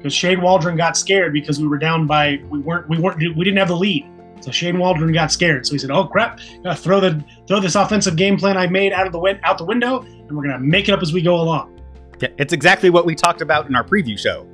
because 0.00 0.14
Shane 0.14 0.40
Waldron 0.40 0.76
got 0.76 0.96
scared 0.96 1.32
because 1.32 1.60
we 1.60 1.68
were 1.68 1.76
down 1.76 2.06
by 2.06 2.40
we 2.48 2.58
weren't 2.58 2.88
we 2.88 2.98
weren't 2.98 3.18
we 3.18 3.44
didn't 3.44 3.58
have 3.58 3.68
the 3.68 3.76
lead. 3.76 4.06
So 4.40 4.50
Shane 4.50 4.78
Waldron 4.78 5.12
got 5.12 5.30
scared. 5.30 5.66
So 5.66 5.72
he 5.74 5.78
said, 5.78 5.90
"Oh 5.90 6.04
crap! 6.04 6.40
Gotta 6.64 6.80
throw 6.80 7.00
the 7.00 7.22
throw 7.46 7.60
this 7.60 7.74
offensive 7.74 8.16
game 8.16 8.38
plan 8.38 8.56
I 8.56 8.66
made 8.66 8.92
out 8.94 9.06
of 9.06 9.12
the 9.12 9.18
win- 9.18 9.38
out 9.42 9.58
the 9.58 9.66
window, 9.66 10.00
and 10.00 10.32
we're 10.32 10.42
gonna 10.42 10.58
make 10.58 10.88
it 10.88 10.92
up 10.92 11.02
as 11.02 11.12
we 11.12 11.20
go 11.20 11.36
along." 11.36 11.78
Yeah, 12.20 12.28
it's 12.38 12.54
exactly 12.54 12.88
what 12.88 13.04
we 13.04 13.14
talked 13.14 13.42
about 13.42 13.68
in 13.68 13.74
our 13.76 13.84
preview 13.84 14.18
show. 14.18 14.46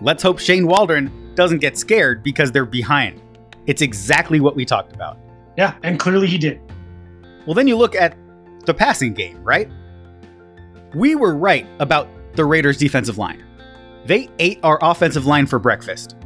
Let's 0.00 0.22
hope 0.22 0.38
Shane 0.38 0.66
Waldron 0.68 1.32
doesn't 1.34 1.58
get 1.58 1.76
scared 1.76 2.22
because 2.22 2.52
they're 2.52 2.64
behind. 2.64 3.20
It's 3.66 3.82
exactly 3.82 4.38
what 4.38 4.54
we 4.54 4.64
talked 4.64 4.94
about. 4.94 5.18
Yeah, 5.58 5.74
and 5.82 5.98
clearly 5.98 6.28
he 6.28 6.38
did. 6.38 6.60
Well, 7.46 7.54
then 7.54 7.66
you 7.66 7.76
look 7.76 7.96
at 7.96 8.16
the 8.64 8.74
passing 8.74 9.12
game, 9.12 9.42
right? 9.42 9.68
We 10.94 11.14
were 11.14 11.36
right 11.36 11.66
about 11.78 12.08
the 12.34 12.44
Raiders' 12.44 12.76
defensive 12.76 13.18
line. 13.18 13.44
They 14.06 14.28
ate 14.38 14.58
our 14.62 14.78
offensive 14.82 15.26
line 15.26 15.46
for 15.46 15.58
breakfast. 15.58 16.16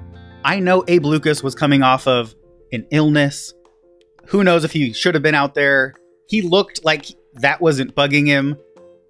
I 0.44 0.60
know 0.60 0.84
Abe 0.88 1.04
Lucas 1.04 1.42
was 1.42 1.54
coming 1.54 1.82
off 1.82 2.06
of 2.06 2.34
an 2.72 2.86
illness. 2.90 3.52
Who 4.28 4.42
knows 4.42 4.64
if 4.64 4.72
he 4.72 4.92
should 4.92 5.14
have 5.14 5.22
been 5.22 5.34
out 5.34 5.54
there? 5.54 5.94
He 6.28 6.40
looked 6.40 6.84
like 6.84 7.06
that 7.34 7.60
wasn't 7.60 7.94
bugging 7.94 8.26
him, 8.26 8.56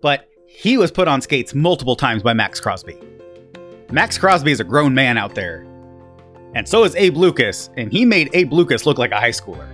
but 0.03 0.29
he 0.47 0.77
was 0.77 0.91
put 0.91 1.07
on 1.07 1.21
skates 1.21 1.55
multiple 1.55 1.95
times 1.95 2.23
by 2.23 2.33
Maxx 2.33 2.61
Crosby. 2.61 2.99
Maxx 3.93 4.19
Crosby 4.19 4.51
is 4.51 4.61
a 4.61 4.65
grown 4.65 4.95
man 4.95 5.17
out 5.17 5.35
there. 5.35 5.65
And 6.55 6.69
so 6.69 6.85
is 6.85 6.97
Abe 6.97 7.17
Lucas, 7.17 7.71
and 7.77 7.93
he 7.93 8.05
made 8.05 8.31
Abe 8.33 8.53
Lucas 8.53 8.87
look 8.87 8.99
like 8.99 9.13
a 9.13 9.21
high 9.21 9.31
schooler. 9.31 9.69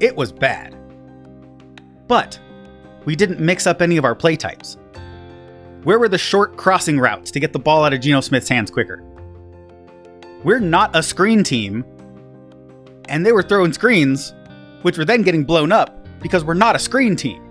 It 0.00 0.16
was 0.16 0.32
bad. 0.32 0.76
But 2.06 2.38
we 3.04 3.16
didn't 3.16 3.40
mix 3.40 3.66
up 3.66 3.80
any 3.80 3.96
of 3.96 4.04
our 4.04 4.14
play 4.14 4.36
types. 4.36 4.76
Where 5.84 5.98
were 5.98 6.08
the 6.08 6.18
short 6.18 6.56
crossing 6.56 7.00
routes 7.00 7.32
to 7.32 7.40
get 7.40 7.52
the 7.52 7.58
ball 7.58 7.84
out 7.84 7.92
of 7.92 8.00
Geno 8.00 8.20
Smith's 8.20 8.48
hands 8.48 8.70
quicker? 8.70 9.02
We're 10.44 10.60
not 10.60 10.94
a 10.94 11.02
screen 11.02 11.42
team, 11.42 11.84
and 13.08 13.26
they 13.26 13.32
were 13.32 13.42
throwing 13.42 13.72
screens, 13.72 14.32
which 14.82 14.96
were 14.96 15.04
then 15.04 15.22
getting 15.22 15.42
blown 15.42 15.72
up 15.72 16.06
because 16.20 16.44
we're 16.44 16.54
not 16.54 16.76
a 16.76 16.78
screen 16.78 17.16
team. 17.16 17.42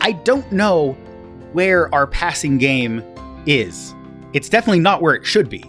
I 0.00 0.12
don't 0.12 0.50
know 0.50 0.94
where 1.52 1.92
our 1.94 2.08
passing 2.08 2.58
game 2.58 3.00
is. 3.46 3.94
It's 4.32 4.48
definitely 4.48 4.80
not 4.80 5.00
where 5.00 5.14
it 5.14 5.24
should 5.24 5.48
be. 5.48 5.64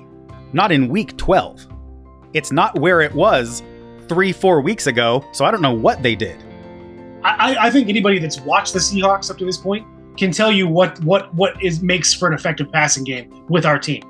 Not 0.51 0.71
in 0.71 0.89
week 0.89 1.15
12. 1.17 1.67
It's 2.33 2.51
not 2.51 2.79
where 2.79 3.01
it 3.01 3.13
was 3.13 3.61
three, 4.07 4.31
four 4.31 4.61
weeks 4.61 4.87
ago, 4.87 5.23
so 5.31 5.45
I 5.45 5.51
don't 5.51 5.61
know 5.61 5.75
what 5.75 6.01
they 6.01 6.15
did. 6.15 6.43
I, 7.23 7.55
I 7.67 7.69
think 7.69 7.87
anybody 7.87 8.17
that's 8.17 8.39
watched 8.41 8.73
the 8.73 8.79
Seahawks 8.79 9.29
up 9.29 9.37
to 9.37 9.45
this 9.45 9.57
point 9.57 9.85
can 10.17 10.31
tell 10.31 10.51
you 10.51 10.67
what 10.67 11.01
what 11.03 11.33
what 11.33 11.61
is 11.63 11.81
makes 11.81 12.13
for 12.13 12.27
an 12.27 12.33
effective 12.33 12.71
passing 12.71 13.03
game 13.03 13.45
with 13.49 13.65
our 13.65 13.79
team. 13.79 14.03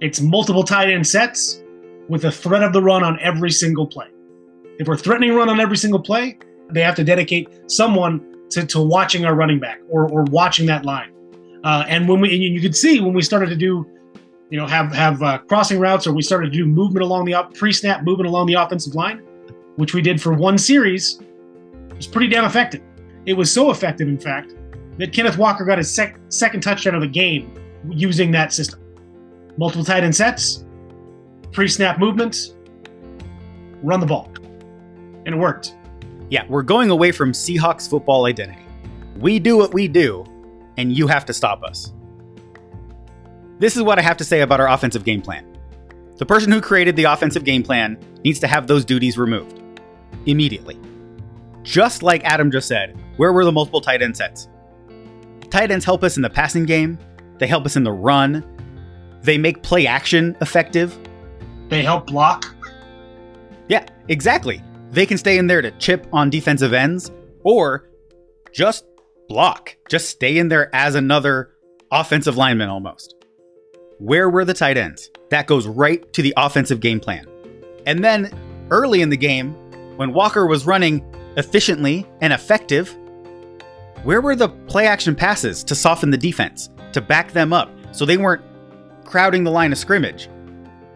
It's 0.00 0.20
multiple 0.20 0.62
tight 0.62 0.90
end 0.90 1.06
sets 1.06 1.62
with 2.08 2.24
a 2.24 2.30
threat 2.30 2.62
of 2.62 2.72
the 2.72 2.82
run 2.82 3.02
on 3.02 3.18
every 3.20 3.50
single 3.50 3.86
play. 3.86 4.08
If 4.78 4.86
we're 4.86 4.96
threatening 4.96 5.34
run 5.34 5.48
on 5.48 5.58
every 5.58 5.76
single 5.76 6.00
play, 6.00 6.38
they 6.70 6.82
have 6.82 6.94
to 6.96 7.04
dedicate 7.04 7.70
someone 7.70 8.20
to, 8.50 8.66
to 8.66 8.80
watching 8.80 9.24
our 9.24 9.34
running 9.34 9.58
back 9.58 9.80
or, 9.88 10.08
or 10.10 10.24
watching 10.24 10.66
that 10.66 10.84
line. 10.84 11.12
Uh, 11.64 11.84
and 11.88 12.08
when 12.08 12.20
we 12.20 12.32
and 12.32 12.42
you 12.42 12.60
could 12.60 12.76
see 12.76 13.00
when 13.00 13.14
we 13.14 13.22
started 13.22 13.48
to 13.48 13.56
do, 13.56 13.86
you 14.50 14.58
know, 14.58 14.66
have 14.66 14.92
have 14.92 15.22
uh, 15.22 15.38
crossing 15.38 15.80
routes 15.80 16.06
or 16.06 16.12
we 16.12 16.22
started 16.22 16.52
to 16.52 16.58
do 16.58 16.66
movement 16.66 17.02
along 17.02 17.24
the 17.24 17.34
op- 17.34 17.54
pre-snap 17.54 18.04
movement 18.04 18.28
along 18.28 18.46
the 18.46 18.54
offensive 18.54 18.94
line, 18.94 19.18
which 19.76 19.94
we 19.94 20.02
did 20.02 20.20
for 20.20 20.32
one 20.32 20.58
series, 20.58 21.18
it 21.90 21.96
was 21.96 22.06
pretty 22.06 22.28
damn 22.28 22.44
effective. 22.44 22.82
It 23.24 23.32
was 23.32 23.50
so 23.50 23.70
effective, 23.70 24.06
in 24.06 24.18
fact, 24.18 24.54
that 24.98 25.12
Kenneth 25.12 25.38
Walker 25.38 25.64
got 25.64 25.78
his 25.78 25.92
sec- 25.92 26.18
second 26.28 26.62
touchdown 26.62 26.94
of 26.94 27.00
the 27.00 27.08
game 27.08 27.52
using 27.88 28.30
that 28.32 28.52
system. 28.52 28.80
Multiple 29.56 29.84
tight 29.84 30.04
end 30.04 30.14
sets, 30.14 30.64
pre 31.52 31.68
snap 31.68 31.98
movements, 31.98 32.54
run 33.82 34.00
the 34.00 34.06
ball. 34.06 34.30
And 35.24 35.34
it 35.34 35.38
worked. 35.38 35.74
Yeah, 36.30 36.44
we're 36.48 36.62
going 36.62 36.90
away 36.90 37.12
from 37.12 37.32
Seahawks 37.32 37.88
football 37.88 38.26
identity. 38.26 38.62
We 39.18 39.38
do 39.38 39.56
what 39.56 39.72
we 39.72 39.88
do, 39.88 40.24
and 40.76 40.92
you 40.96 41.06
have 41.06 41.24
to 41.26 41.32
stop 41.32 41.62
us. 41.62 41.92
This 43.58 43.76
is 43.76 43.82
what 43.82 43.98
I 43.98 44.02
have 44.02 44.16
to 44.18 44.24
say 44.24 44.40
about 44.40 44.60
our 44.60 44.68
offensive 44.68 45.04
game 45.04 45.22
plan. 45.22 45.56
The 46.16 46.26
person 46.26 46.52
who 46.52 46.60
created 46.60 46.96
the 46.96 47.04
offensive 47.04 47.44
game 47.44 47.62
plan 47.62 47.98
needs 48.24 48.38
to 48.40 48.46
have 48.46 48.66
those 48.66 48.84
duties 48.84 49.16
removed 49.16 49.60
immediately. 50.26 50.78
Just 51.62 52.02
like 52.02 52.24
Adam 52.24 52.50
just 52.50 52.68
said, 52.68 52.96
where 53.16 53.32
were 53.32 53.44
the 53.44 53.52
multiple 53.52 53.80
tight 53.80 54.02
end 54.02 54.16
sets? 54.16 54.48
Tight 55.50 55.70
ends 55.70 55.84
help 55.84 56.02
us 56.02 56.16
in 56.16 56.22
the 56.22 56.30
passing 56.30 56.64
game, 56.64 56.98
they 57.38 57.46
help 57.46 57.66
us 57.66 57.76
in 57.76 57.84
the 57.84 57.92
run, 57.92 58.44
they 59.22 59.38
make 59.38 59.62
play 59.62 59.86
action 59.86 60.36
effective. 60.40 60.96
They 61.68 61.82
help 61.82 62.06
block. 62.06 62.54
Yeah, 63.68 63.86
exactly. 64.08 64.62
They 64.92 65.04
can 65.04 65.18
stay 65.18 65.36
in 65.38 65.48
there 65.48 65.62
to 65.62 65.72
chip 65.72 66.06
on 66.12 66.30
defensive 66.30 66.72
ends 66.72 67.10
or 67.42 67.90
just 68.52 68.84
block. 69.28 69.76
Just 69.88 70.08
stay 70.08 70.38
in 70.38 70.48
there 70.48 70.74
as 70.74 70.94
another 70.94 71.50
offensive 71.90 72.36
lineman 72.36 72.68
almost. 72.68 73.14
Where 73.98 74.30
were 74.30 74.44
the 74.44 74.54
tight 74.54 74.76
ends? 74.76 75.10
That 75.30 75.46
goes 75.46 75.66
right 75.66 76.12
to 76.12 76.22
the 76.22 76.34
offensive 76.36 76.80
game 76.80 77.00
plan. 77.00 77.26
And 77.86 78.04
then 78.04 78.30
early 78.70 79.02
in 79.02 79.08
the 79.08 79.16
game, 79.16 79.54
when 79.96 80.12
Walker 80.12 80.46
was 80.46 80.66
running 80.66 81.04
efficiently 81.36 82.06
and 82.20 82.32
effective, 82.32 82.96
where 84.06 84.20
were 84.20 84.36
the 84.36 84.48
play 84.48 84.86
action 84.86 85.16
passes 85.16 85.64
to 85.64 85.74
soften 85.74 86.10
the 86.10 86.16
defense, 86.16 86.70
to 86.92 87.00
back 87.00 87.32
them 87.32 87.52
up, 87.52 87.68
so 87.90 88.06
they 88.06 88.16
weren't 88.16 88.40
crowding 89.04 89.42
the 89.42 89.50
line 89.50 89.72
of 89.72 89.78
scrimmage? 89.78 90.28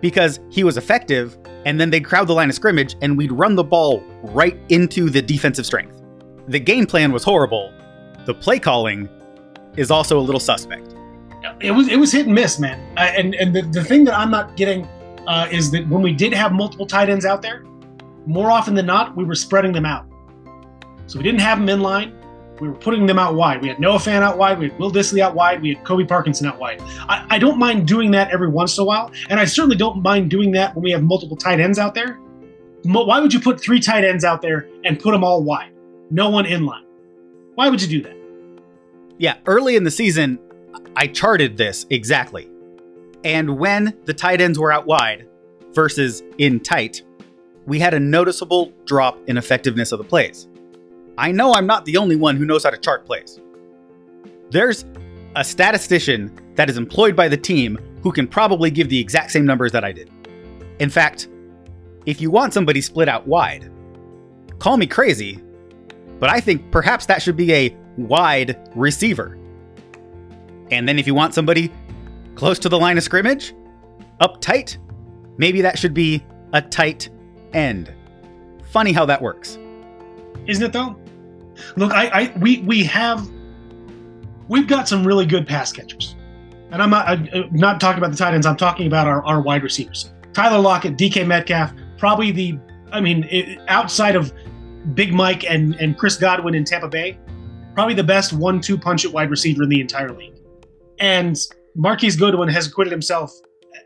Because 0.00 0.38
he 0.48 0.62
was 0.62 0.76
effective, 0.76 1.36
and 1.66 1.80
then 1.80 1.90
they'd 1.90 2.04
crowd 2.04 2.28
the 2.28 2.34
line 2.34 2.48
of 2.48 2.54
scrimmage, 2.54 2.94
and 3.02 3.18
we'd 3.18 3.32
run 3.32 3.56
the 3.56 3.64
ball 3.64 4.00
right 4.22 4.56
into 4.68 5.10
the 5.10 5.20
defensive 5.20 5.66
strength. 5.66 6.00
The 6.46 6.60
game 6.60 6.86
plan 6.86 7.10
was 7.10 7.24
horrible. 7.24 7.72
The 8.26 8.34
play 8.34 8.60
calling 8.60 9.08
is 9.76 9.90
also 9.90 10.16
a 10.16 10.22
little 10.22 10.38
suspect. 10.38 10.94
It 11.58 11.72
was 11.72 11.88
it 11.88 11.98
was 11.98 12.12
hit 12.12 12.26
and 12.26 12.34
miss, 12.36 12.60
man. 12.60 12.78
And 12.96 13.34
and 13.34 13.52
the, 13.52 13.62
the 13.62 13.82
thing 13.82 14.04
that 14.04 14.16
I'm 14.16 14.30
not 14.30 14.56
getting 14.56 14.86
uh, 15.26 15.48
is 15.50 15.72
that 15.72 15.88
when 15.88 16.02
we 16.02 16.12
did 16.12 16.32
have 16.32 16.52
multiple 16.52 16.86
tight 16.86 17.08
ends 17.08 17.24
out 17.24 17.42
there, 17.42 17.64
more 18.24 18.52
often 18.52 18.74
than 18.74 18.86
not, 18.86 19.16
we 19.16 19.24
were 19.24 19.34
spreading 19.34 19.72
them 19.72 19.84
out. 19.84 20.06
So 21.08 21.18
we 21.18 21.24
didn't 21.24 21.40
have 21.40 21.58
them 21.58 21.68
in 21.68 21.80
line 21.80 22.19
We 22.60 22.68
were 22.68 22.74
putting 22.74 23.06
them 23.06 23.18
out 23.18 23.34
wide. 23.34 23.62
We 23.62 23.68
had 23.68 23.80
Noah 23.80 23.98
Fant 23.98 24.22
out 24.22 24.36
wide. 24.36 24.58
We 24.58 24.68
had 24.68 24.78
Will 24.78 24.92
Dissly 24.92 25.20
out 25.20 25.34
wide. 25.34 25.62
We 25.62 25.74
had 25.74 25.84
Colby 25.84 26.04
Parkinson 26.04 26.46
out 26.46 26.58
wide. 26.58 26.80
I, 27.08 27.26
I 27.30 27.38
don't 27.38 27.58
mind 27.58 27.88
doing 27.88 28.10
that 28.10 28.30
every 28.30 28.48
once 28.48 28.76
in 28.76 28.82
a 28.82 28.84
while, 28.84 29.10
and 29.30 29.40
I 29.40 29.46
certainly 29.46 29.76
don't 29.76 30.02
mind 30.02 30.30
doing 30.30 30.52
that 30.52 30.74
when 30.74 30.82
we 30.82 30.90
have 30.90 31.02
multiple 31.02 31.36
tight 31.36 31.58
ends 31.58 31.78
out 31.78 31.94
there. 31.94 32.18
Why 32.82 33.20
would 33.20 33.32
you 33.32 33.40
put 33.40 33.60
three 33.60 33.80
tight 33.80 34.04
ends 34.04 34.24
out 34.24 34.42
there 34.42 34.68
and 34.84 34.98
put 34.98 35.12
them 35.12 35.24
all 35.24 35.42
wide? 35.42 35.72
No 36.10 36.30
one 36.30 36.46
in 36.46 36.66
line. 36.66 36.84
Why 37.54 37.68
would 37.68 37.80
you 37.80 37.88
do 37.88 38.02
that? 38.02 38.16
Yeah, 39.18 39.36
early 39.46 39.76
in 39.76 39.84
the 39.84 39.90
season, 39.90 40.38
I 40.96 41.06
charted 41.06 41.56
this 41.56 41.86
exactly. 41.90 42.50
And 43.22 43.58
when 43.58 43.96
the 44.06 44.14
tight 44.14 44.40
ends 44.40 44.58
were 44.58 44.72
out 44.72 44.86
wide 44.86 45.28
versus 45.72 46.22
in 46.38 46.60
tight, 46.60 47.02
we 47.66 47.78
had 47.78 47.92
a 47.92 48.00
noticeable 48.00 48.72
drop 48.86 49.18
in 49.28 49.36
effectiveness 49.36 49.92
of 49.92 49.98
the 49.98 50.04
plays. 50.04 50.48
I 51.20 51.32
know 51.32 51.52
I'm 51.52 51.66
not 51.66 51.84
the 51.84 51.98
only 51.98 52.16
one 52.16 52.36
who 52.36 52.46
knows 52.46 52.64
how 52.64 52.70
to 52.70 52.78
chart 52.78 53.04
plays. 53.04 53.38
There's 54.48 54.86
a 55.36 55.44
statistician 55.44 56.34
that 56.54 56.70
is 56.70 56.78
employed 56.78 57.14
by 57.14 57.28
the 57.28 57.36
team 57.36 57.78
who 58.02 58.10
can 58.10 58.26
probably 58.26 58.70
give 58.70 58.88
the 58.88 58.98
exact 58.98 59.30
same 59.30 59.44
numbers 59.44 59.70
that 59.72 59.84
I 59.84 59.92
did. 59.92 60.10
In 60.78 60.88
fact, 60.88 61.28
if 62.06 62.22
you 62.22 62.30
want 62.30 62.54
somebody 62.54 62.80
split 62.80 63.06
out 63.06 63.26
wide, 63.26 63.70
call 64.60 64.78
me 64.78 64.86
crazy, 64.86 65.38
but 66.18 66.30
I 66.30 66.40
think 66.40 66.70
perhaps 66.70 67.04
that 67.06 67.20
should 67.20 67.36
be 67.36 67.52
a 67.52 67.76
wide 67.98 68.58
receiver. 68.74 69.36
And 70.70 70.88
then 70.88 70.98
if 70.98 71.06
you 71.06 71.14
want 71.14 71.34
somebody 71.34 71.70
close 72.34 72.58
to 72.60 72.70
the 72.70 72.78
line 72.78 72.96
of 72.96 73.04
scrimmage, 73.04 73.52
up 74.20 74.40
tight, 74.40 74.78
maybe 75.36 75.60
that 75.60 75.78
should 75.78 75.92
be 75.92 76.24
a 76.54 76.62
tight 76.62 77.10
end. 77.52 77.92
Funny 78.72 78.92
how 78.92 79.04
that 79.04 79.20
works. 79.20 79.58
Isn't 80.46 80.64
it 80.64 80.72
though? 80.72 80.96
Look, 81.76 81.92
I, 81.92 82.06
I 82.08 82.38
we 82.38 82.58
we 82.60 82.84
have 82.84 83.28
we've 84.48 84.66
got 84.66 84.88
some 84.88 85.06
really 85.06 85.24
good 85.24 85.46
pass 85.46 85.72
catchers. 85.72 86.16
And 86.72 86.82
I'm 86.82 86.90
not, 86.90 87.08
I'm 87.08 87.28
uh, 87.32 87.42
not 87.52 87.80
talking 87.80 87.98
about 87.98 88.10
the 88.10 88.16
tight 88.16 88.34
ends, 88.34 88.46
I'm 88.46 88.56
talking 88.56 88.86
about 88.86 89.06
our, 89.06 89.24
our 89.24 89.40
wide 89.40 89.62
receivers. 89.62 90.12
Tyler 90.32 90.58
Lockett, 90.58 90.96
DK 90.96 91.26
Metcalf, 91.26 91.72
probably 91.98 92.30
the, 92.30 92.58
I 92.92 93.00
mean, 93.00 93.26
it, 93.30 93.58
outside 93.68 94.16
of 94.16 94.32
Big 94.94 95.12
Mike 95.12 95.44
and, 95.44 95.74
and 95.76 95.96
Chris 95.96 96.16
Godwin 96.16 96.54
in 96.54 96.64
Tampa 96.64 96.88
Bay, 96.88 97.18
probably 97.74 97.94
the 97.94 98.04
best 98.04 98.32
one 98.32 98.60
two 98.60 98.76
punch 98.76 99.04
at 99.04 99.12
wide 99.12 99.30
receiver 99.30 99.62
in 99.64 99.68
the 99.68 99.80
entire 99.80 100.12
league. 100.12 100.34
And 100.98 101.36
Marquise 101.74 102.16
Goodwin 102.16 102.48
has 102.48 102.66
acquitted 102.66 102.92
himself 102.92 103.32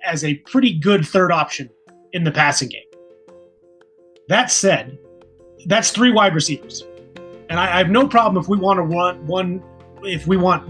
as 0.04 0.24
a 0.24 0.34
pretty 0.34 0.78
good 0.78 1.06
third 1.06 1.32
option 1.32 1.70
in 2.12 2.24
the 2.24 2.32
passing 2.32 2.68
game. 2.68 2.82
That 4.28 4.50
said, 4.50 4.98
that's 5.66 5.90
three 5.90 6.12
wide 6.12 6.34
receivers. 6.34 6.84
And 7.50 7.60
I, 7.60 7.74
I 7.74 7.78
have 7.78 7.90
no 7.90 8.08
problem 8.08 8.42
if 8.42 8.48
we 8.48 8.56
want 8.56 8.78
to 8.78 8.82
run 8.82 9.26
one, 9.26 9.62
if 10.02 10.26
we 10.26 10.36
want 10.36 10.68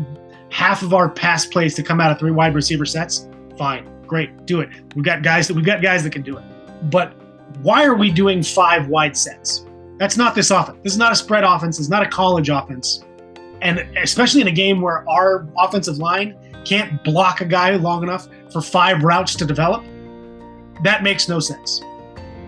half 0.51 0.83
of 0.83 0.95
our 0.95 1.09
pass 1.09 1.47
plays 1.47 1.75
to 1.75 1.83
come 1.83 2.01
out 2.01 2.11
of 2.11 2.19
three 2.19 2.31
wide 2.31 2.55
receiver 2.55 2.85
sets, 2.85 3.29
fine, 3.57 3.89
great, 4.07 4.47
do 4.47 4.61
it. 4.61 4.69
We've 4.95 5.05
got 5.05 5.23
guys 5.23 5.49
that 5.49 5.55
we've 5.55 5.65
got 5.65 5.83
guys 5.83 6.03
that 6.05 6.11
can 6.11 6.23
do 6.23 6.37
it. 6.37 6.45
But 6.91 7.13
why 7.63 7.85
are 7.85 7.95
we 7.95 8.11
doing 8.11 8.43
five 8.43 8.89
wide 8.89 9.17
sets? 9.17 9.65
That's 9.99 10.17
not 10.17 10.35
this 10.35 10.51
offense. 10.51 10.79
This 10.83 10.93
is 10.93 10.99
not 10.99 11.13
a 11.13 11.17
spread 11.17 11.45
offense. 11.45 11.79
It's 11.79 11.89
not 11.89 12.03
a 12.03 12.09
college 12.09 12.49
offense. 12.49 13.05
And 13.63 13.79
especially 13.97 14.41
in 14.41 14.49
a 14.49 14.53
game 14.53 14.81
where 14.81 15.09
our 15.09 15.47
offensive 15.57 15.99
line 15.99 16.37
can't 16.65 17.03
block 17.05 17.41
a 17.41 17.45
guy 17.45 17.71
long 17.77 18.03
enough 18.03 18.29
for 18.53 18.61
five 18.61 19.03
routes 19.03 19.35
to 19.37 19.47
develop, 19.47 19.85
that 20.83 21.03
makes 21.03 21.29
no 21.29 21.39
sense. 21.39 21.81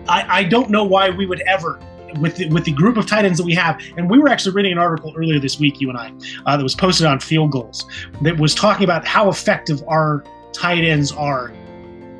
I, 0.07 0.39
I 0.39 0.43
don't 0.43 0.69
know 0.69 0.83
why 0.83 1.09
we 1.09 1.25
would 1.25 1.41
ever 1.41 1.79
with 2.19 2.35
the, 2.37 2.49
with 2.49 2.65
the 2.65 2.71
group 2.71 2.97
of 2.97 3.05
tight 3.05 3.25
ends 3.25 3.37
that 3.37 3.45
we 3.45 3.53
have, 3.53 3.81
and 3.97 4.09
we 4.09 4.19
were 4.19 4.29
actually 4.29 4.53
reading 4.53 4.73
an 4.73 4.77
article 4.77 5.13
earlier 5.17 5.39
this 5.39 5.59
week, 5.59 5.79
you 5.81 5.89
and 5.89 5.97
I, 5.97 6.11
uh, 6.45 6.57
that 6.57 6.63
was 6.63 6.75
posted 6.75 7.05
on 7.05 7.19
Field 7.19 7.51
Gulls 7.51 7.85
that 8.21 8.37
was 8.37 8.53
talking 8.53 8.83
about 8.83 9.05
how 9.05 9.29
effective 9.29 9.83
our 9.87 10.23
tight 10.53 10.83
ends 10.83 11.11
are 11.11 11.51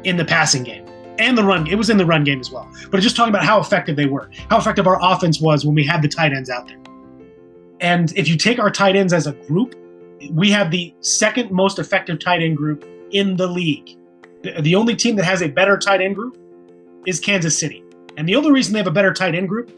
in 0.03 0.17
the 0.17 0.25
passing 0.25 0.63
game 0.63 0.85
and 1.19 1.37
the 1.37 1.43
run. 1.43 1.67
It 1.67 1.75
was 1.75 1.89
in 1.89 1.97
the 1.97 2.05
run 2.05 2.23
game 2.23 2.39
as 2.39 2.51
well, 2.51 2.69
but 2.91 3.01
just 3.01 3.15
talking 3.15 3.33
about 3.33 3.43
how 3.43 3.59
effective 3.59 3.95
they 3.95 4.05
were, 4.05 4.29
how 4.49 4.57
effective 4.57 4.87
our 4.87 4.99
offense 5.01 5.41
was 5.41 5.65
when 5.65 5.75
we 5.75 5.83
had 5.83 6.01
the 6.01 6.07
tight 6.07 6.33
ends 6.33 6.49
out 6.49 6.67
there. 6.67 6.77
And 7.79 8.11
if 8.17 8.27
you 8.27 8.37
take 8.37 8.59
our 8.59 8.71
tight 8.71 8.95
ends 8.95 9.13
as 9.13 9.27
a 9.27 9.33
group, 9.33 9.75
we 10.31 10.49
have 10.51 10.71
the 10.71 10.93
second 11.01 11.51
most 11.51 11.79
effective 11.79 12.19
tight 12.19 12.41
end 12.41 12.57
group 12.57 12.85
in 13.11 13.35
the 13.35 13.47
league. 13.47 13.97
The, 14.43 14.61
the 14.61 14.75
only 14.75 14.95
team 14.95 15.15
that 15.17 15.25
has 15.25 15.41
a 15.41 15.47
better 15.47 15.77
tight 15.77 16.01
end 16.01 16.15
group 16.15 16.37
is 17.05 17.19
Kansas 17.19 17.57
City. 17.57 17.83
And 18.17 18.27
the 18.27 18.35
only 18.35 18.51
reason 18.51 18.73
they 18.73 18.79
have 18.79 18.87
a 18.87 18.91
better 18.91 19.13
tight 19.13 19.35
end 19.35 19.47
group, 19.47 19.71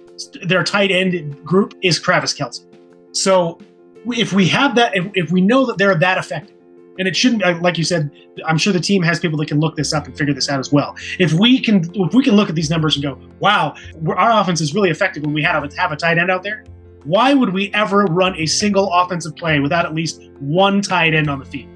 their 0.43 0.63
tight 0.63 0.91
end 0.91 1.43
group 1.45 1.73
is 1.81 1.99
Travis 1.99 2.33
Kelce. 2.33 2.65
So 3.11 3.59
if 4.07 4.33
we 4.33 4.47
have 4.47 4.75
that, 4.75 4.95
if, 4.95 5.07
if 5.13 5.31
we 5.31 5.41
know 5.41 5.65
that 5.65 5.77
they're 5.77 5.95
that 5.95 6.17
effective, 6.17 6.55
and 6.97 7.07
it 7.07 7.15
shouldn't, 7.15 7.61
like 7.61 7.77
you 7.77 7.85
said, 7.85 8.11
I'm 8.45 8.57
sure 8.57 8.73
the 8.73 8.79
team 8.79 9.01
has 9.03 9.19
people 9.19 9.37
that 9.39 9.47
can 9.47 9.59
look 9.59 9.77
this 9.77 9.93
up 9.93 10.05
and 10.05 10.17
figure 10.17 10.33
this 10.33 10.49
out 10.49 10.59
as 10.59 10.71
well. 10.71 10.97
If 11.17 11.31
we 11.31 11.61
can, 11.61 11.89
if 11.93 12.13
we 12.13 12.23
can 12.23 12.35
look 12.35 12.49
at 12.49 12.55
these 12.55 12.69
numbers 12.69 12.97
and 12.97 13.03
go, 13.03 13.17
wow, 13.39 13.73
our 14.17 14.41
offense 14.41 14.59
is 14.59 14.75
really 14.75 14.89
effective 14.89 15.23
when 15.23 15.33
we 15.33 15.41
have 15.43 15.63
a, 15.63 15.73
have 15.77 15.93
a 15.93 15.95
tight 15.95 16.17
end 16.17 16.29
out 16.29 16.43
there. 16.43 16.65
Why 17.05 17.33
would 17.33 17.53
we 17.53 17.73
ever 17.73 18.03
run 18.05 18.35
a 18.35 18.45
single 18.45 18.91
offensive 18.91 19.35
play 19.37 19.61
without 19.61 19.85
at 19.85 19.95
least 19.95 20.21
one 20.39 20.81
tight 20.81 21.13
end 21.13 21.29
on 21.29 21.39
the 21.39 21.45
field? 21.45 21.69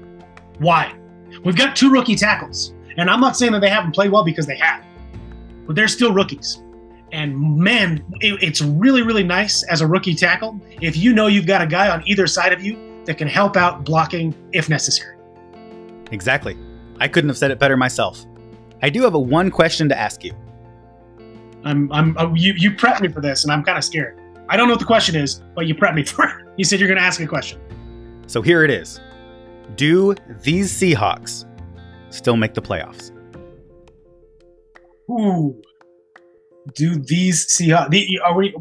Why? 0.58 0.94
We've 1.42 1.56
got 1.56 1.74
two 1.74 1.90
rookie 1.90 2.16
tackles, 2.16 2.74
and 2.98 3.08
I'm 3.08 3.20
not 3.20 3.34
saying 3.34 3.52
that 3.52 3.60
they 3.60 3.70
haven't 3.70 3.92
played 3.92 4.12
well 4.12 4.24
because 4.24 4.46
they 4.46 4.56
have 4.56 4.84
but 5.66 5.76
they're 5.76 5.88
still 5.88 6.12
rookies. 6.12 6.62
And 7.14 7.38
man, 7.56 8.04
it, 8.20 8.42
it's 8.42 8.60
really, 8.60 9.02
really 9.02 9.22
nice 9.22 9.62
as 9.62 9.80
a 9.80 9.86
rookie 9.86 10.16
tackle 10.16 10.60
if 10.80 10.96
you 10.96 11.12
know 11.12 11.28
you've 11.28 11.46
got 11.46 11.62
a 11.62 11.66
guy 11.66 11.88
on 11.88 12.02
either 12.08 12.26
side 12.26 12.52
of 12.52 12.60
you 12.60 12.76
that 13.04 13.18
can 13.18 13.28
help 13.28 13.56
out 13.56 13.84
blocking 13.84 14.34
if 14.52 14.68
necessary. 14.68 15.16
Exactly. 16.10 16.58
I 16.98 17.06
couldn't 17.06 17.30
have 17.30 17.38
said 17.38 17.52
it 17.52 17.60
better 17.60 17.76
myself. 17.76 18.26
I 18.82 18.90
do 18.90 19.02
have 19.02 19.14
a 19.14 19.18
one 19.18 19.52
question 19.52 19.88
to 19.90 19.96
ask 19.96 20.24
you. 20.24 20.34
I'm, 21.62 21.90
I'm, 21.92 22.18
uh, 22.18 22.32
you, 22.34 22.52
you 22.56 22.72
prepped 22.72 23.00
me 23.00 23.06
for 23.06 23.20
this, 23.20 23.44
and 23.44 23.52
I'm 23.52 23.62
kind 23.62 23.78
of 23.78 23.84
scared. 23.84 24.18
I 24.48 24.56
don't 24.56 24.66
know 24.66 24.72
what 24.72 24.80
the 24.80 24.84
question 24.84 25.14
is, 25.14 25.40
but 25.54 25.68
you 25.68 25.76
prepped 25.76 25.94
me 25.94 26.02
for 26.04 26.24
it. 26.24 26.34
You 26.56 26.64
said 26.64 26.80
you're 26.80 26.88
going 26.88 26.98
to 26.98 27.04
ask 27.04 27.20
a 27.20 27.28
question. 27.28 27.60
So 28.26 28.42
here 28.42 28.64
it 28.64 28.72
is 28.72 29.00
Do 29.76 30.16
these 30.42 30.72
Seahawks 30.72 31.44
still 32.10 32.36
make 32.36 32.54
the 32.54 32.62
playoffs? 32.62 33.12
Ooh, 35.08 35.62
do 36.72 36.96
these 36.96 37.56
the, 37.56 38.20
are 38.24 38.34
we? 38.34 38.54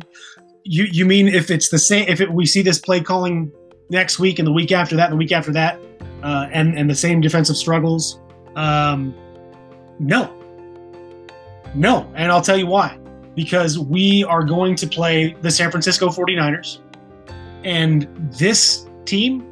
You 0.63 0.85
you 0.85 1.05
mean 1.05 1.27
if 1.27 1.51
it's 1.51 1.69
the 1.69 1.79
same? 1.79 2.07
If 2.07 2.21
it, 2.21 2.31
we 2.31 2.45
see 2.45 2.61
this 2.61 2.79
play 2.79 3.01
calling 3.01 3.51
next 3.89 4.19
week 4.19 4.39
and 4.39 4.47
the 4.47 4.51
week 4.51 4.71
after 4.71 4.95
that, 4.95 5.05
and 5.05 5.13
the 5.13 5.17
week 5.17 5.31
after 5.31 5.51
that, 5.53 5.79
uh, 6.23 6.47
and 6.51 6.77
and 6.77 6.89
the 6.89 6.95
same 6.95 7.21
defensive 7.21 7.57
struggles? 7.57 8.19
Um, 8.55 9.13
no, 9.99 10.33
no, 11.75 12.11
and 12.15 12.31
I'll 12.31 12.41
tell 12.41 12.57
you 12.57 12.67
why. 12.67 12.97
Because 13.35 13.79
we 13.79 14.23
are 14.25 14.43
going 14.43 14.75
to 14.75 14.85
play 14.85 15.35
the 15.41 15.49
San 15.49 15.71
Francisco 15.71 16.09
49ers, 16.09 16.79
and 17.63 18.07
this 18.37 18.87
team 19.05 19.49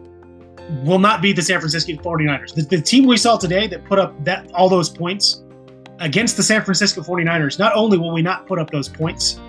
will 0.84 1.00
not 1.00 1.22
be 1.22 1.34
the 1.34 1.42
San 1.42 1.60
Francisco 1.60 1.94
49ers. 1.94 2.54
The, 2.54 2.62
the 2.62 2.82
team 2.82 3.06
we 3.06 3.18
saw 3.18 3.38
today 3.38 3.68
that 3.68 3.84
put 3.86 4.00
up 4.00 4.24
that 4.24 4.52
all 4.54 4.70
those 4.70 4.90
points 4.90 5.44
against 6.02 6.36
the 6.36 6.44
San 6.44 6.64
Francisco 6.64 7.02
49ers, 7.02 7.58
not 7.58 7.74
only 7.76 7.98
will 7.98 8.12
we 8.12 8.22
not 8.22 8.48
put 8.48 8.60
up 8.60 8.70
those 8.70 8.90
points, 8.90 9.40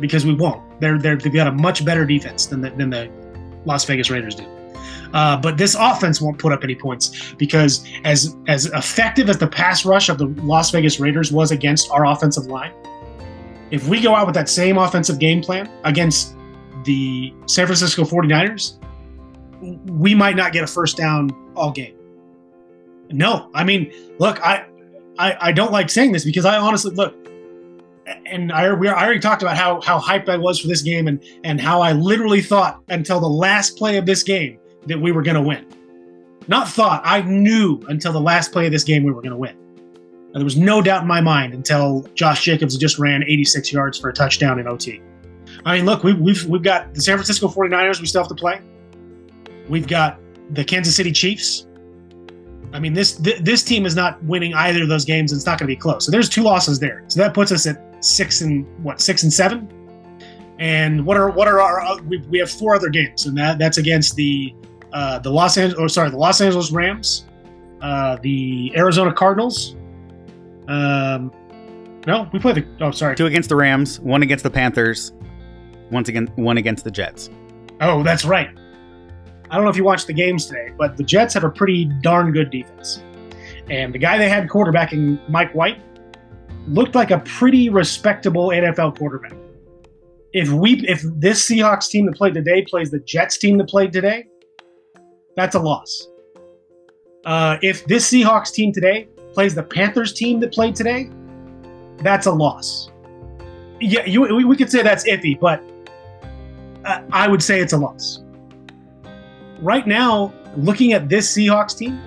because 0.00 0.26
we 0.26 0.34
won't. 0.34 0.62
They're, 0.80 0.98
they're 0.98 1.16
they've 1.16 1.32
got 1.32 1.46
a 1.46 1.52
much 1.52 1.84
better 1.84 2.04
defense 2.04 2.46
than 2.46 2.60
the, 2.60 2.70
than 2.70 2.90
the 2.90 3.10
Las 3.64 3.84
Vegas 3.84 4.10
Raiders 4.10 4.34
do. 4.34 4.44
Uh, 5.12 5.36
but 5.36 5.56
this 5.56 5.74
offense 5.78 6.20
won't 6.20 6.38
put 6.38 6.52
up 6.52 6.62
any 6.64 6.74
points 6.74 7.32
because 7.34 7.86
as 8.04 8.36
as 8.48 8.66
effective 8.66 9.28
as 9.28 9.38
the 9.38 9.46
pass 9.46 9.84
rush 9.84 10.08
of 10.08 10.18
the 10.18 10.26
Las 10.42 10.70
Vegas 10.70 11.00
Raiders 11.00 11.32
was 11.32 11.50
against 11.50 11.90
our 11.90 12.06
offensive 12.06 12.46
line, 12.46 12.72
if 13.70 13.86
we 13.88 14.00
go 14.00 14.14
out 14.14 14.26
with 14.26 14.34
that 14.34 14.48
same 14.48 14.78
offensive 14.78 15.18
game 15.18 15.42
plan 15.42 15.70
against 15.84 16.34
the 16.84 17.32
San 17.46 17.66
Francisco 17.66 18.04
49ers, 18.04 18.78
we 19.90 20.14
might 20.14 20.36
not 20.36 20.52
get 20.52 20.64
a 20.64 20.66
first 20.66 20.96
down 20.96 21.30
all 21.54 21.72
game. 21.72 21.96
No, 23.10 23.50
I 23.52 23.64
mean, 23.64 23.92
look, 24.18 24.40
I 24.40 24.66
I, 25.20 25.48
I 25.48 25.52
don't 25.52 25.70
like 25.70 25.90
saying 25.90 26.12
this 26.12 26.24
because 26.24 26.46
I 26.46 26.56
honestly 26.56 26.94
look, 26.94 27.14
and 28.24 28.50
I 28.50 28.72
we 28.72 28.88
I 28.88 29.04
already 29.04 29.20
talked 29.20 29.42
about 29.42 29.56
how 29.56 29.80
how 29.82 30.00
hyped 30.00 30.30
I 30.30 30.38
was 30.38 30.58
for 30.58 30.66
this 30.66 30.80
game 30.80 31.08
and 31.08 31.22
and 31.44 31.60
how 31.60 31.82
I 31.82 31.92
literally 31.92 32.40
thought 32.40 32.82
until 32.88 33.20
the 33.20 33.28
last 33.28 33.76
play 33.76 33.98
of 33.98 34.06
this 34.06 34.22
game 34.22 34.58
that 34.86 34.98
we 34.98 35.12
were 35.12 35.22
going 35.22 35.34
to 35.34 35.42
win. 35.42 35.66
Not 36.48 36.68
thought, 36.68 37.02
I 37.04 37.20
knew 37.20 37.80
until 37.88 38.12
the 38.12 38.20
last 38.20 38.50
play 38.50 38.64
of 38.64 38.72
this 38.72 38.82
game 38.82 39.04
we 39.04 39.12
were 39.12 39.20
going 39.20 39.32
to 39.32 39.36
win. 39.36 39.54
there 40.32 40.42
was 40.42 40.56
no 40.56 40.80
doubt 40.80 41.02
in 41.02 41.08
my 41.08 41.20
mind 41.20 41.52
until 41.52 42.02
Josh 42.14 42.42
Jacobs 42.42 42.76
just 42.78 42.98
ran 42.98 43.22
86 43.22 43.70
yards 43.72 43.98
for 43.98 44.08
a 44.08 44.12
touchdown 44.12 44.58
in 44.58 44.66
OT. 44.66 45.02
I 45.66 45.76
mean, 45.76 45.84
look, 45.84 46.02
we, 46.02 46.14
we've 46.14 46.46
we've 46.46 46.62
got 46.62 46.94
the 46.94 47.02
San 47.02 47.16
Francisco 47.16 47.46
49ers 47.46 48.00
we 48.00 48.06
still 48.06 48.22
have 48.22 48.28
to 48.28 48.34
play. 48.34 48.62
We've 49.68 49.86
got 49.86 50.18
the 50.50 50.64
Kansas 50.64 50.96
City 50.96 51.12
Chiefs 51.12 51.66
I 52.72 52.78
mean, 52.78 52.92
this 52.92 53.16
th- 53.16 53.40
this 53.40 53.62
team 53.62 53.84
is 53.84 53.96
not 53.96 54.22
winning 54.24 54.54
either 54.54 54.82
of 54.82 54.88
those 54.88 55.04
games. 55.04 55.32
And 55.32 55.38
it's 55.38 55.46
not 55.46 55.58
going 55.58 55.68
to 55.68 55.74
be 55.74 55.80
close. 55.80 56.04
So 56.04 56.12
there's 56.12 56.28
two 56.28 56.42
losses 56.42 56.78
there. 56.78 57.04
So 57.08 57.20
that 57.20 57.34
puts 57.34 57.52
us 57.52 57.66
at 57.66 57.82
six 58.04 58.40
and 58.42 58.66
what 58.82 59.00
six 59.00 59.22
and 59.22 59.32
seven. 59.32 59.68
And 60.58 61.06
what 61.06 61.16
are 61.16 61.30
what 61.30 61.48
are 61.48 61.60
our 61.60 61.80
uh, 61.80 61.96
we, 62.02 62.18
we 62.28 62.38
have 62.38 62.50
four 62.50 62.74
other 62.74 62.90
games, 62.90 63.26
and 63.26 63.36
that 63.38 63.58
that's 63.58 63.78
against 63.78 64.14
the 64.14 64.54
uh, 64.92 65.18
the 65.18 65.30
Los 65.30 65.56
Angeles, 65.56 65.80
or 65.80 65.88
sorry, 65.88 66.10
the 66.10 66.18
Los 66.18 66.40
Angeles 66.40 66.70
Rams, 66.70 67.26
uh, 67.80 68.18
the 68.22 68.72
Arizona 68.76 69.12
Cardinals. 69.12 69.76
Um, 70.68 71.32
no, 72.06 72.28
we 72.32 72.38
play 72.38 72.52
the. 72.52 72.66
Oh, 72.80 72.90
sorry. 72.90 73.16
Two 73.16 73.26
against 73.26 73.48
the 73.48 73.56
Rams, 73.56 74.00
one 74.00 74.22
against 74.22 74.42
the 74.42 74.50
Panthers, 74.50 75.12
once 75.90 76.08
again 76.08 76.30
one 76.36 76.58
against 76.58 76.84
the 76.84 76.90
Jets. 76.90 77.30
Oh, 77.80 78.02
that's 78.02 78.26
right. 78.26 78.50
I 79.50 79.56
don't 79.56 79.64
know 79.64 79.70
if 79.70 79.76
you 79.76 79.84
watched 79.84 80.06
the 80.06 80.12
games 80.12 80.46
today, 80.46 80.70
but 80.78 80.96
the 80.96 81.02
Jets 81.02 81.34
have 81.34 81.42
a 81.42 81.50
pretty 81.50 81.86
darn 82.02 82.32
good 82.32 82.50
defense. 82.50 83.02
And 83.68 83.92
the 83.92 83.98
guy 83.98 84.16
they 84.16 84.28
had 84.28 84.48
quarterbacking, 84.48 85.28
Mike 85.28 85.52
White, 85.54 85.80
looked 86.68 86.94
like 86.94 87.10
a 87.10 87.18
pretty 87.20 87.68
respectable 87.68 88.48
NFL 88.48 88.96
quarterback. 88.96 89.32
If 90.32 90.50
we 90.50 90.86
if 90.86 91.02
this 91.16 91.48
Seahawks 91.48 91.88
team 91.88 92.06
that 92.06 92.16
played 92.16 92.34
today 92.34 92.62
plays 92.62 92.92
the 92.92 93.00
Jets 93.00 93.38
team 93.38 93.58
that 93.58 93.68
played 93.68 93.92
today, 93.92 94.26
that's 95.34 95.56
a 95.56 95.60
loss. 95.60 96.06
Uh, 97.24 97.58
if 97.60 97.84
this 97.86 98.08
Seahawks 98.08 98.52
team 98.52 98.72
today 98.72 99.08
plays 99.32 99.54
the 99.54 99.62
Panthers 99.64 100.12
team 100.12 100.38
that 100.40 100.52
played 100.52 100.76
today, 100.76 101.10
that's 101.98 102.26
a 102.26 102.32
loss. 102.32 102.90
Yeah, 103.80 104.04
you, 104.04 104.22
we, 104.46 104.56
could 104.56 104.70
say 104.70 104.82
that's 104.82 105.08
iffy, 105.08 105.38
but 105.38 105.62
uh, 106.84 107.02
I 107.12 107.28
would 107.28 107.42
say 107.42 107.60
it's 107.60 107.72
a 107.72 107.78
loss. 107.78 108.22
Right 109.60 109.86
now, 109.86 110.32
looking 110.56 110.92
at 110.92 111.08
this 111.08 111.36
Seahawks 111.36 111.76
team, 111.76 112.00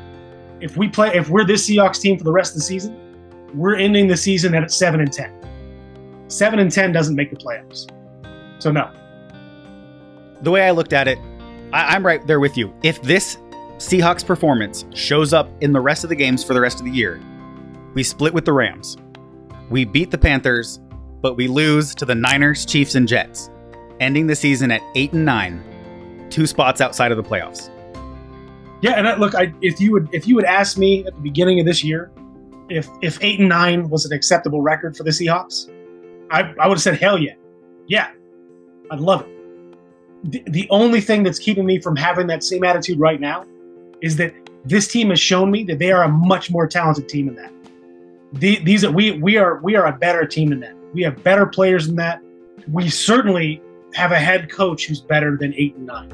if 0.60 0.76
we 0.76 0.88
play, 0.88 1.14
if 1.14 1.30
we're 1.30 1.46
this 1.46 1.70
Seahawks 1.70 2.00
team 2.00 2.18
for 2.18 2.24
the 2.24 2.32
rest 2.32 2.54
of 2.54 2.56
the 2.56 2.64
season, 2.64 2.98
we're 3.54 3.76
ending 3.76 4.08
the 4.08 4.18
season 4.18 4.56
at 4.56 4.72
seven 4.72 5.02
and 5.02 5.12
ten. 5.12 5.32
Seven 6.30 6.60
and 6.60 6.72
ten 6.72 6.92
doesn't 6.92 7.16
make 7.16 7.30
the 7.30 7.36
playoffs, 7.36 7.88
so 8.60 8.72
no. 8.72 8.90
The 10.42 10.50
way 10.50 10.64
I 10.64 10.72
looked 10.72 10.94
at 10.94 11.08
it, 11.08 11.20
I, 11.72 11.96
I'm 11.96 12.06
right 12.06 12.26
there 12.26 12.40
with 12.40 12.58
you. 12.58 12.74
If 12.82 13.02
this 13.04 13.38
Seahawks 13.78 14.26
performance 14.26 14.86
shows 14.96 15.32
up 15.32 15.50
in 15.62 15.74
the 15.74 15.82
rest 15.82 16.04
of 16.04 16.10
the 16.10 16.16
games 16.16 16.44
for 16.44 16.54
the 16.54 16.62
rest 16.62 16.80
of 16.80 16.86
the 16.86 16.92
year, 16.92 17.22
we 17.94 18.02
split 18.02 18.34
with 18.34 18.46
the 18.46 18.54
Rams. 18.54 18.98
We 19.70 19.86
beat 19.86 20.10
the 20.10 20.18
Panthers, 20.18 20.80
but 21.22 21.36
we 21.36 21.48
lose 21.48 21.94
to 21.96 22.06
the 22.06 22.16
Niners, 22.16 22.66
Chiefs, 22.66 22.96
and 22.96 23.08
Jets, 23.08 23.50
ending 24.00 24.26
the 24.28 24.36
season 24.36 24.72
at 24.72 24.82
8 24.96 25.14
and 25.14 25.26
9, 25.26 25.73
two 26.34 26.48
spots 26.48 26.82
outside 26.82 27.12
of 27.12 27.18
the 27.18 27.24
playoffs. 27.24 27.70
Yeah, 28.82 28.94
and 28.94 29.08
I, 29.08 29.16
look, 29.16 29.36
I, 29.36 29.54
if 29.62 29.80
you 29.80 29.92
would 29.94 30.10
if 30.12 30.28
you 30.28 30.36
would 30.36 30.46
ask 30.46 30.78
me 30.78 31.06
at 31.06 31.14
the 31.16 31.22
beginning 31.22 31.60
of 31.60 31.66
this 31.66 31.84
year, 31.84 32.12
if 32.70 32.90
if 33.02 33.18
eight 33.22 33.40
and 33.40 33.48
nine 33.48 33.88
was 33.90 34.06
an 34.06 34.12
acceptable 34.12 34.62
record 34.62 34.98
for 34.98 35.04
the 35.04 35.12
Seahawks, 35.12 35.70
I, 36.32 36.54
I 36.60 36.68
would 36.68 36.76
have 36.76 36.82
said 36.82 37.00
hell 37.00 37.18
yeah, 37.18 37.36
yeah, 37.88 38.10
I'd 38.92 39.00
love 39.00 39.22
it. 39.22 39.30
The, 40.32 40.44
the 40.48 40.68
only 40.70 41.00
thing 41.02 41.24
that's 41.24 41.40
keeping 41.40 41.66
me 41.66 41.80
from 41.80 41.96
having 41.96 42.28
that 42.28 42.44
same 42.44 42.64
attitude 42.64 43.00
right 43.00 43.20
now 43.20 43.46
is 44.02 44.16
that 44.18 44.34
this 44.66 44.88
team 44.88 45.10
has 45.10 45.20
shown 45.20 45.52
me 45.52 45.64
that 45.66 45.80
they 45.80 45.92
are 45.92 46.04
a 46.04 46.10
much 46.10 46.50
more 46.50 46.68
talented 46.68 47.08
team 47.08 47.28
than 47.28 47.36
that. 47.36 47.52
The, 48.34 48.60
these 48.64 48.84
are 48.84 48.92
we 48.92 49.12
we 49.12 49.38
are 49.38 49.60
we 49.62 49.76
are 49.76 49.86
a 49.86 49.94
better 49.94 50.26
team 50.26 50.50
than 50.50 50.60
that. 50.62 50.76
We 50.94 51.04
have 51.04 51.24
better 51.24 51.46
players 51.46 51.88
than 51.88 51.96
that. 51.98 52.22
We 52.72 52.90
certainly 52.90 53.62
have 53.94 54.12
a 54.12 54.20
head 54.20 54.50
coach 54.52 54.86
who's 54.88 55.02
better 55.02 55.38
than 55.38 55.54
eight 55.56 55.76
and 55.76 55.86
nine. 55.86 56.12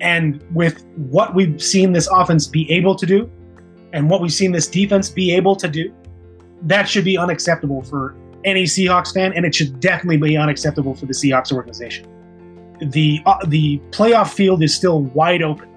And 0.00 0.44
with 0.54 0.84
what 0.96 1.34
we've 1.34 1.62
seen 1.62 1.92
this 1.92 2.08
offense 2.08 2.46
be 2.46 2.70
able 2.70 2.94
to 2.96 3.06
do, 3.06 3.30
and 3.92 4.10
what 4.10 4.20
we've 4.20 4.32
seen 4.32 4.52
this 4.52 4.66
defense 4.66 5.08
be 5.08 5.34
able 5.34 5.56
to 5.56 5.68
do, 5.68 5.94
that 6.62 6.88
should 6.88 7.04
be 7.04 7.16
unacceptable 7.16 7.82
for 7.82 8.14
any 8.44 8.64
Seahawks 8.64 9.12
fan, 9.12 9.32
and 9.32 9.44
it 9.44 9.54
should 9.54 9.80
definitely 9.80 10.18
be 10.18 10.36
unacceptable 10.36 10.94
for 10.94 11.06
the 11.06 11.12
Seahawks 11.12 11.52
organization. 11.52 12.06
The 12.80 13.20
uh, 13.24 13.44
the 13.46 13.78
playoff 13.90 14.34
field 14.34 14.62
is 14.62 14.74
still 14.74 15.02
wide 15.02 15.42
open. 15.42 15.68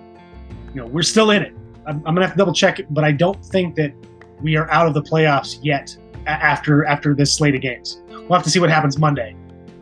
You 0.74 0.82
know, 0.82 0.88
we're 0.88 1.02
still 1.02 1.32
in 1.32 1.42
it. 1.42 1.54
I'm, 1.88 1.98
I'm 1.98 2.14
gonna 2.14 2.22
have 2.22 2.34
to 2.34 2.38
double 2.38 2.54
check 2.54 2.80
it, 2.80 2.94
but 2.94 3.04
I 3.04 3.12
don't 3.12 3.44
think 3.46 3.76
that 3.76 3.94
we 4.42 4.56
are 4.58 4.70
out 4.70 4.88
of 4.88 4.94
the 4.94 5.02
playoffs 5.02 5.60
yet 5.64 5.96
after 6.28 6.86
after 6.86 7.16
this 7.16 7.34
slate 7.34 7.56
of 7.56 7.62
games. 7.62 8.02
We'll 8.10 8.34
have 8.34 8.44
to 8.44 8.50
see 8.50 8.60
what 8.60 8.70
happens 8.70 8.98
Monday. 8.98 9.36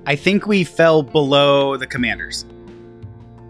I 0.07 0.15
think 0.15 0.47
we 0.47 0.63
fell 0.63 1.03
below 1.03 1.75
the 1.75 1.85
Commanders. 1.85 2.45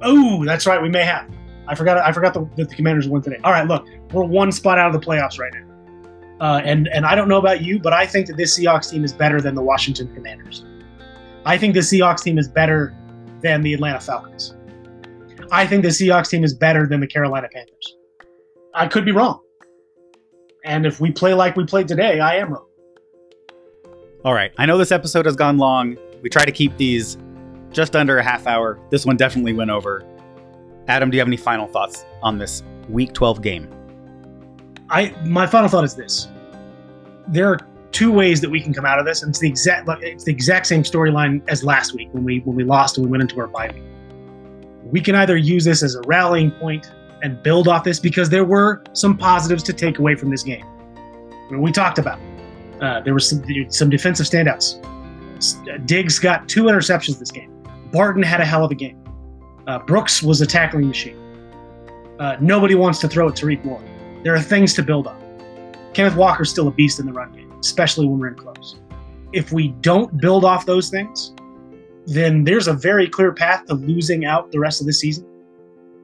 Oh, 0.01 0.43
that's 0.43 0.65
right. 0.65 0.81
We 0.81 0.89
may 0.89 1.03
have. 1.03 1.29
I 1.67 1.75
forgot. 1.75 1.99
I 1.99 2.11
forgot 2.11 2.33
the, 2.33 2.49
that 2.55 2.69
the 2.69 2.75
Commanders 2.75 3.07
won 3.07 3.21
today. 3.21 3.37
All 3.43 3.51
right, 3.51 3.67
look, 3.67 3.87
we're 4.11 4.23
one 4.23 4.51
spot 4.51 4.79
out 4.79 4.93
of 4.93 4.99
the 4.99 5.05
playoffs 5.05 5.37
right 5.37 5.53
now. 5.53 5.63
Uh, 6.41 6.61
and 6.63 6.87
and 6.87 7.05
I 7.05 7.13
don't 7.13 7.29
know 7.29 7.37
about 7.37 7.61
you, 7.61 7.79
but 7.79 7.93
I 7.93 8.07
think 8.07 8.25
that 8.27 8.37
this 8.37 8.57
Seahawks 8.57 8.89
team 8.89 9.03
is 9.03 9.13
better 9.13 9.39
than 9.39 9.53
the 9.53 9.61
Washington 9.61 10.11
Commanders. 10.15 10.65
I 11.45 11.59
think 11.59 11.75
the 11.75 11.81
Seahawks 11.81 12.23
team 12.23 12.39
is 12.39 12.47
better 12.47 12.95
than 13.41 13.61
the 13.61 13.75
Atlanta 13.75 13.99
Falcons. 13.99 14.55
I 15.51 15.67
think 15.67 15.83
the 15.83 15.89
Seahawks 15.89 16.29
team 16.29 16.43
is 16.43 16.55
better 16.55 16.87
than 16.87 17.01
the 17.01 17.07
Carolina 17.07 17.49
Panthers. 17.53 17.97
I 18.73 18.87
could 18.87 19.05
be 19.05 19.11
wrong. 19.11 19.41
And 20.65 20.87
if 20.87 20.99
we 20.99 21.11
play 21.11 21.35
like 21.35 21.55
we 21.55 21.65
played 21.65 21.87
today, 21.87 22.19
I 22.19 22.37
am 22.37 22.51
wrong. 22.51 22.67
All 24.25 24.33
right. 24.33 24.51
I 24.57 24.65
know 24.65 24.79
this 24.79 24.91
episode 24.91 25.27
has 25.27 25.35
gone 25.35 25.59
long. 25.59 25.97
We 26.21 26.29
try 26.29 26.45
to 26.45 26.51
keep 26.51 26.75
these 26.77 27.17
just 27.71 27.95
under 27.95 28.17
a 28.17 28.23
half 28.23 28.47
hour. 28.47 28.79
This 28.89 29.05
one 29.05 29.17
definitely 29.17 29.53
went 29.53 29.71
over. 29.71 30.03
Adam, 30.87 31.09
do 31.09 31.17
you 31.17 31.21
have 31.21 31.27
any 31.27 31.37
final 31.37 31.67
thoughts 31.67 32.05
on 32.23 32.37
this 32.37 32.63
week 32.89 33.13
12 33.13 33.41
game? 33.41 33.69
I 34.89 35.13
my 35.25 35.45
final 35.45 35.67
thought 35.69 35.83
is 35.83 35.95
this. 35.95 36.27
There 37.27 37.47
are 37.47 37.59
two 37.91 38.11
ways 38.11 38.41
that 38.41 38.49
we 38.49 38.61
can 38.61 38.73
come 38.73 38.85
out 38.85 38.99
of 38.99 39.05
this, 39.05 39.21
and 39.21 39.29
it's 39.29 39.39
the 39.39 39.49
exact 39.49 39.89
it's 40.01 40.23
the 40.23 40.31
exact 40.31 40.67
same 40.67 40.83
storyline 40.83 41.41
as 41.49 41.63
last 41.63 41.93
week 41.93 42.09
when 42.13 42.23
we 42.23 42.39
when 42.39 42.55
we 42.55 42.63
lost 42.63 42.97
and 42.97 43.05
we 43.05 43.11
went 43.11 43.21
into 43.21 43.39
our 43.39 43.47
bye 43.47 43.69
week. 43.73 43.83
We 44.83 45.01
can 45.01 45.15
either 45.15 45.35
use 45.35 45.65
this 45.65 45.83
as 45.83 45.95
a 45.95 46.01
rallying 46.01 46.51
point 46.51 46.89
and 47.21 47.41
build 47.43 47.67
off 47.67 47.83
this 47.83 47.99
because 47.99 48.29
there 48.29 48.45
were 48.45 48.81
some 48.93 49.17
positives 49.17 49.63
to 49.63 49.73
take 49.73 49.99
away 49.99 50.15
from 50.15 50.29
this 50.29 50.43
game. 50.43 50.63
I 50.65 51.51
mean, 51.51 51.61
we 51.61 51.71
talked 51.71 51.99
about 51.99 52.19
uh, 52.81 53.01
there 53.01 53.13
were 53.13 53.19
some 53.19 53.43
some 53.69 53.89
defensive 53.89 54.25
standouts. 54.25 54.81
Diggs 55.85 56.19
got 56.19 56.47
two 56.47 56.63
interceptions 56.63 57.19
this 57.19 57.31
game. 57.31 57.51
Barton 57.91 58.23
had 58.23 58.41
a 58.41 58.45
hell 58.45 58.63
of 58.63 58.71
a 58.71 58.75
game. 58.75 59.01
Uh, 59.67 59.79
Brooks 59.79 60.23
was 60.23 60.41
a 60.41 60.45
tackling 60.45 60.87
machine. 60.87 61.17
Uh, 62.19 62.37
nobody 62.39 62.75
wants 62.75 62.99
to 62.99 63.07
throw 63.07 63.27
at 63.27 63.35
Tariq 63.35 63.63
Moore. 63.63 63.81
There 64.23 64.33
are 64.33 64.41
things 64.41 64.73
to 64.75 64.83
build 64.83 65.07
on. 65.07 65.21
Kenneth 65.93 66.15
Walker's 66.15 66.49
still 66.49 66.67
a 66.67 66.71
beast 66.71 66.99
in 66.99 67.05
the 67.05 67.13
run 67.13 67.31
game, 67.33 67.51
especially 67.59 68.07
when 68.07 68.19
we're 68.19 68.29
in 68.29 68.35
close. 68.35 68.79
If 69.33 69.51
we 69.51 69.69
don't 69.81 70.19
build 70.19 70.45
off 70.45 70.65
those 70.65 70.89
things, 70.89 71.33
then 72.05 72.43
there's 72.43 72.67
a 72.67 72.73
very 72.73 73.07
clear 73.07 73.33
path 73.33 73.65
to 73.65 73.73
losing 73.73 74.25
out 74.25 74.51
the 74.51 74.59
rest 74.59 74.79
of 74.79 74.87
the 74.87 74.93
season, 74.93 75.27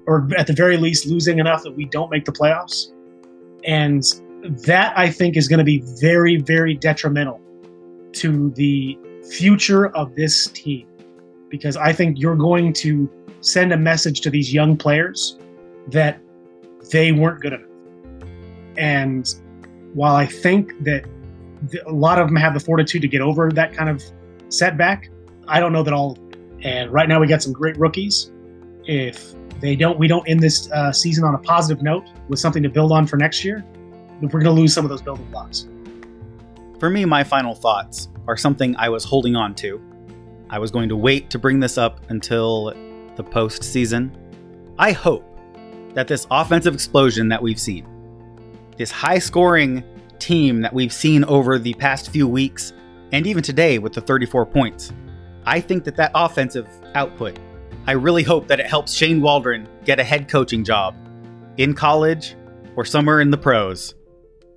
or 0.06 0.28
at 0.38 0.48
the 0.48 0.54
very 0.54 0.78
least, 0.78 1.06
losing 1.06 1.40
enough 1.40 1.64
that 1.64 1.76
we 1.76 1.86
don't 1.86 2.12
make 2.12 2.26
the 2.26 2.32
playoffs. 2.32 2.92
And 3.66 4.04
that 4.66 4.98
I 4.98 5.10
think 5.10 5.38
is 5.38 5.48
going 5.48 5.60
to 5.60 5.64
be 5.64 5.82
very, 6.02 6.38
very 6.38 6.74
detrimental 6.74 7.40
to 8.14 8.52
the 8.52 8.98
future 9.24 9.88
of 9.96 10.16
this 10.16 10.48
team 10.48 10.88
because 11.50 11.78
I 11.78 11.94
think 11.94 12.20
you're 12.20 12.36
going 12.36 12.74
to 12.74 13.10
send 13.42 13.74
a 13.74 13.78
message 13.78 14.22
to 14.22 14.30
these 14.30 14.54
young 14.54 14.76
players 14.76 15.38
that 15.88 16.20
they 16.92 17.12
weren't 17.12 17.42
good 17.42 17.54
enough. 17.54 17.70
And 18.78 19.34
while 19.94 20.16
I 20.16 20.26
think 20.26 20.84
that 20.84 21.06
a 21.86 21.92
lot 21.92 22.20
of 22.20 22.28
them 22.28 22.36
have 22.36 22.54
the 22.54 22.60
fortitude 22.60 23.02
to 23.04 23.08
get 23.08 23.22
over 23.22 23.52
that 23.52 23.74
kind 23.74 23.90
of 23.90 24.04
setback, 24.50 25.10
I 25.48 25.60
don't 25.60 25.74
know 25.74 25.84
that 25.84 25.94
all. 25.94 26.18
And 26.64 26.92
right 26.92 27.08
now 27.08 27.20
we 27.20 27.28
got 27.28 27.42
some 27.42 27.54
great 27.54 27.78
rookies. 27.78 28.32
If 28.86 29.34
they 29.60 29.76
don't, 29.76 30.00
we 30.00 30.08
don't 30.08 30.28
end 30.28 30.42
this 30.42 30.72
uh, 30.72 30.92
season 30.92 31.24
on 31.24 31.36
a 31.36 31.40
positive 31.40 31.84
note 31.84 32.06
with 32.30 32.40
something 32.40 32.64
to 32.64 32.70
build 32.70 32.92
on 32.92 33.06
for 33.06 33.18
next 33.18 33.46
year. 33.46 33.64
We're 34.22 34.30
going 34.30 34.44
to 34.46 34.52
lose 34.52 34.74
some 34.74 34.86
of 34.86 34.90
those 34.90 35.02
building 35.02 35.30
blocks. 35.32 35.68
For 36.80 36.90
me, 36.90 37.06
my 37.06 37.24
final 37.24 37.54
thoughts 37.54 38.10
are 38.28 38.38
something 38.38 38.76
I 38.78 38.90
was 38.90 39.04
holding 39.04 39.36
on 39.36 39.56
to. 39.56 39.82
I 40.50 40.60
was 40.60 40.72
going 40.72 40.90
to 40.90 40.96
wait 40.96 41.30
to 41.32 41.40
bring 41.40 41.60
this 41.60 41.78
up 41.78 42.00
until 42.10 42.74
the 43.16 43.24
postseason. 43.24 44.12
I 44.78 44.92
hope 44.92 45.26
that 45.94 46.08
this 46.08 46.28
offensive 46.32 46.74
explosion 46.74 47.28
that 47.30 47.42
we've 47.42 47.60
seen, 47.60 47.88
this 48.78 48.92
high 48.92 49.20
scoring 49.20 49.84
team 50.20 50.62
that 50.62 50.74
we've 50.74 50.94
seen 50.94 51.24
over 51.26 51.60
the 51.60 51.74
past 51.76 52.10
few 52.10 52.28
weeks, 52.28 52.74
and 53.12 53.28
even 53.28 53.44
today 53.44 53.80
with 53.80 53.94
the 53.94 54.02
34 54.02 54.46
points, 54.46 54.92
I 55.46 55.60
think 55.60 55.84
that 55.84 55.96
that 55.98 56.12
offensive 56.16 56.68
output, 56.96 57.38
I 57.86 57.92
really 57.92 58.24
hope 58.24 58.48
that 58.48 58.60
it 58.60 58.66
helps 58.66 58.94
Shane 58.94 59.22
Waldron 59.22 59.68
get 59.86 60.00
a 60.00 60.04
head 60.04 60.30
coaching 60.30 60.64
job 60.64 60.96
in 61.58 61.74
college 61.74 62.36
or 62.76 62.86
somewhere 62.86 63.22
in 63.22 63.30
the 63.30 63.38
pros. 63.38 63.94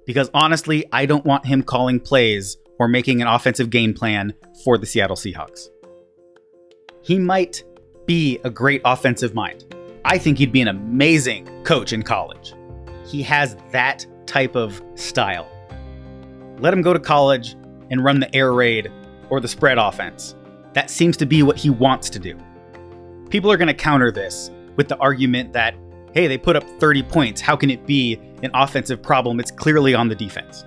Because 0.06 0.30
honestly, 0.32 0.84
I 0.92 1.06
don't 1.06 1.24
want 1.24 1.44
him 1.44 1.62
calling 1.62 1.98
plays 1.98 2.56
or 2.78 2.88
making 2.88 3.22
an 3.22 3.28
offensive 3.28 3.70
game 3.70 3.94
plan 3.94 4.34
for 4.64 4.78
the 4.78 4.86
Seattle 4.86 5.16
Seahawks. 5.16 5.68
He 7.02 7.18
might 7.18 7.62
be 8.06 8.38
a 8.44 8.50
great 8.50 8.80
offensive 8.84 9.34
mind. 9.34 9.64
I 10.04 10.18
think 10.18 10.38
he'd 10.38 10.52
be 10.52 10.60
an 10.60 10.68
amazing 10.68 11.64
coach 11.64 11.92
in 11.92 12.02
college. 12.02 12.54
He 13.06 13.22
has 13.22 13.56
that 13.72 14.06
type 14.26 14.54
of 14.54 14.82
style. 14.94 15.48
Let 16.58 16.72
him 16.72 16.82
go 16.82 16.92
to 16.92 17.00
college 17.00 17.56
and 17.90 18.04
run 18.04 18.20
the 18.20 18.34
air 18.34 18.52
raid 18.52 18.90
or 19.30 19.40
the 19.40 19.48
spread 19.48 19.78
offense. 19.78 20.34
That 20.74 20.90
seems 20.90 21.16
to 21.16 21.26
be 21.26 21.42
what 21.42 21.56
he 21.56 21.70
wants 21.70 22.10
to 22.10 22.18
do. 22.18 22.38
People 23.30 23.50
are 23.50 23.56
going 23.56 23.68
to 23.68 23.74
counter 23.74 24.12
this 24.12 24.50
with 24.76 24.88
the 24.88 24.96
argument 24.98 25.52
that, 25.54 25.74
hey, 26.12 26.26
they 26.26 26.36
put 26.36 26.54
up 26.54 26.64
30 26.78 27.02
points. 27.04 27.40
How 27.40 27.56
can 27.56 27.70
it 27.70 27.86
be 27.86 28.20
an 28.42 28.50
offensive 28.52 29.02
problem? 29.02 29.40
It's 29.40 29.50
clearly 29.50 29.94
on 29.94 30.08
the 30.08 30.14
defense. 30.14 30.64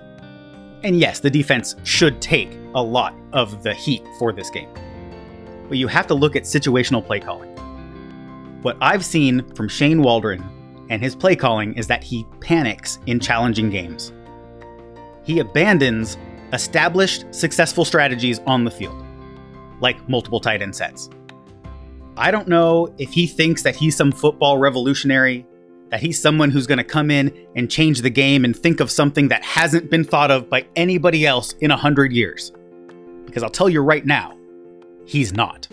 And 0.82 0.98
yes, 0.98 1.20
the 1.20 1.30
defense 1.30 1.76
should 1.84 2.20
take 2.20 2.56
a 2.74 2.82
lot 2.82 3.14
of 3.32 3.62
the 3.62 3.74
heat 3.74 4.02
for 4.18 4.32
this 4.32 4.50
game. 4.50 4.68
But 5.68 5.78
you 5.78 5.88
have 5.88 6.06
to 6.08 6.14
look 6.14 6.36
at 6.36 6.44
situational 6.44 7.04
play 7.04 7.20
calling. 7.20 7.50
What 8.62 8.76
I've 8.80 9.04
seen 9.04 9.44
from 9.54 9.68
Shane 9.68 10.02
Waldron 10.02 10.86
and 10.90 11.02
his 11.02 11.14
play 11.14 11.36
calling 11.36 11.74
is 11.74 11.86
that 11.86 12.02
he 12.02 12.26
panics 12.40 12.98
in 13.06 13.20
challenging 13.20 13.70
games. 13.70 14.12
He 15.22 15.38
abandons 15.38 16.16
established 16.52 17.26
successful 17.30 17.84
strategies 17.84 18.40
on 18.40 18.64
the 18.64 18.70
field, 18.70 19.04
like 19.80 20.08
multiple 20.08 20.40
tight 20.40 20.62
end 20.62 20.74
sets. 20.74 21.08
I 22.16 22.30
don't 22.30 22.48
know 22.48 22.92
if 22.98 23.12
he 23.12 23.26
thinks 23.26 23.62
that 23.62 23.76
he's 23.76 23.96
some 23.96 24.12
football 24.12 24.58
revolutionary, 24.58 25.46
that 25.90 26.00
he's 26.00 26.20
someone 26.20 26.50
who's 26.50 26.66
going 26.66 26.78
to 26.78 26.84
come 26.84 27.10
in 27.10 27.46
and 27.56 27.70
change 27.70 28.02
the 28.02 28.10
game 28.10 28.44
and 28.44 28.56
think 28.56 28.80
of 28.80 28.90
something 28.90 29.28
that 29.28 29.44
hasn't 29.44 29.90
been 29.90 30.04
thought 30.04 30.30
of 30.30 30.48
by 30.48 30.64
anybody 30.76 31.26
else 31.26 31.52
in 31.60 31.70
a 31.70 31.76
hundred 31.76 32.12
years. 32.12 32.52
Because 33.26 33.42
I'll 33.42 33.50
tell 33.50 33.68
you 33.68 33.80
right 33.80 34.06
now, 34.06 34.36
he's 35.04 35.32
not. 35.32 35.68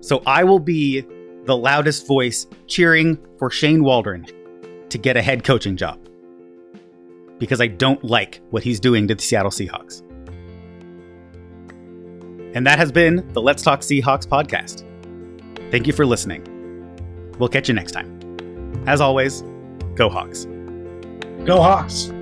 So 0.00 0.22
I 0.26 0.44
will 0.44 0.60
be 0.60 1.04
the 1.44 1.56
loudest 1.56 2.06
voice 2.06 2.46
cheering 2.66 3.18
for 3.38 3.50
Shane 3.50 3.82
Waldron 3.82 4.26
to 4.88 4.98
get 4.98 5.16
a 5.16 5.22
head 5.22 5.44
coaching 5.44 5.76
job. 5.76 5.98
Because 7.38 7.60
I 7.60 7.66
don't 7.66 8.02
like 8.04 8.40
what 8.50 8.62
he's 8.62 8.80
doing 8.80 9.08
to 9.08 9.14
the 9.14 9.22
Seattle 9.22 9.50
Seahawks. 9.50 10.02
And 12.54 12.66
that 12.66 12.78
has 12.78 12.90
been 12.90 13.28
the 13.32 13.42
Let's 13.42 13.62
Talk 13.62 13.80
Seahawks 13.80 14.26
podcast. 14.26 14.84
Thank 15.70 15.86
you 15.86 15.92
for 15.92 16.06
listening. 16.06 16.44
We'll 17.38 17.48
catch 17.48 17.68
you 17.68 17.74
next 17.74 17.92
time. 17.92 18.17
As 18.86 19.00
always, 19.00 19.42
go 19.94 20.08
Hawks. 20.08 20.46
Go 21.44 21.62
Hawks. 21.62 22.12